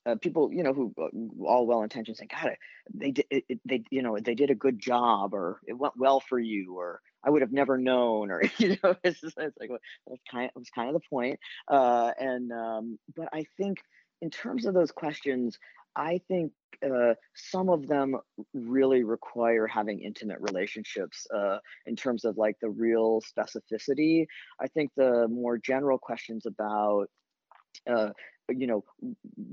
uh, 0.09 0.17
people 0.17 0.51
you 0.53 0.63
know 0.63 0.73
who 0.73 0.95
uh, 0.99 1.45
all 1.45 1.67
well 1.67 1.83
intentioned 1.83 2.17
say 2.17 2.27
god 2.27 2.57
they 2.95 3.11
did 3.11 3.27
they 3.65 3.83
you 3.91 4.03
know 4.03 4.19
they 4.19 4.35
did 4.35 4.51
a 4.51 4.55
good 4.55 4.79
job 4.79 5.35
or 5.35 5.61
it 5.67 5.75
went 5.75 5.97
well 5.97 6.21
for 6.21 6.39
you 6.39 6.79
or 6.79 7.01
i 7.25 7.31
would 7.31 7.43
have 7.43 7.53
never 7.53 7.77
known 7.77 8.31
or 8.31 8.43
you 8.59 8.77
know 8.83 8.95
it's, 9.05 9.21
just, 9.21 9.37
it's 9.39 9.59
like 9.59 9.71
well, 9.71 9.79
that's 10.07 10.23
kind 10.31 10.51
of, 10.55 10.61
was 10.61 10.71
kind 10.71 10.89
of 10.89 10.95
the 10.95 11.09
point 11.11 11.39
uh 11.69 12.11
and 12.19 12.53
um 12.53 12.99
but 13.15 13.29
i 13.33 13.45
think 13.57 13.79
in 14.21 14.31
terms 14.31 14.67
of 14.67 14.75
those 14.75 14.91
questions 14.91 15.59
i 15.97 16.21
think 16.29 16.53
uh, 16.85 17.15
some 17.35 17.69
of 17.69 17.89
them 17.89 18.17
really 18.55 19.03
require 19.03 19.67
having 19.67 20.01
intimate 20.01 20.39
relationships 20.41 21.27
uh, 21.35 21.59
in 21.87 21.97
terms 21.97 22.25
of 22.25 22.37
like 22.37 22.55
the 22.61 22.71
real 22.71 23.21
specificity. 23.21 24.27
I 24.61 24.69
think 24.69 24.93
the 24.97 25.27
more 25.29 25.59
general 25.59 25.99
questions 25.99 26.47
about 26.47 27.09
uh, 27.91 28.11
you 28.51 28.67
know 28.67 28.85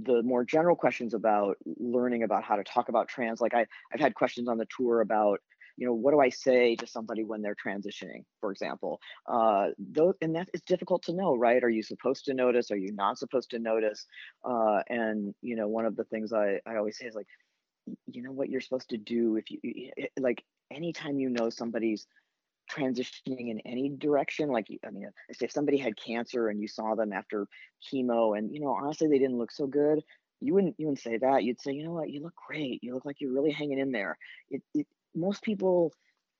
the 0.03 0.23
more 0.23 0.43
general 0.43 0.75
questions 0.75 1.13
about 1.13 1.57
learning 1.65 2.23
about 2.23 2.43
how 2.43 2.55
to 2.55 2.63
talk 2.63 2.89
about 2.89 3.09
trans 3.09 3.41
like 3.41 3.53
I, 3.53 3.65
i've 3.93 3.99
had 3.99 4.15
questions 4.15 4.47
on 4.47 4.57
the 4.57 4.65
tour 4.75 5.01
about 5.01 5.41
you 5.77 5.85
know 5.85 5.93
what 5.93 6.11
do 6.11 6.19
i 6.19 6.29
say 6.29 6.75
to 6.75 6.87
somebody 6.87 7.23
when 7.23 7.41
they're 7.41 7.55
transitioning 7.55 8.23
for 8.39 8.51
example? 8.51 8.99
Uh 9.27 9.67
those 9.77 10.15
and 10.21 10.35
that 10.35 10.49
is 10.53 10.61
difficult 10.61 11.03
to 11.03 11.13
know 11.13 11.35
right? 11.35 11.63
Are 11.63 11.69
you 11.69 11.83
supposed 11.83 12.25
to 12.25 12.33
notice? 12.33 12.71
Are 12.71 12.77
you 12.77 12.91
not 12.93 13.17
supposed 13.17 13.51
to 13.51 13.59
notice? 13.59 14.05
Uh 14.43 14.81
and 14.89 15.33
you 15.41 15.55
know 15.55 15.67
one 15.67 15.85
of 15.85 15.95
the 15.95 16.03
things 16.05 16.33
i 16.33 16.59
i 16.65 16.75
always 16.77 16.97
say 16.97 17.05
is 17.05 17.15
like 17.15 17.27
you 18.07 18.23
know 18.23 18.31
what 18.31 18.49
you're 18.49 18.61
supposed 18.61 18.89
to 18.89 18.97
do 18.97 19.35
if 19.35 19.45
you 19.51 19.91
like 20.19 20.43
anytime 20.71 21.19
you 21.19 21.29
know 21.29 21.49
somebody's 21.49 22.07
transitioning 22.71 23.51
in 23.51 23.59
any 23.59 23.89
direction 23.89 24.49
like 24.49 24.65
i 24.87 24.89
mean 24.89 25.07
if 25.39 25.51
somebody 25.51 25.77
had 25.77 25.93
cancer 25.95 26.47
and 26.47 26.59
you 26.59 26.67
saw 26.67 26.95
them 26.95 27.13
after 27.13 27.47
chemo 27.87 28.35
and 28.35 28.51
you 28.51 28.59
know 28.59 28.69
honestly 28.69 29.07
they 29.07 29.19
didn't 29.19 29.37
look 29.37 29.51
so 29.51 29.67
good 29.67 30.03
you 30.41 30.53
wouldn't 30.53 30.75
you 30.77 30.87
wouldn't 30.87 31.01
say 31.01 31.17
that. 31.17 31.43
You'd 31.43 31.61
say 31.61 31.71
you 31.71 31.83
know 31.83 31.93
what? 31.93 32.09
You 32.09 32.21
look 32.21 32.35
great. 32.47 32.83
You 32.83 32.93
look 32.93 33.05
like 33.05 33.17
you're 33.19 33.33
really 33.33 33.51
hanging 33.51 33.79
in 33.79 33.91
there. 33.91 34.17
It, 34.49 34.61
it 34.73 34.87
most 35.15 35.43
people 35.43 35.93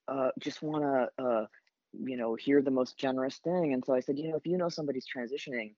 uh, 0.07 0.30
just 0.39 0.61
want 0.61 0.84
to 0.84 1.23
uh, 1.23 1.45
you 1.93 2.17
know 2.17 2.36
hear 2.36 2.61
the 2.61 2.71
most 2.71 2.97
generous 2.97 3.38
thing. 3.38 3.73
And 3.73 3.84
so 3.86 3.93
i 3.93 3.99
said 3.99 4.17
you 4.17 4.30
know 4.30 4.38
if 4.38 4.45
you 4.45 4.57
know 4.57 4.69
somebody's 4.69 5.05
transitioning 5.07 5.73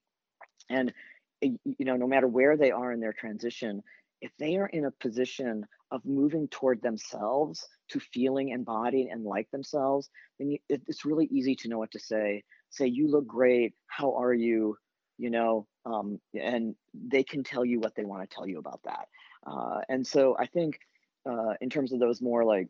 and 0.68 0.92
you 1.40 1.84
know 1.84 1.96
no 1.96 2.06
matter 2.06 2.26
where 2.26 2.56
they 2.56 2.70
are 2.70 2.92
in 2.92 3.00
their 3.00 3.12
transition 3.12 3.82
if 4.20 4.32
they 4.38 4.56
are 4.56 4.66
in 4.66 4.84
a 4.84 4.90
position 4.90 5.64
of 5.92 6.04
moving 6.04 6.48
toward 6.48 6.82
themselves 6.82 7.64
to 7.88 8.00
feeling 8.00 8.48
embodied 8.48 9.06
and 9.06 9.24
like 9.24 9.48
themselves 9.52 10.10
then 10.38 10.50
you, 10.50 10.58
it, 10.68 10.82
it's 10.88 11.04
really 11.04 11.26
easy 11.30 11.54
to 11.54 11.68
know 11.68 11.78
what 11.78 11.92
to 11.92 12.00
say. 12.00 12.42
Say 12.70 12.86
you 12.86 13.08
look 13.08 13.26
great. 13.26 13.74
How 13.86 14.14
are 14.18 14.34
you? 14.34 14.76
You 15.18 15.30
know 15.30 15.66
um, 15.86 16.20
and 16.34 16.74
they 16.94 17.22
can 17.22 17.42
tell 17.42 17.64
you 17.64 17.80
what 17.80 17.94
they 17.94 18.04
want 18.04 18.28
to 18.28 18.34
tell 18.34 18.46
you 18.46 18.58
about 18.58 18.80
that. 18.84 19.06
Uh, 19.46 19.80
and 19.88 20.06
so 20.06 20.36
i 20.38 20.46
think 20.46 20.80
uh, 21.28 21.54
in 21.60 21.70
terms 21.70 21.92
of 21.92 22.00
those 22.00 22.20
more 22.22 22.44
like 22.44 22.68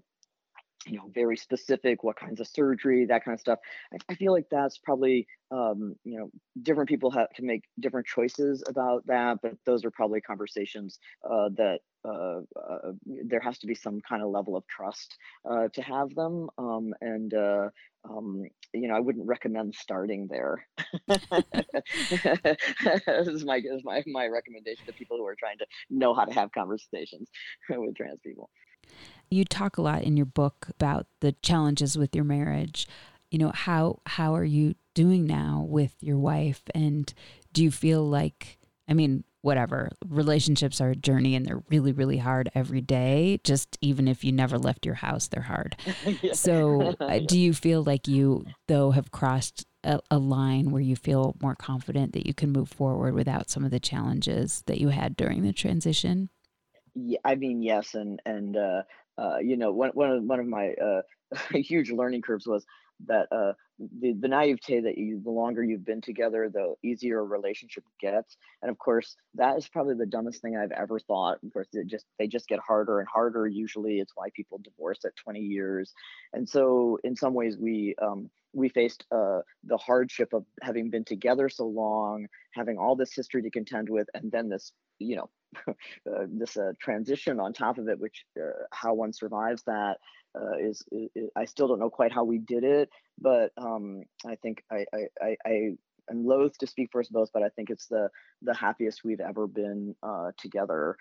you 0.87 0.97
know 0.97 1.11
very 1.15 1.37
specific 1.37 2.05
what 2.05 2.17
kinds 2.17 2.41
of 2.41 2.47
surgery 2.47 3.07
that 3.07 3.25
kind 3.25 3.35
of 3.35 3.41
stuff. 3.41 3.59
I, 3.93 3.99
I 4.11 4.15
feel 4.15 4.33
like 4.33 4.47
that's 4.51 4.79
probably 4.79 5.27
um, 5.51 5.95
you 6.05 6.19
know 6.19 6.31
different 6.63 6.89
people 6.89 7.11
have 7.11 7.29
can 7.35 7.47
make 7.47 7.65
different 7.81 8.07
choices 8.07 8.63
about 8.69 9.07
that 9.07 9.39
but 9.43 9.55
those 9.65 9.85
are 9.85 9.91
probably 9.91 10.21
conversations 10.21 10.99
uh, 11.29 11.49
that 11.57 11.81
uh, 12.05 12.41
uh, 12.57 12.93
there 13.05 13.41
has 13.41 13.59
to 13.59 13.67
be 13.67 13.75
some 13.75 14.01
kind 14.01 14.23
of 14.23 14.31
level 14.31 14.57
of 14.57 14.67
trust 14.67 15.17
uh, 15.49 15.69
to 15.73 15.83
have 15.83 16.15
them 16.15 16.49
um, 16.59 16.95
and 17.01 17.35
uh, 17.35 17.69
um, 18.09 18.45
you 18.73 18.89
know 18.89 18.95
i 18.95 19.01
wouldn't 19.01 19.27
recommend 19.27 19.75
starting 19.75 20.29
there. 20.29 20.67
This 23.07 23.29
is 23.29 23.45
my, 23.45 23.61
this 23.61 23.79
is 23.79 23.85
my 23.85 24.03
my 24.07 24.27
recommendation 24.27 24.87
to 24.87 24.93
people 24.93 25.17
who 25.17 25.27
are 25.27 25.35
trying 25.35 25.59
to 25.59 25.67
know 25.91 26.15
how 26.15 26.25
to 26.25 26.33
have 26.33 26.53
conversations 26.53 27.29
with 27.69 27.97
trans 27.97 28.21
people 28.21 28.51
You 29.31 29.45
talk 29.45 29.77
a 29.77 29.83
lot 29.83 30.03
in 30.03 30.17
your 30.17 30.27
book 30.27 30.69
about 30.71 31.07
the 31.21 31.33
challenges 31.43 31.99
with 31.99 32.15
your 32.15 32.25
marriage. 32.25 32.89
You 33.31 33.39
know, 33.39 33.53
how 33.55 34.01
how 34.07 34.35
are 34.35 34.45
you 34.45 34.75
doing 34.95 35.27
now 35.27 35.65
with 35.69 35.95
your 36.01 36.19
wife 36.19 36.63
and 36.75 37.13
do 37.53 37.63
you 37.63 37.71
feel 37.71 38.03
like 38.09 38.59
I 38.91 38.95
mean, 38.95 39.25
whatever. 39.43 39.91
Relationships 40.09 40.81
are 40.81 40.91
a 40.91 40.97
journey 40.97 41.35
and 41.37 41.45
they're 41.45 41.63
really 41.69 41.93
really 41.93 42.19
hard 42.19 42.51
every 42.55 42.81
day. 42.81 43.41
Just 43.45 43.77
even 43.81 44.09
if 44.09 44.25
you 44.25 44.33
never 44.33 44.59
left 44.59 44.87
your 44.87 44.97
house, 44.97 45.29
they're 45.29 45.43
hard. 45.43 45.77
Yeah. 46.23 46.33
So, 46.33 46.95
uh, 47.01 47.19
do 47.19 47.39
you 47.39 47.53
feel 47.53 47.83
like 47.83 48.09
you 48.09 48.47
though 48.67 48.93
have 48.93 49.11
crossed 49.11 49.67
a, 49.85 50.01
a 50.11 50.19
line 50.19 50.71
where 50.71 50.83
you 50.83 50.97
feel 50.97 51.37
more 51.43 51.55
confident 51.55 52.13
that 52.13 52.27
you 52.27 52.35
can 52.35 52.51
move 52.51 52.69
forward 52.69 53.15
without 53.15 53.51
some 53.51 53.65
of 53.65 53.71
the 53.71 53.81
challenges 53.81 54.63
that 54.67 54.81
you 54.81 54.89
had 54.89 55.17
during 55.17 55.43
the 55.43 55.53
transition? 55.53 56.31
Yeah, 57.05 57.19
I 57.25 57.35
mean, 57.37 57.63
yes, 57.63 57.95
and 57.95 58.21
and 58.27 58.57
uh, 58.57 58.83
uh, 59.19 59.39
you 59.39 59.57
know, 59.57 59.73
one 59.73 59.91
one 59.91 60.11
of 60.11 60.23
one 60.25 60.41
of 60.41 60.47
my 60.47 60.73
uh, 60.75 61.03
huge 61.53 61.91
learning 61.91 62.23
curves 62.23 62.47
was 62.47 62.65
that 63.07 63.29
uh, 63.31 63.53
the 64.01 64.15
the 64.15 64.27
naivete 64.27 64.81
that 64.81 64.99
you 64.99 65.21
the 65.23 65.31
longer 65.31 65.63
you've 65.63 65.85
been 65.85 66.01
together, 66.01 66.51
the 66.53 66.75
easier 66.83 67.21
a 67.21 67.23
relationship 67.23 67.85
gets, 68.01 68.37
and 68.63 68.71
of 68.71 68.79
course, 68.79 69.15
that 69.35 69.57
is 69.57 69.69
probably 69.69 69.95
the 69.95 70.07
dumbest 70.07 70.43
thing 70.43 70.57
I've 70.57 70.73
ever 70.73 70.99
thought. 70.99 71.39
Of 71.45 71.53
course, 71.53 71.69
it 71.73 71.87
just 71.87 72.07
they 72.19 72.27
just 72.27 72.49
get 72.49 72.59
harder 72.59 72.99
and 72.99 73.09
harder. 73.09 73.47
Usually, 73.47 74.01
it's 74.01 74.13
why 74.17 74.31
people 74.35 74.59
divorce 74.65 75.05
at 75.05 75.15
20 75.17 75.41
years, 75.41 75.93
and 76.33 76.49
so 76.49 76.99
in 77.05 77.15
some 77.15 77.35
ways, 77.35 77.57
we 77.57 77.95
um, 78.03 78.29
we 78.55 78.69
faced 78.71 79.05
uh, 79.13 79.41
the 79.65 79.77
hardship 79.77 80.33
of 80.33 80.45
having 80.63 80.91
been 80.91 81.05
together 81.05 81.49
so 81.49 81.67
long, 81.67 82.27
having 82.55 82.79
all 82.79 82.97
this 82.97 83.15
history 83.15 83.43
to 83.43 83.51
contend 83.51 83.89
with, 83.89 84.09
and 84.15 84.33
then 84.33 84.49
this 84.49 84.73
you 84.99 85.17
know 85.17 85.31
uh, 85.69 86.27
this 86.29 86.57
uh, 86.57 86.73
transition 86.81 87.41
on 87.41 87.53
top 87.53 87.79
of 87.79 87.89
it, 87.89 87.99
which 88.01 88.25
uh, 88.39 88.65
how 88.73 88.95
one 88.95 89.13
survives 89.13 89.63
that 89.65 89.97
uh, 90.39 90.57
is, 90.61 90.83
is, 90.93 91.09
is- 91.15 91.31
I 91.37 91.45
still 91.47 91.69
don't 91.69 91.79
know 91.79 91.91
quite 91.91 92.13
how 92.13 92.25
we 92.25 92.39
did 92.39 92.65
it, 92.65 92.91
but 93.21 93.53
um, 93.57 94.03
I 94.27 94.37
think 94.37 94.63
I 94.71 94.85
I, 95.23 95.37
I, 95.47 95.71
am 96.11 96.27
loath 96.27 96.57
to 96.59 96.67
speak 96.67 96.91
for 96.93 97.01
us 97.01 97.09
both, 97.09 97.31
but 97.33 97.43
I 97.43 97.49
think 97.51 97.71
it's 97.71 97.87
the 97.87 98.09
the 98.43 98.55
happiest 98.55 99.05
we've 99.05 99.21
ever 99.21 99.47
been 99.47 99.95
uh, 100.03 100.33
together. 100.39 100.97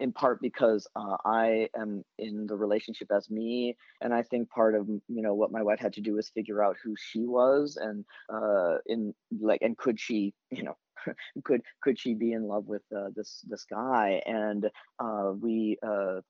In 0.00 0.12
part 0.12 0.40
because 0.40 0.86
uh, 0.94 1.16
I 1.24 1.68
am 1.76 2.04
in 2.18 2.46
the 2.46 2.56
relationship 2.56 3.08
as 3.10 3.28
me, 3.30 3.76
and 4.00 4.14
I 4.14 4.22
think 4.22 4.48
part 4.50 4.74
of 4.74 4.88
you 4.88 5.22
know 5.22 5.34
what 5.34 5.50
my 5.50 5.62
wife 5.62 5.80
had 5.80 5.94
to 5.94 6.00
do 6.00 6.14
was 6.14 6.28
figure 6.28 6.62
out 6.62 6.76
who 6.82 6.94
she 6.96 7.26
was, 7.26 7.76
and 7.80 8.04
uh, 8.32 8.76
in 8.86 9.14
like, 9.40 9.62
and 9.62 9.76
could 9.76 9.98
she 9.98 10.34
you 10.50 10.62
know 10.62 10.76
could 11.44 11.62
could 11.82 11.98
she 11.98 12.14
be 12.14 12.32
in 12.32 12.44
love 12.46 12.66
with 12.66 12.82
uh, 12.96 13.08
this 13.14 13.44
this 13.48 13.64
guy 13.64 14.22
and 14.26 14.70
uh, 15.00 15.32
we 15.40 15.78
uh, 15.82 16.20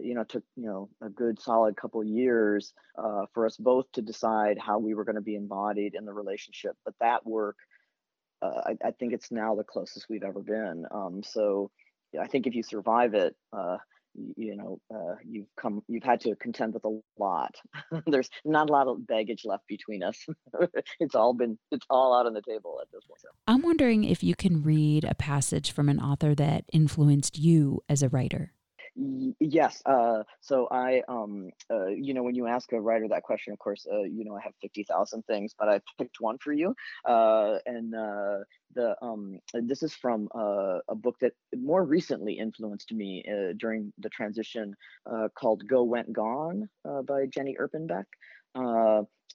you 0.00 0.14
know, 0.14 0.24
took 0.24 0.42
you 0.56 0.66
know 0.66 0.88
a 1.00 1.08
good 1.08 1.40
solid 1.40 1.76
couple 1.76 2.02
years 2.02 2.72
uh, 2.98 3.26
for 3.32 3.46
us 3.46 3.56
both 3.56 3.86
to 3.92 4.02
decide 4.02 4.58
how 4.58 4.78
we 4.78 4.94
were 4.94 5.04
going 5.04 5.14
to 5.14 5.20
be 5.20 5.36
embodied 5.36 5.94
in 5.94 6.04
the 6.04 6.12
relationship. 6.12 6.76
But 6.84 6.94
that 7.00 7.24
work, 7.26 7.56
uh, 8.42 8.60
I, 8.66 8.88
I, 8.88 8.90
think 8.92 9.12
it's 9.12 9.30
now 9.30 9.54
the 9.54 9.64
closest 9.64 10.08
we've 10.08 10.22
ever 10.22 10.40
been. 10.40 10.86
Um, 10.90 11.22
so 11.24 11.70
I 12.20 12.26
think 12.26 12.46
if 12.46 12.54
you 12.54 12.62
survive 12.62 13.14
it, 13.14 13.34
uh, 13.52 13.78
you 14.36 14.56
know 14.56 14.78
uh, 14.94 15.16
you've 15.24 15.48
come 15.56 15.82
you've 15.88 16.04
had 16.04 16.20
to 16.20 16.34
contend 16.36 16.74
with 16.74 16.84
a 16.84 17.00
lot. 17.18 17.54
There's 18.06 18.30
not 18.44 18.70
a 18.70 18.72
lot 18.72 18.86
of 18.86 19.06
baggage 19.06 19.42
left 19.44 19.66
between 19.66 20.02
us. 20.02 20.26
It's 21.00 21.14
all 21.14 21.34
been 21.34 21.58
it's 21.70 21.86
all 21.90 22.18
out 22.18 22.26
on 22.26 22.34
the 22.34 22.42
table 22.42 22.78
at 22.80 22.88
this 22.92 23.04
point. 23.06 23.20
I'm 23.46 23.62
wondering 23.62 24.04
if 24.04 24.22
you 24.22 24.34
can 24.34 24.62
read 24.62 25.04
a 25.04 25.14
passage 25.14 25.72
from 25.72 25.88
an 25.88 25.98
author 25.98 26.34
that 26.36 26.64
influenced 26.72 27.38
you 27.38 27.82
as 27.88 28.02
a 28.02 28.08
writer 28.08 28.53
yes. 28.96 29.82
Uh, 29.84 30.22
so 30.40 30.68
I, 30.70 31.02
um, 31.08 31.50
uh, 31.70 31.86
you 31.86 32.14
know, 32.14 32.22
when 32.22 32.34
you 32.34 32.46
ask 32.46 32.72
a 32.72 32.80
writer 32.80 33.08
that 33.08 33.22
question, 33.22 33.52
of 33.52 33.58
course, 33.58 33.86
uh, 33.92 34.02
you 34.02 34.24
know, 34.24 34.36
I 34.36 34.40
have 34.42 34.52
fifty 34.60 34.84
thousand 34.84 35.24
things, 35.26 35.54
but 35.58 35.68
I 35.68 35.80
picked 35.98 36.20
one 36.20 36.38
for 36.38 36.52
you. 36.52 36.74
Uh, 37.04 37.58
and 37.66 37.94
uh, 37.94 38.38
the 38.74 38.96
um, 39.02 39.40
this 39.52 39.82
is 39.82 39.94
from 39.94 40.28
uh, 40.34 40.78
a 40.88 40.94
book 40.94 41.16
that 41.20 41.32
more 41.56 41.84
recently 41.84 42.34
influenced 42.34 42.92
me 42.92 43.24
during 43.56 43.92
the 43.98 44.08
transition, 44.08 44.74
called 45.34 45.66
"Go 45.68 45.82
Went 45.82 46.12
Gone" 46.12 46.68
by 46.84 47.26
Jenny 47.26 47.56
Erpenbeck. 47.60 48.04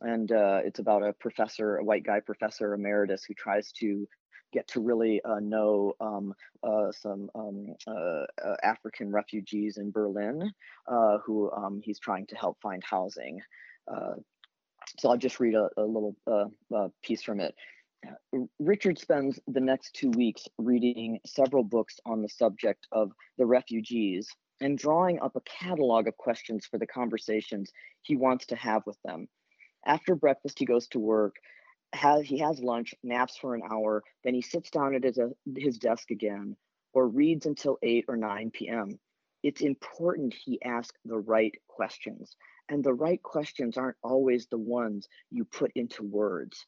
and 0.01 0.31
it's 0.31 0.79
about 0.79 1.03
a 1.03 1.13
professor, 1.13 1.77
a 1.77 1.83
white 1.83 2.05
guy 2.05 2.19
professor 2.21 2.73
emeritus, 2.73 3.23
who 3.25 3.33
tries 3.33 3.71
to 3.73 4.07
get 4.51 4.67
to 4.69 4.79
really 4.79 5.21
uh, 5.23 5.39
know 5.39 5.93
um, 5.99 6.33
uh, 6.63 6.91
some 6.91 7.29
um, 7.35 7.75
uh, 7.87 8.25
uh 8.45 8.55
African 8.63 9.11
refugees 9.11 9.77
in 9.77 9.91
Berlin 9.91 10.51
uh, 10.87 11.17
who 11.25 11.51
um, 11.51 11.81
he's 11.83 11.99
trying 11.99 12.25
to 12.27 12.35
help 12.35 12.57
find 12.61 12.83
housing. 12.83 13.39
So 14.97 15.09
I'll 15.09 15.17
just 15.17 15.39
read 15.39 15.53
a, 15.53 15.69
a 15.77 15.83
little 15.83 16.15
piece 17.03 17.21
from 17.21 17.39
it. 17.39 17.53
Richard 18.59 18.97
spends 18.97 19.39
the 19.47 19.59
next 19.59 19.93
two 19.93 20.09
weeks 20.11 20.47
reading 20.57 21.19
several 21.25 21.63
books 21.63 21.99
on 22.05 22.21
the 22.21 22.29
subject 22.29 22.87
of 22.91 23.11
the 23.37 23.45
refugees 23.45 24.29
and 24.61 24.77
drawing 24.77 25.19
up 25.19 25.35
a 25.35 25.41
catalog 25.41 26.07
of 26.07 26.17
questions 26.17 26.65
for 26.65 26.77
the 26.77 26.87
conversations 26.87 27.71
he 28.01 28.15
wants 28.15 28.45
to 28.47 28.55
have 28.55 28.83
with 28.85 28.97
them. 29.03 29.27
After 29.85 30.15
breakfast, 30.15 30.59
he 30.59 30.65
goes 30.65 30.87
to 30.89 30.99
work 30.99 31.35
has 31.93 32.25
he 32.25 32.39
has 32.39 32.59
lunch, 32.59 32.93
naps 33.03 33.37
for 33.37 33.55
an 33.55 33.63
hour, 33.69 34.03
then 34.23 34.33
he 34.33 34.41
sits 34.41 34.69
down 34.69 34.95
at 34.95 35.03
his, 35.03 35.17
uh, 35.17 35.29
his 35.55 35.77
desk 35.77 36.11
again 36.11 36.55
or 36.93 37.07
reads 37.07 37.45
until 37.45 37.77
8 37.81 38.05
or 38.07 38.17
9 38.17 38.51
p.m. 38.51 38.99
It's 39.43 39.61
important 39.61 40.33
he 40.33 40.61
ask 40.63 40.93
the 41.05 41.17
right 41.17 41.53
questions. 41.67 42.35
And 42.67 42.83
the 42.83 42.93
right 42.93 43.21
questions 43.23 43.77
aren't 43.77 43.97
always 44.03 44.47
the 44.47 44.57
ones 44.57 45.07
you 45.31 45.45
put 45.45 45.71
into 45.75 46.03
words. 46.03 46.65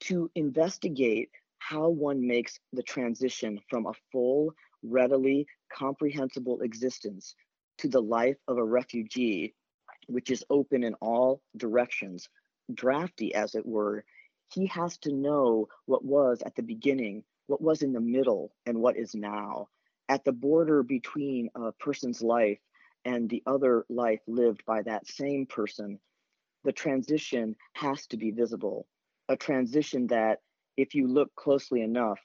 To 0.00 0.30
investigate 0.34 1.30
how 1.58 1.88
one 1.88 2.26
makes 2.26 2.58
the 2.72 2.82
transition 2.82 3.60
from 3.68 3.86
a 3.86 3.92
full, 4.10 4.52
readily 4.82 5.46
comprehensible 5.72 6.62
existence 6.62 7.34
to 7.78 7.88
the 7.88 8.00
life 8.00 8.36
of 8.48 8.56
a 8.56 8.64
refugee, 8.64 9.54
which 10.06 10.30
is 10.30 10.44
open 10.50 10.82
in 10.82 10.94
all 10.94 11.42
directions, 11.56 12.28
drafty 12.72 13.34
as 13.34 13.54
it 13.54 13.64
were, 13.66 14.04
he 14.52 14.66
has 14.66 14.98
to 14.98 15.12
know 15.12 15.68
what 15.86 16.04
was 16.04 16.42
at 16.44 16.54
the 16.56 16.62
beginning, 16.62 17.24
what 17.46 17.60
was 17.60 17.82
in 17.82 17.92
the 17.92 18.00
middle, 18.00 18.52
and 18.66 18.80
what 18.80 18.96
is 18.96 19.14
now. 19.14 19.68
At 20.08 20.24
the 20.24 20.32
border 20.32 20.82
between 20.82 21.50
a 21.54 21.72
person's 21.72 22.20
life 22.20 22.58
and 23.04 23.30
the 23.30 23.42
other 23.46 23.86
life 23.88 24.20
lived 24.26 24.64
by 24.66 24.82
that 24.82 25.06
same 25.06 25.46
person, 25.46 26.00
the 26.64 26.72
transition 26.72 27.56
has 27.74 28.06
to 28.08 28.16
be 28.16 28.30
visible. 28.30 28.86
A 29.28 29.36
transition 29.36 30.08
that, 30.08 30.40
if 30.76 30.94
you 30.94 31.06
look 31.06 31.34
closely 31.36 31.82
enough, 31.82 32.18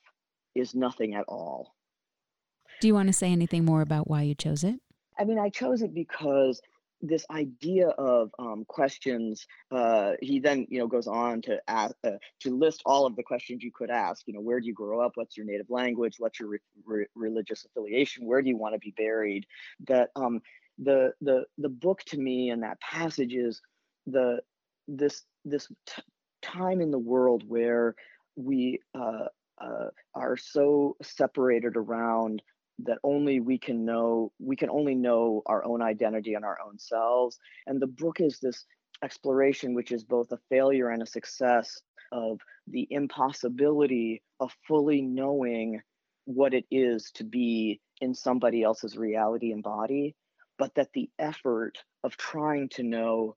is 0.56 0.74
nothing 0.74 1.14
at 1.14 1.26
all. 1.28 1.76
Do 2.82 2.88
you 2.88 2.94
want 2.94 3.08
to 3.08 3.14
say 3.14 3.32
anything 3.32 3.66
more 3.66 3.82
about 3.82 4.10
why 4.10 4.24
you 4.24 4.36
chose 4.36 4.64
it? 4.64 4.80
I 5.18 5.24
mean, 5.24 5.40
I 5.40 5.50
chose 5.50 5.82
it 5.82 5.94
because 5.94 6.60
this 7.02 7.26
idea 7.30 7.90
of 7.90 8.32
um, 8.40 8.66
questions 8.68 9.46
uh, 9.72 10.14
he 10.22 10.40
then 10.40 10.66
you 10.70 10.80
know 10.80 10.88
goes 10.88 11.08
on 11.08 11.42
to 11.42 11.60
ask 11.68 11.96
uh, 12.04 12.12
to 12.40 12.56
list 12.56 12.82
all 12.86 13.06
of 13.06 13.16
the 13.16 13.24
questions 13.24 13.64
you 13.64 13.72
could 13.72 13.90
ask 13.90 14.24
you 14.26 14.34
know 14.34 14.42
where 14.42 14.60
do 14.60 14.68
you 14.68 14.74
grow 14.74 15.06
up? 15.06 15.14
What's 15.16 15.38
your 15.38 15.46
native 15.46 15.70
language? 15.70 16.16
What's 16.18 16.40
your 16.40 16.50
re- 16.50 16.60
re- 16.86 17.08
religious 17.16 17.66
affiliation? 17.66 18.26
Where 18.26 18.42
do 18.42 18.50
you 18.50 18.58
want 18.58 18.74
to 18.74 18.80
be 18.80 18.94
buried? 18.96 19.46
That 19.88 20.10
um, 20.16 20.42
the 20.78 21.14
the 21.22 21.46
the 21.58 21.70
book 21.70 22.02
to 22.08 22.18
me 22.18 22.50
and 22.50 22.64
that 22.64 22.80
passage 22.82 23.34
is 23.34 23.62
the 24.08 24.40
this 24.88 25.24
this 25.44 25.68
time 26.42 26.82
in 26.82 26.92
the 26.92 27.00
world 27.00 27.44
where 27.48 27.96
we 28.36 28.80
uh, 28.94 29.26
uh, 29.62 29.90
are 30.14 30.38
so 30.38 30.96
separated 31.02 31.78
around 31.78 32.42
that 32.80 32.98
only 33.04 33.40
we 33.40 33.58
can 33.58 33.86
know 33.86 34.32
we 34.40 34.56
can 34.56 34.70
only 34.70 34.96
know 34.96 35.42
our 35.46 35.64
own 35.66 35.82
identity 35.82 36.34
and 36.34 36.46
our 36.46 36.58
own 36.66 36.78
selves. 36.78 37.38
And 37.68 37.82
the 37.82 37.88
book 37.88 38.20
is 38.20 38.40
this 38.40 38.66
exploration 39.04 39.74
which 39.74 39.92
is 39.92 40.04
both 40.04 40.32
a 40.32 40.40
failure 40.50 40.90
and 40.90 41.04
a 41.04 41.08
success 41.08 41.82
of 42.12 42.40
the 42.68 42.88
impossibility 42.92 44.22
of 44.40 44.56
fully 44.68 45.02
knowing 45.02 45.82
what 46.26 46.54
it 46.54 46.66
is 46.72 47.12
to 47.12 47.24
be 47.24 47.80
in 48.02 48.14
somebody 48.14 48.64
else's 48.64 48.98
reality 48.98 49.52
and 49.52 49.64
body 49.64 50.16
but 50.58 50.74
that 50.76 50.90
the 50.94 51.10
effort 51.20 51.78
of 52.04 52.16
trying 52.18 52.70
to 52.70 52.84
know 52.84 53.36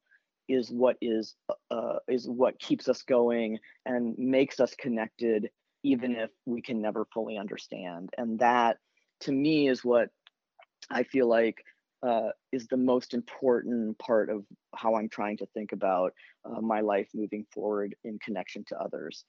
is 0.49 0.71
what 0.71 0.97
is 1.01 1.35
uh, 1.71 1.99
is 2.09 2.29
what 2.29 2.59
keeps 2.59 2.89
us 2.89 3.03
going 3.03 3.59
and 3.85 4.17
makes 4.19 4.61
us 4.61 4.75
connected 4.75 5.51
even 5.85 6.17
if 6.17 6.31
we 6.47 6.61
can 6.63 6.81
never 6.81 7.07
fully 7.13 7.37
understand. 7.37 8.11
And 8.19 8.39
that 8.41 8.79
to 9.21 9.33
me 9.33 9.69
is 9.69 9.85
what 9.85 10.11
I 10.91 11.03
feel 11.03 11.29
like 11.29 11.63
uh, 12.03 12.31
is 12.53 12.67
the 12.69 12.77
most 12.77 13.15
important 13.15 13.99
part 13.99 14.31
of 14.31 14.45
how 14.75 14.95
I'm 14.95 15.09
trying 15.09 15.37
to 15.39 15.47
think 15.47 15.73
about 15.73 16.13
uh, 16.45 16.61
my 16.61 16.81
life 16.81 17.09
moving 17.15 17.45
forward 17.53 17.95
in 18.05 18.19
connection 18.21 18.65
to 18.69 18.79
others. 18.79 19.25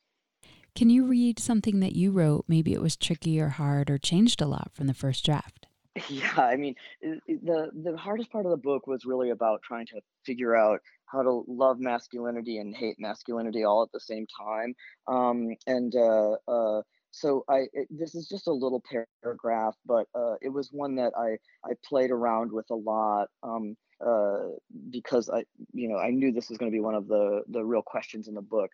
Can 0.76 0.90
you 0.90 1.06
read 1.06 1.40
something 1.40 1.80
that 1.80 1.96
you 1.96 2.12
wrote? 2.12 2.46
Maybe 2.48 2.74
it 2.74 2.82
was 2.82 2.96
tricky 2.96 3.40
or 3.40 3.50
hard 3.50 3.90
or 3.90 3.98
changed 3.98 4.42
a 4.42 4.46
lot 4.46 4.72
from 4.74 4.88
the 4.88 4.94
first 4.94 5.26
draft. 5.26 5.68
Yeah, 6.08 6.32
I 6.38 6.56
mean, 6.56 6.76
the 7.02 7.72
the 7.74 7.98
hardest 7.98 8.32
part 8.32 8.46
of 8.46 8.52
the 8.52 8.58
book 8.58 8.88
was 8.88 9.04
really 9.04 9.32
about 9.32 9.62
trying 9.64 9.86
to 9.88 10.00
figure 10.26 10.56
out 10.56 10.80
how 11.08 11.24
to 11.24 11.44
love 11.48 11.80
masculinity 11.80 12.60
and 12.60 12.74
hate 12.74 12.98
masculinity 13.00 13.66
all 13.66 13.84
at 13.84 13.92
the 13.92 14.00
same 14.00 14.26
time. 14.28 14.76
Um, 15.08 15.56
and 15.68 15.94
uh, 15.96 16.36
uh, 16.48 16.84
so 17.12 17.44
I 17.50 17.66
it, 17.74 17.88
this 17.90 18.16
is 18.16 18.28
just 18.28 18.48
a 18.48 18.54
little 18.54 18.84
paragraph, 19.24 19.76
but 19.86 20.08
uh, 20.14 20.36
it 20.42 20.50
was 20.50 20.70
one 20.72 20.96
that 20.96 21.14
I 21.18 21.38
I 21.68 21.74
played 21.84 22.12
around 22.12 22.52
with 22.52 22.70
a 22.70 22.76
lot 22.76 23.30
um, 23.44 23.76
uh, 24.06 24.50
because 24.90 25.30
I 25.30 25.46
you 25.74 25.90
know 25.90 25.98
I 25.98 26.12
knew 26.12 26.32
this 26.32 26.50
was 26.50 26.58
going 26.58 26.72
to 26.72 26.76
be 26.76 26.82
one 26.82 26.96
of 26.96 27.08
the 27.08 27.44
the 27.48 27.64
real 27.64 27.82
questions 27.82 28.28
in 28.28 28.36
the 28.36 28.42
book, 28.42 28.72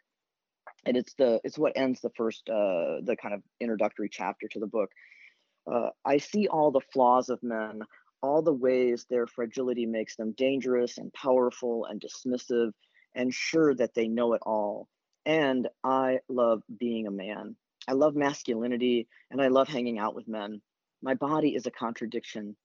and 0.86 0.98
it's 0.98 1.14
the 1.16 1.40
it's 1.44 1.58
what 1.58 1.74
ends 1.76 2.02
the 2.02 2.12
first 2.18 2.50
uh, 2.50 3.02
the 3.04 3.16
kind 3.22 3.34
of 3.34 3.42
introductory 3.60 4.10
chapter 4.10 4.48
to 4.50 4.60
the 4.60 4.68
book. 4.68 4.92
Uh, 5.72 5.90
I 6.04 6.18
see 6.18 6.48
all 6.48 6.72
the 6.72 6.82
flaws 6.94 7.30
of 7.30 7.42
men, 7.42 7.82
all 8.22 8.42
the 8.42 8.54
ways 8.54 9.06
their 9.10 9.28
fragility 9.28 9.86
makes 9.86 10.16
them 10.16 10.34
dangerous 10.38 10.98
and 10.98 11.12
powerful 11.14 11.86
and 11.86 12.02
dismissive, 12.02 12.72
and 13.16 13.34
sure 13.34 13.74
that 13.76 13.94
they 13.94 14.08
know 14.08 14.34
it 14.34 14.42
all. 14.46 14.88
And 15.26 15.68
I 15.84 16.20
love 16.30 16.62
being 16.78 17.08
a 17.08 17.12
man. 17.12 17.56
I 17.88 17.94
love 17.94 18.16
masculinity 18.16 19.08
and 19.30 19.42
I 19.42 19.48
love 19.48 19.68
hanging 19.68 20.00
out 20.00 20.16
with 20.16 20.28
men. 20.28 20.62
My 21.02 21.14
body 21.14 21.56
is 21.56 21.66
a 21.66 21.72
contradiction. 21.72 22.56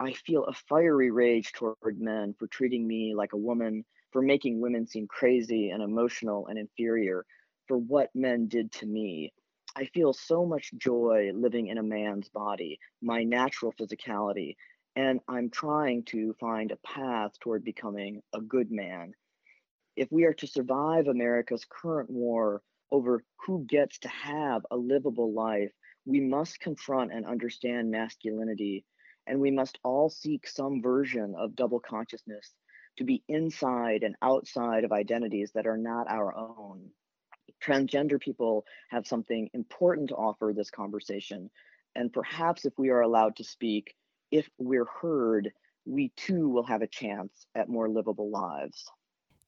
I 0.00 0.12
feel 0.12 0.44
a 0.44 0.52
fiery 0.52 1.10
rage 1.10 1.52
toward 1.52 2.00
men 2.00 2.34
for 2.38 2.48
treating 2.48 2.86
me 2.86 3.14
like 3.14 3.32
a 3.32 3.38
woman, 3.38 3.84
for 4.10 4.20
making 4.20 4.60
women 4.60 4.86
seem 4.86 5.06
crazy 5.06 5.70
and 5.70 5.82
emotional 5.82 6.48
and 6.48 6.58
inferior, 6.58 7.24
for 7.68 7.78
what 7.78 8.10
men 8.14 8.48
did 8.48 8.72
to 8.72 8.86
me. 8.86 9.32
I 9.76 9.86
feel 9.86 10.12
so 10.12 10.44
much 10.44 10.72
joy 10.76 11.30
living 11.34 11.68
in 11.68 11.78
a 11.78 11.82
man's 11.82 12.28
body, 12.28 12.78
my 13.00 13.22
natural 13.22 13.72
physicality, 13.72 14.56
and 14.96 15.20
I'm 15.28 15.50
trying 15.50 16.04
to 16.06 16.34
find 16.40 16.70
a 16.72 16.76
path 16.76 17.32
toward 17.40 17.64
becoming 17.64 18.22
a 18.32 18.40
good 18.40 18.70
man. 18.70 19.14
If 19.96 20.10
we 20.10 20.24
are 20.24 20.34
to 20.34 20.46
survive 20.46 21.06
America's 21.06 21.64
current 21.68 22.10
war 22.10 22.62
over 22.94 23.24
who 23.44 23.66
gets 23.68 23.98
to 23.98 24.08
have 24.08 24.62
a 24.70 24.76
livable 24.76 25.32
life, 25.32 25.72
we 26.06 26.20
must 26.20 26.60
confront 26.60 27.12
and 27.12 27.26
understand 27.26 27.90
masculinity, 27.90 28.84
and 29.26 29.40
we 29.40 29.50
must 29.50 29.80
all 29.82 30.08
seek 30.08 30.46
some 30.46 30.80
version 30.80 31.34
of 31.36 31.56
double 31.56 31.80
consciousness 31.80 32.54
to 32.96 33.02
be 33.02 33.24
inside 33.28 34.04
and 34.04 34.14
outside 34.22 34.84
of 34.84 34.92
identities 34.92 35.50
that 35.56 35.66
are 35.66 35.76
not 35.76 36.06
our 36.08 36.36
own. 36.36 36.88
Transgender 37.60 38.20
people 38.20 38.64
have 38.90 39.08
something 39.08 39.50
important 39.54 40.10
to 40.10 40.14
offer 40.14 40.52
this 40.54 40.70
conversation, 40.70 41.50
and 41.96 42.12
perhaps 42.12 42.64
if 42.64 42.74
we 42.78 42.90
are 42.90 43.00
allowed 43.00 43.34
to 43.36 43.44
speak, 43.44 43.92
if 44.30 44.48
we're 44.58 44.86
heard, 45.00 45.50
we 45.84 46.12
too 46.16 46.48
will 46.48 46.66
have 46.66 46.82
a 46.82 46.86
chance 46.86 47.46
at 47.56 47.68
more 47.68 47.88
livable 47.88 48.30
lives. 48.30 48.84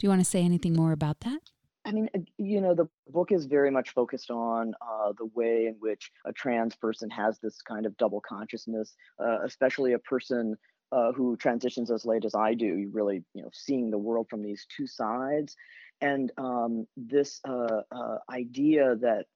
Do 0.01 0.07
you 0.07 0.09
want 0.09 0.21
to 0.21 0.31
say 0.31 0.43
anything 0.43 0.75
more 0.75 0.91
about 0.91 1.21
that? 1.21 1.41
I 1.87 1.93
mean, 1.93 2.09
you 2.37 2.61
know, 2.61 2.75
the 2.75 2.89
book 3.09 3.31
is 3.31 3.47
very 3.47 3.71
much 3.71 3.91
focused 3.91 4.31
on 4.33 4.75
uh, 4.81 5.13
the 5.17 5.27
way 5.35 5.67
in 5.67 5.77
which 5.79 6.11
a 6.25 6.33
trans 6.33 6.75
person 6.75 7.09
has 7.11 7.39
this 7.39 7.63
kind 7.63 7.87
of 7.87 7.97
double 7.97 8.21
consciousness, 8.21 8.97
uh, 9.21 9.39
especially 9.45 9.93
a 9.93 9.99
person 10.01 10.57
uh, 10.91 11.13
who 11.13 11.37
transitions 11.37 11.93
as 11.93 12.05
late 12.05 12.25
as 12.25 12.35
I 12.35 12.55
do. 12.55 12.67
You 12.67 12.91
really, 12.93 13.23
you 13.35 13.43
know, 13.43 13.51
seeing 13.53 13.91
the 13.91 13.99
world 13.99 14.27
from 14.29 14.43
these 14.43 14.67
two 14.77 14.89
sides, 14.89 15.55
and 16.01 16.33
um, 16.39 16.89
this 16.97 17.41
uh, 17.49 17.83
uh, 17.93 18.19
idea 18.31 18.97
that 18.97 19.27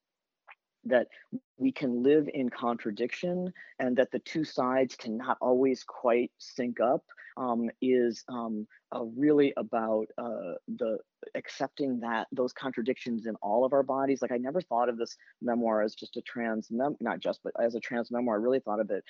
that 0.86 1.07
we 1.59 1.70
can 1.70 2.03
live 2.03 2.28
in 2.32 2.48
contradiction 2.48 3.53
and 3.78 3.96
that 3.96 4.11
the 4.11 4.18
two 4.20 4.44
sides 4.44 4.96
cannot 4.96 5.36
always 5.40 5.84
quite 5.84 6.32
sync 6.38 6.80
up 6.80 7.05
um, 7.36 7.70
is 7.80 8.24
um, 8.28 8.66
uh, 8.94 9.04
really 9.16 9.52
about 9.56 10.06
uh, 10.18 10.54
the 10.78 10.98
accepting 11.34 12.00
that 12.00 12.26
those 12.32 12.52
contradictions 12.52 13.26
in 13.26 13.34
all 13.36 13.64
of 13.64 13.72
our 13.72 13.82
bodies. 13.82 14.22
Like 14.22 14.32
I 14.32 14.36
never 14.36 14.60
thought 14.60 14.88
of 14.88 14.98
this 14.98 15.16
memoir 15.42 15.82
as 15.82 15.94
just 15.94 16.16
a 16.16 16.22
trans 16.22 16.68
mem, 16.70 16.96
not 17.00 17.20
just, 17.20 17.40
but 17.42 17.52
as 17.62 17.74
a 17.74 17.80
trans 17.80 18.10
memoir. 18.10 18.36
I 18.36 18.42
really 18.42 18.60
thought 18.60 18.80
of 18.80 18.90
it 18.90 19.04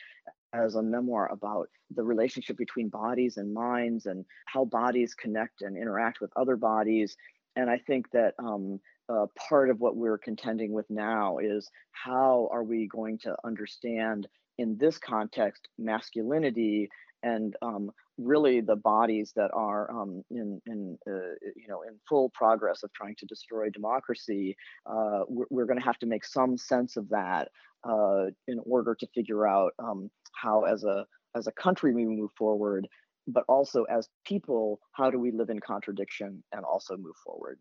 as 0.53 0.75
a 0.75 0.83
memoir 0.83 1.31
about 1.31 1.69
the 1.95 2.03
relationship 2.03 2.57
between 2.57 2.89
bodies 2.89 3.37
and 3.37 3.55
minds 3.55 4.07
and 4.07 4.25
how 4.47 4.65
bodies 4.65 5.15
connect 5.15 5.63
and 5.63 5.77
interact 5.77 6.21
with 6.21 6.31
other 6.37 6.57
bodies. 6.57 7.17
And 7.57 7.69
I 7.71 7.79
think 7.79 8.11
that 8.13 8.35
um, 8.39 8.81
uh, 9.11 9.27
part 9.49 9.71
of 9.71 9.81
what 9.81 9.97
we're 9.97 10.19
contending 10.19 10.73
with 10.73 10.89
now 10.89 11.39
is 11.39 11.69
how 11.93 12.49
are 12.53 12.63
we 12.63 12.87
going 12.87 13.19
to 13.19 13.35
understand 13.45 14.29
in 14.59 14.77
this 14.79 14.99
context 14.99 15.69
masculinity 15.79 16.89
and 17.23 17.55
um, 17.61 17.91
really 18.19 18.61
the 18.61 18.77
bodies 18.77 19.33
that 19.35 19.51
are 19.53 19.91
um, 19.91 20.23
in, 20.31 20.61
in 20.67 20.99
uh, 21.09 21.35
you 21.57 21.67
know 21.69 21.83
in 21.83 21.99
full 22.09 22.31
progress 22.31 22.83
of 22.83 22.93
trying 22.93 23.15
to 23.19 23.27
destroy 23.27 23.69
democracy 23.71 24.57
uh, 24.87 25.21
we're, 25.29 25.47
we're 25.51 25.67
going 25.67 25.79
to 25.79 25.85
have 25.85 25.99
to 25.99 26.07
make 26.07 26.25
some 26.25 26.57
sense 26.57 26.97
of 26.97 27.09
that 27.09 27.49
uh, 27.89 28.27
in 28.47 28.61
order 28.65 28.95
to 28.95 29.07
figure 29.15 29.47
out 29.47 29.73
um, 29.79 30.11
how 30.35 30.63
as 30.63 30.85
a 30.85 31.05
as 31.35 31.47
a 31.47 31.53
country 31.53 31.95
we 31.95 32.05
move 32.05 32.31
forward 32.37 32.87
but 33.27 33.45
also 33.49 33.85
as 33.85 34.09
people 34.25 34.81
how 34.93 35.11
do 35.11 35.19
we 35.19 35.31
live 35.31 35.51
in 35.51 35.59
contradiction 35.59 36.43
and 36.53 36.65
also 36.65 36.97
move 36.97 37.17
forward 37.25 37.59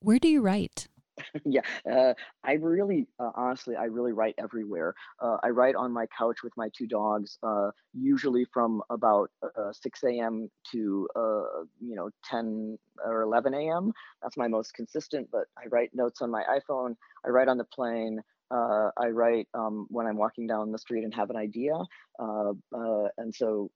where 0.00 0.18
do 0.18 0.28
you 0.28 0.40
write? 0.40 0.88
yeah, 1.44 1.60
uh, 1.90 2.14
I 2.44 2.52
really, 2.54 3.06
uh, 3.18 3.30
honestly, 3.34 3.76
I 3.76 3.84
really 3.84 4.12
write 4.12 4.34
everywhere. 4.38 4.94
Uh, 5.20 5.36
I 5.42 5.48
write 5.48 5.74
on 5.74 5.92
my 5.92 6.06
couch 6.16 6.38
with 6.42 6.52
my 6.56 6.68
two 6.76 6.86
dogs, 6.86 7.38
uh, 7.42 7.70
usually 7.92 8.46
from 8.52 8.82
about 8.90 9.30
uh, 9.42 9.72
6 9.72 10.02
a.m. 10.04 10.50
to, 10.72 11.08
uh, 11.16 11.64
you 11.80 11.94
know, 11.94 12.10
10 12.24 12.78
or 13.04 13.22
11 13.22 13.54
a.m. 13.54 13.92
That's 14.22 14.36
my 14.36 14.48
most 14.48 14.74
consistent, 14.74 15.28
but 15.30 15.44
I 15.58 15.66
write 15.70 15.90
notes 15.94 16.22
on 16.22 16.30
my 16.30 16.42
iPhone. 16.44 16.96
I 17.24 17.28
write 17.28 17.48
on 17.48 17.58
the 17.58 17.64
plane. 17.64 18.20
I 18.50 19.08
write 19.08 19.48
um, 19.54 19.86
when 19.90 20.06
I'm 20.06 20.16
walking 20.16 20.46
down 20.46 20.72
the 20.72 20.78
street 20.78 21.04
and 21.04 21.14
have 21.14 21.30
an 21.30 21.36
idea. 21.36 21.74
and 22.18 23.34
so 23.34 23.70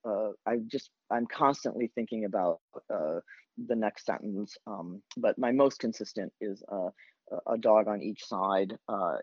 I 0.46 0.56
just, 0.66 0.90
I'm 1.10 1.26
constantly 1.26 1.90
thinking 1.94 2.24
about 2.24 2.60
the 2.88 3.76
next 3.76 4.06
sentence. 4.06 4.56
Um, 4.66 5.02
but 5.16 5.38
my 5.38 5.52
most 5.52 5.78
consistent 5.78 6.32
is 6.40 6.62
uh, 6.70 6.88
a 7.46 7.58
dog 7.58 7.88
on 7.88 8.02
each 8.02 8.24
side 8.24 8.76
uh, 8.88 9.16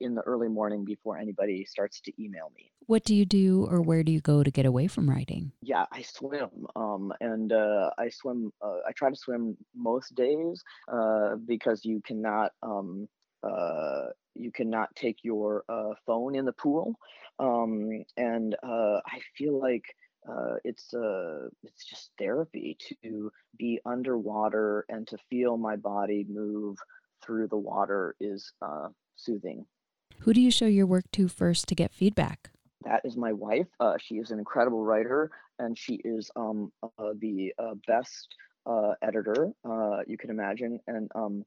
in 0.00 0.14
the 0.14 0.22
early 0.22 0.48
morning 0.48 0.84
before 0.84 1.18
anybody 1.18 1.64
starts 1.64 2.00
to 2.02 2.12
email 2.22 2.50
me. 2.54 2.70
What 2.86 3.04
do 3.04 3.14
you 3.14 3.24
do, 3.24 3.66
or 3.70 3.80
where 3.80 4.02
do 4.02 4.12
you 4.12 4.20
go 4.20 4.42
to 4.42 4.50
get 4.50 4.66
away 4.66 4.86
from 4.88 5.08
writing? 5.08 5.52
Yeah, 5.62 5.86
I 5.92 6.02
swim, 6.02 6.66
um, 6.74 7.12
and 7.20 7.52
uh, 7.52 7.90
I 7.98 8.08
swim. 8.08 8.52
Uh, 8.60 8.78
I 8.86 8.92
try 8.92 9.10
to 9.10 9.16
swim 9.16 9.56
most 9.74 10.14
days 10.14 10.62
uh, 10.92 11.36
because 11.46 11.84
you 11.84 12.00
cannot. 12.04 12.52
Um, 12.62 13.08
uh, 13.42 14.06
you 14.34 14.52
cannot 14.52 14.94
take 14.94 15.18
your 15.22 15.64
phone 16.06 16.34
in 16.34 16.44
the 16.44 16.52
pool, 16.52 16.94
um, 17.38 18.04
and 18.16 18.56
I 18.62 19.20
feel 19.36 19.60
like 19.60 19.84
uh, 20.28 20.54
it's 20.64 20.94
uh, 20.94 21.48
it's 21.64 21.84
just 21.84 22.10
therapy 22.18 22.76
to 23.02 23.30
be 23.58 23.80
underwater 23.84 24.84
and 24.88 25.06
to 25.08 25.18
feel 25.28 25.56
my 25.56 25.76
body 25.76 26.24
move 26.28 26.76
through 27.24 27.48
the 27.48 27.56
water 27.56 28.14
is 28.20 28.52
uh, 28.62 28.88
soothing. 29.16 29.66
Who 30.20 30.32
do 30.32 30.40
you 30.40 30.50
show 30.50 30.66
your 30.66 30.86
work 30.86 31.04
to 31.12 31.28
first 31.28 31.66
to 31.68 31.74
get 31.74 31.92
feedback? 31.92 32.50
That 32.84 33.00
is 33.04 33.16
my 33.16 33.32
wife. 33.32 33.66
Uh, 33.80 33.94
she 34.00 34.16
is 34.16 34.30
an 34.30 34.38
incredible 34.38 34.84
writer, 34.84 35.30
and 35.58 35.76
she 35.76 35.94
is 36.04 36.30
um, 36.36 36.72
uh, 36.82 37.12
the 37.18 37.52
uh, 37.58 37.74
best 37.86 38.28
uh, 38.66 38.92
editor 39.02 39.50
you 40.06 40.16
can 40.18 40.30
imagine. 40.30 40.78
And 40.86 41.10
um, 41.14 41.44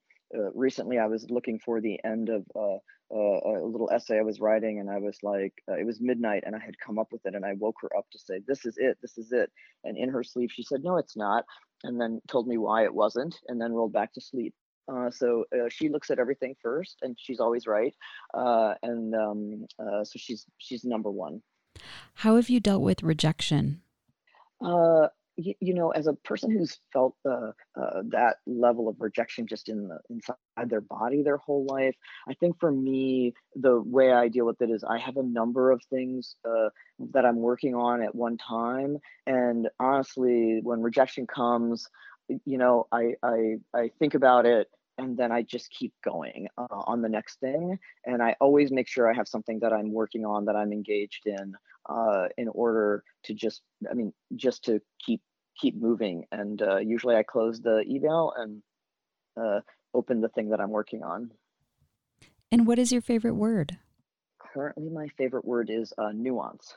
recently, 0.53 0.97
I 0.97 1.07
was 1.07 1.29
looking 1.29 1.59
for 1.59 1.81
the 1.81 1.99
end 2.03 2.29
of 2.29 2.45
uh, 2.55 2.77
a 3.15 3.65
little 3.65 3.89
essay 3.91 4.17
I 4.17 4.23
was 4.23 4.39
writing, 4.39 4.79
and 4.79 4.89
I 4.89 4.99
was 4.99 5.17
like, 5.23 5.53
uh, 5.69 5.75
it 5.75 5.85
was 5.85 6.01
midnight, 6.01 6.43
and 6.45 6.55
I 6.55 6.59
had 6.59 6.79
come 6.79 6.97
up 6.97 7.11
with 7.11 7.25
it, 7.25 7.35
and 7.35 7.45
I 7.45 7.53
woke 7.53 7.77
her 7.81 7.95
up 7.97 8.05
to 8.11 8.19
say, 8.19 8.41
"This 8.47 8.65
is 8.65 8.75
it, 8.77 8.97
this 9.01 9.17
is 9.17 9.31
it." 9.31 9.51
And 9.83 9.97
in 9.97 10.09
her 10.09 10.23
sleep, 10.23 10.51
she 10.51 10.63
said, 10.63 10.83
"No, 10.83 10.97
it's 10.97 11.15
not," 11.15 11.45
and 11.83 11.99
then 11.99 12.21
told 12.27 12.47
me 12.47 12.57
why 12.57 12.83
it 12.83 12.93
wasn't, 12.93 13.35
and 13.47 13.61
then 13.61 13.73
rolled 13.73 13.93
back 13.93 14.13
to 14.13 14.21
sleep. 14.21 14.53
Uh, 14.87 15.09
so 15.09 15.45
uh, 15.53 15.69
she 15.69 15.89
looks 15.89 16.11
at 16.11 16.19
everything 16.19 16.55
first, 16.61 16.97
and 17.01 17.15
she's 17.19 17.39
always 17.39 17.67
right, 17.67 17.93
uh, 18.33 18.73
and 18.83 19.15
um, 19.15 19.65
uh, 19.79 20.03
so 20.03 20.17
she's 20.17 20.45
she's 20.57 20.83
number 20.83 21.11
one. 21.11 21.41
How 22.15 22.35
have 22.35 22.49
you 22.49 22.59
dealt 22.59 22.81
with 22.81 23.03
rejection? 23.03 23.81
You, 25.37 25.53
you 25.59 25.73
know, 25.73 25.91
as 25.91 26.07
a 26.07 26.13
person 26.13 26.51
who's 26.51 26.79
felt 26.93 27.15
uh, 27.25 27.51
uh, 27.79 28.01
that 28.09 28.37
level 28.45 28.87
of 28.87 28.95
rejection 28.99 29.47
just 29.47 29.69
in 29.69 29.87
the 29.87 29.99
inside 30.09 30.69
their 30.69 30.81
body 30.81 31.23
their 31.23 31.37
whole 31.37 31.65
life, 31.65 31.95
I 32.29 32.33
think 32.35 32.59
for 32.59 32.71
me, 32.71 33.33
the 33.55 33.81
way 33.81 34.11
I 34.11 34.27
deal 34.27 34.45
with 34.45 34.61
it 34.61 34.69
is 34.69 34.83
I 34.83 34.97
have 34.99 35.17
a 35.17 35.23
number 35.23 35.71
of 35.71 35.81
things 35.89 36.35
uh, 36.47 36.69
that 37.11 37.25
I'm 37.25 37.37
working 37.37 37.75
on 37.75 38.01
at 38.01 38.15
one 38.15 38.37
time, 38.37 38.97
and 39.25 39.69
honestly, 39.79 40.59
when 40.63 40.81
rejection 40.81 41.27
comes, 41.27 41.87
you 42.45 42.57
know, 42.57 42.87
I 42.91 43.15
I 43.23 43.55
I 43.73 43.91
think 43.99 44.15
about 44.15 44.45
it 44.45 44.67
and 44.97 45.17
then 45.17 45.31
I 45.31 45.41
just 45.41 45.69
keep 45.71 45.93
going 46.03 46.47
uh, 46.57 46.65
on 46.69 47.01
the 47.01 47.09
next 47.09 47.39
thing. 47.39 47.77
And 48.05 48.21
I 48.21 48.35
always 48.39 48.71
make 48.71 48.87
sure 48.87 49.09
I 49.09 49.15
have 49.15 49.27
something 49.27 49.59
that 49.59 49.73
I'm 49.73 49.91
working 49.91 50.25
on 50.25 50.45
that 50.45 50.55
I'm 50.55 50.71
engaged 50.71 51.23
in 51.25 51.55
uh, 51.89 52.27
in 52.37 52.47
order 52.49 53.03
to 53.23 53.33
just, 53.33 53.61
I 53.89 53.93
mean, 53.93 54.13
just 54.35 54.63
to 54.65 54.81
keep 55.05 55.21
keep 55.59 55.75
moving. 55.75 56.25
And 56.31 56.61
uh, 56.61 56.77
usually 56.77 57.15
I 57.15 57.23
close 57.23 57.61
the 57.61 57.83
email 57.87 58.33
and 58.37 58.61
uh, 59.37 59.61
open 59.93 60.21
the 60.21 60.29
thing 60.29 60.49
that 60.49 60.59
I'm 60.59 60.71
working 60.71 61.03
on. 61.03 61.31
And 62.51 62.67
what 62.67 62.79
is 62.79 62.91
your 62.91 63.01
favorite 63.01 63.35
word? 63.35 63.77
Currently, 64.53 64.89
my 64.89 65.07
favorite 65.17 65.45
word 65.45 65.69
is 65.69 65.93
uh, 65.97 66.11
nuance. 66.13 66.75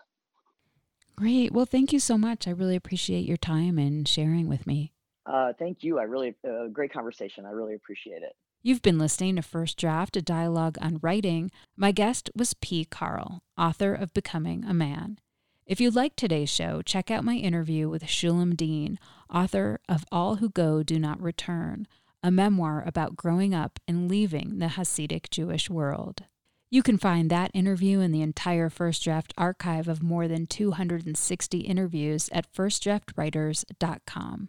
Great. 1.16 1.52
Well, 1.52 1.66
thank 1.66 1.92
you 1.92 1.98
so 1.98 2.16
much. 2.16 2.46
I 2.46 2.52
really 2.52 2.76
appreciate 2.76 3.26
your 3.26 3.36
time 3.36 3.78
and 3.78 4.06
sharing 4.06 4.48
with 4.48 4.66
me. 4.66 4.92
Uh, 5.28 5.52
thank 5.58 5.82
you. 5.82 5.98
I 5.98 6.04
really, 6.04 6.34
uh, 6.48 6.68
great 6.72 6.92
conversation. 6.92 7.44
I 7.44 7.50
really 7.50 7.74
appreciate 7.74 8.22
it. 8.22 8.34
You've 8.62 8.82
been 8.82 8.98
listening 8.98 9.36
to 9.36 9.42
First 9.42 9.78
Draft, 9.78 10.16
a 10.16 10.22
dialogue 10.22 10.78
on 10.80 10.98
writing. 11.02 11.50
My 11.76 11.92
guest 11.92 12.30
was 12.34 12.54
P. 12.54 12.84
Carl, 12.84 13.42
author 13.56 13.94
of 13.94 14.14
Becoming 14.14 14.64
a 14.64 14.74
Man. 14.74 15.18
If 15.64 15.80
you 15.80 15.90
liked 15.90 16.16
today's 16.16 16.48
show, 16.48 16.80
check 16.82 17.10
out 17.10 17.24
my 17.24 17.34
interview 17.34 17.90
with 17.90 18.04
Shulem 18.04 18.56
Deen, 18.56 18.98
author 19.32 19.80
of 19.88 20.04
All 20.10 20.36
Who 20.36 20.48
Go 20.48 20.82
Do 20.82 20.98
Not 20.98 21.20
Return, 21.20 21.86
a 22.22 22.30
memoir 22.30 22.82
about 22.86 23.16
growing 23.16 23.54
up 23.54 23.78
and 23.86 24.08
leaving 24.08 24.58
the 24.58 24.66
Hasidic 24.66 25.28
Jewish 25.30 25.68
world. 25.68 26.24
You 26.70 26.82
can 26.82 26.98
find 26.98 27.30
that 27.30 27.50
interview 27.54 28.00
and 28.00 28.14
the 28.14 28.22
entire 28.22 28.70
First 28.70 29.04
Draft 29.04 29.32
archive 29.38 29.88
of 29.88 30.02
more 30.02 30.26
than 30.26 30.46
260 30.46 31.58
interviews 31.60 32.28
at 32.32 32.52
firstdraftwriters.com. 32.52 34.48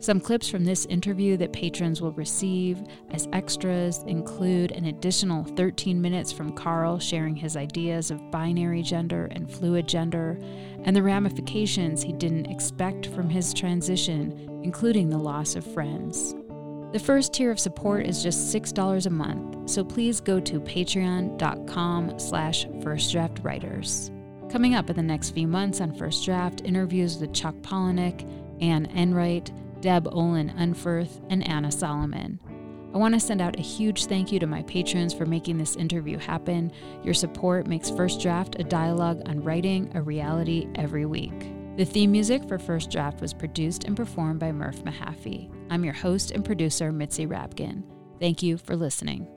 Some 0.00 0.18
clips 0.18 0.48
from 0.48 0.64
this 0.64 0.86
interview 0.86 1.36
that 1.36 1.52
patrons 1.52 2.00
will 2.00 2.12
receive 2.12 2.82
as 3.10 3.28
extras 3.34 4.02
include 4.04 4.72
an 4.72 4.86
additional 4.86 5.44
13 5.44 6.00
minutes 6.00 6.32
from 6.32 6.54
Carl 6.54 6.98
sharing 6.98 7.36
his 7.36 7.54
ideas 7.54 8.10
of 8.10 8.30
binary 8.30 8.82
gender 8.82 9.28
and 9.32 9.50
fluid 9.50 9.86
gender, 9.86 10.38
and 10.84 10.96
the 10.96 11.02
ramifications 11.02 12.02
he 12.02 12.14
didn't 12.14 12.46
expect 12.46 13.08
from 13.08 13.28
his 13.28 13.52
transition, 13.52 14.48
including 14.64 15.10
the 15.10 15.18
loss 15.18 15.54
of 15.54 15.70
friends. 15.74 16.34
The 16.92 16.98
first 16.98 17.34
tier 17.34 17.50
of 17.50 17.60
support 17.60 18.06
is 18.06 18.22
just 18.22 18.54
$6 18.54 19.04
a 19.04 19.10
month, 19.10 19.68
so 19.68 19.84
please 19.84 20.18
go 20.18 20.40
to 20.40 20.60
patreon.com 20.60 22.18
slash 22.18 22.64
firstdraftwriters. 22.66 24.10
Coming 24.50 24.74
up 24.74 24.88
in 24.88 24.96
the 24.96 25.02
next 25.02 25.30
few 25.30 25.46
months 25.46 25.82
on 25.82 25.94
First 25.94 26.24
Draft, 26.24 26.62
interviews 26.64 27.18
with 27.18 27.34
Chuck 27.34 27.54
Palahniuk, 27.56 28.26
Anne 28.62 28.86
Enright, 28.86 29.52
Deb 29.80 30.08
Olin 30.12 30.50
Unferth, 30.50 31.20
and 31.30 31.46
Anna 31.48 31.70
Solomon. 31.70 32.40
I 32.92 32.98
want 32.98 33.14
to 33.14 33.20
send 33.20 33.40
out 33.40 33.58
a 33.58 33.62
huge 33.62 34.06
thank 34.06 34.32
you 34.32 34.40
to 34.40 34.46
my 34.46 34.62
patrons 34.62 35.14
for 35.14 35.24
making 35.24 35.58
this 35.58 35.76
interview 35.76 36.18
happen. 36.18 36.72
Your 37.04 37.14
support 37.14 37.68
makes 37.68 37.88
First 37.88 38.20
Draft 38.20 38.56
a 38.58 38.64
dialogue 38.64 39.22
on 39.26 39.44
writing 39.44 39.92
a 39.94 40.02
reality 40.02 40.66
every 40.74 41.06
week. 41.06 41.52
The 41.76 41.84
theme 41.84 42.10
music 42.10 42.46
for 42.48 42.58
First 42.58 42.90
Draft 42.90 43.20
was 43.20 43.32
produced 43.32 43.84
and 43.84 43.96
performed 43.96 44.40
by 44.40 44.50
Murph 44.50 44.82
Mahaffey. 44.84 45.50
I'm 45.70 45.84
your 45.84 45.94
host 45.94 46.32
and 46.32 46.44
producer, 46.44 46.90
Mitzi 46.90 47.26
Rapkin. 47.26 47.84
Thank 48.18 48.42
you 48.42 48.58
for 48.58 48.74
listening. 48.74 49.36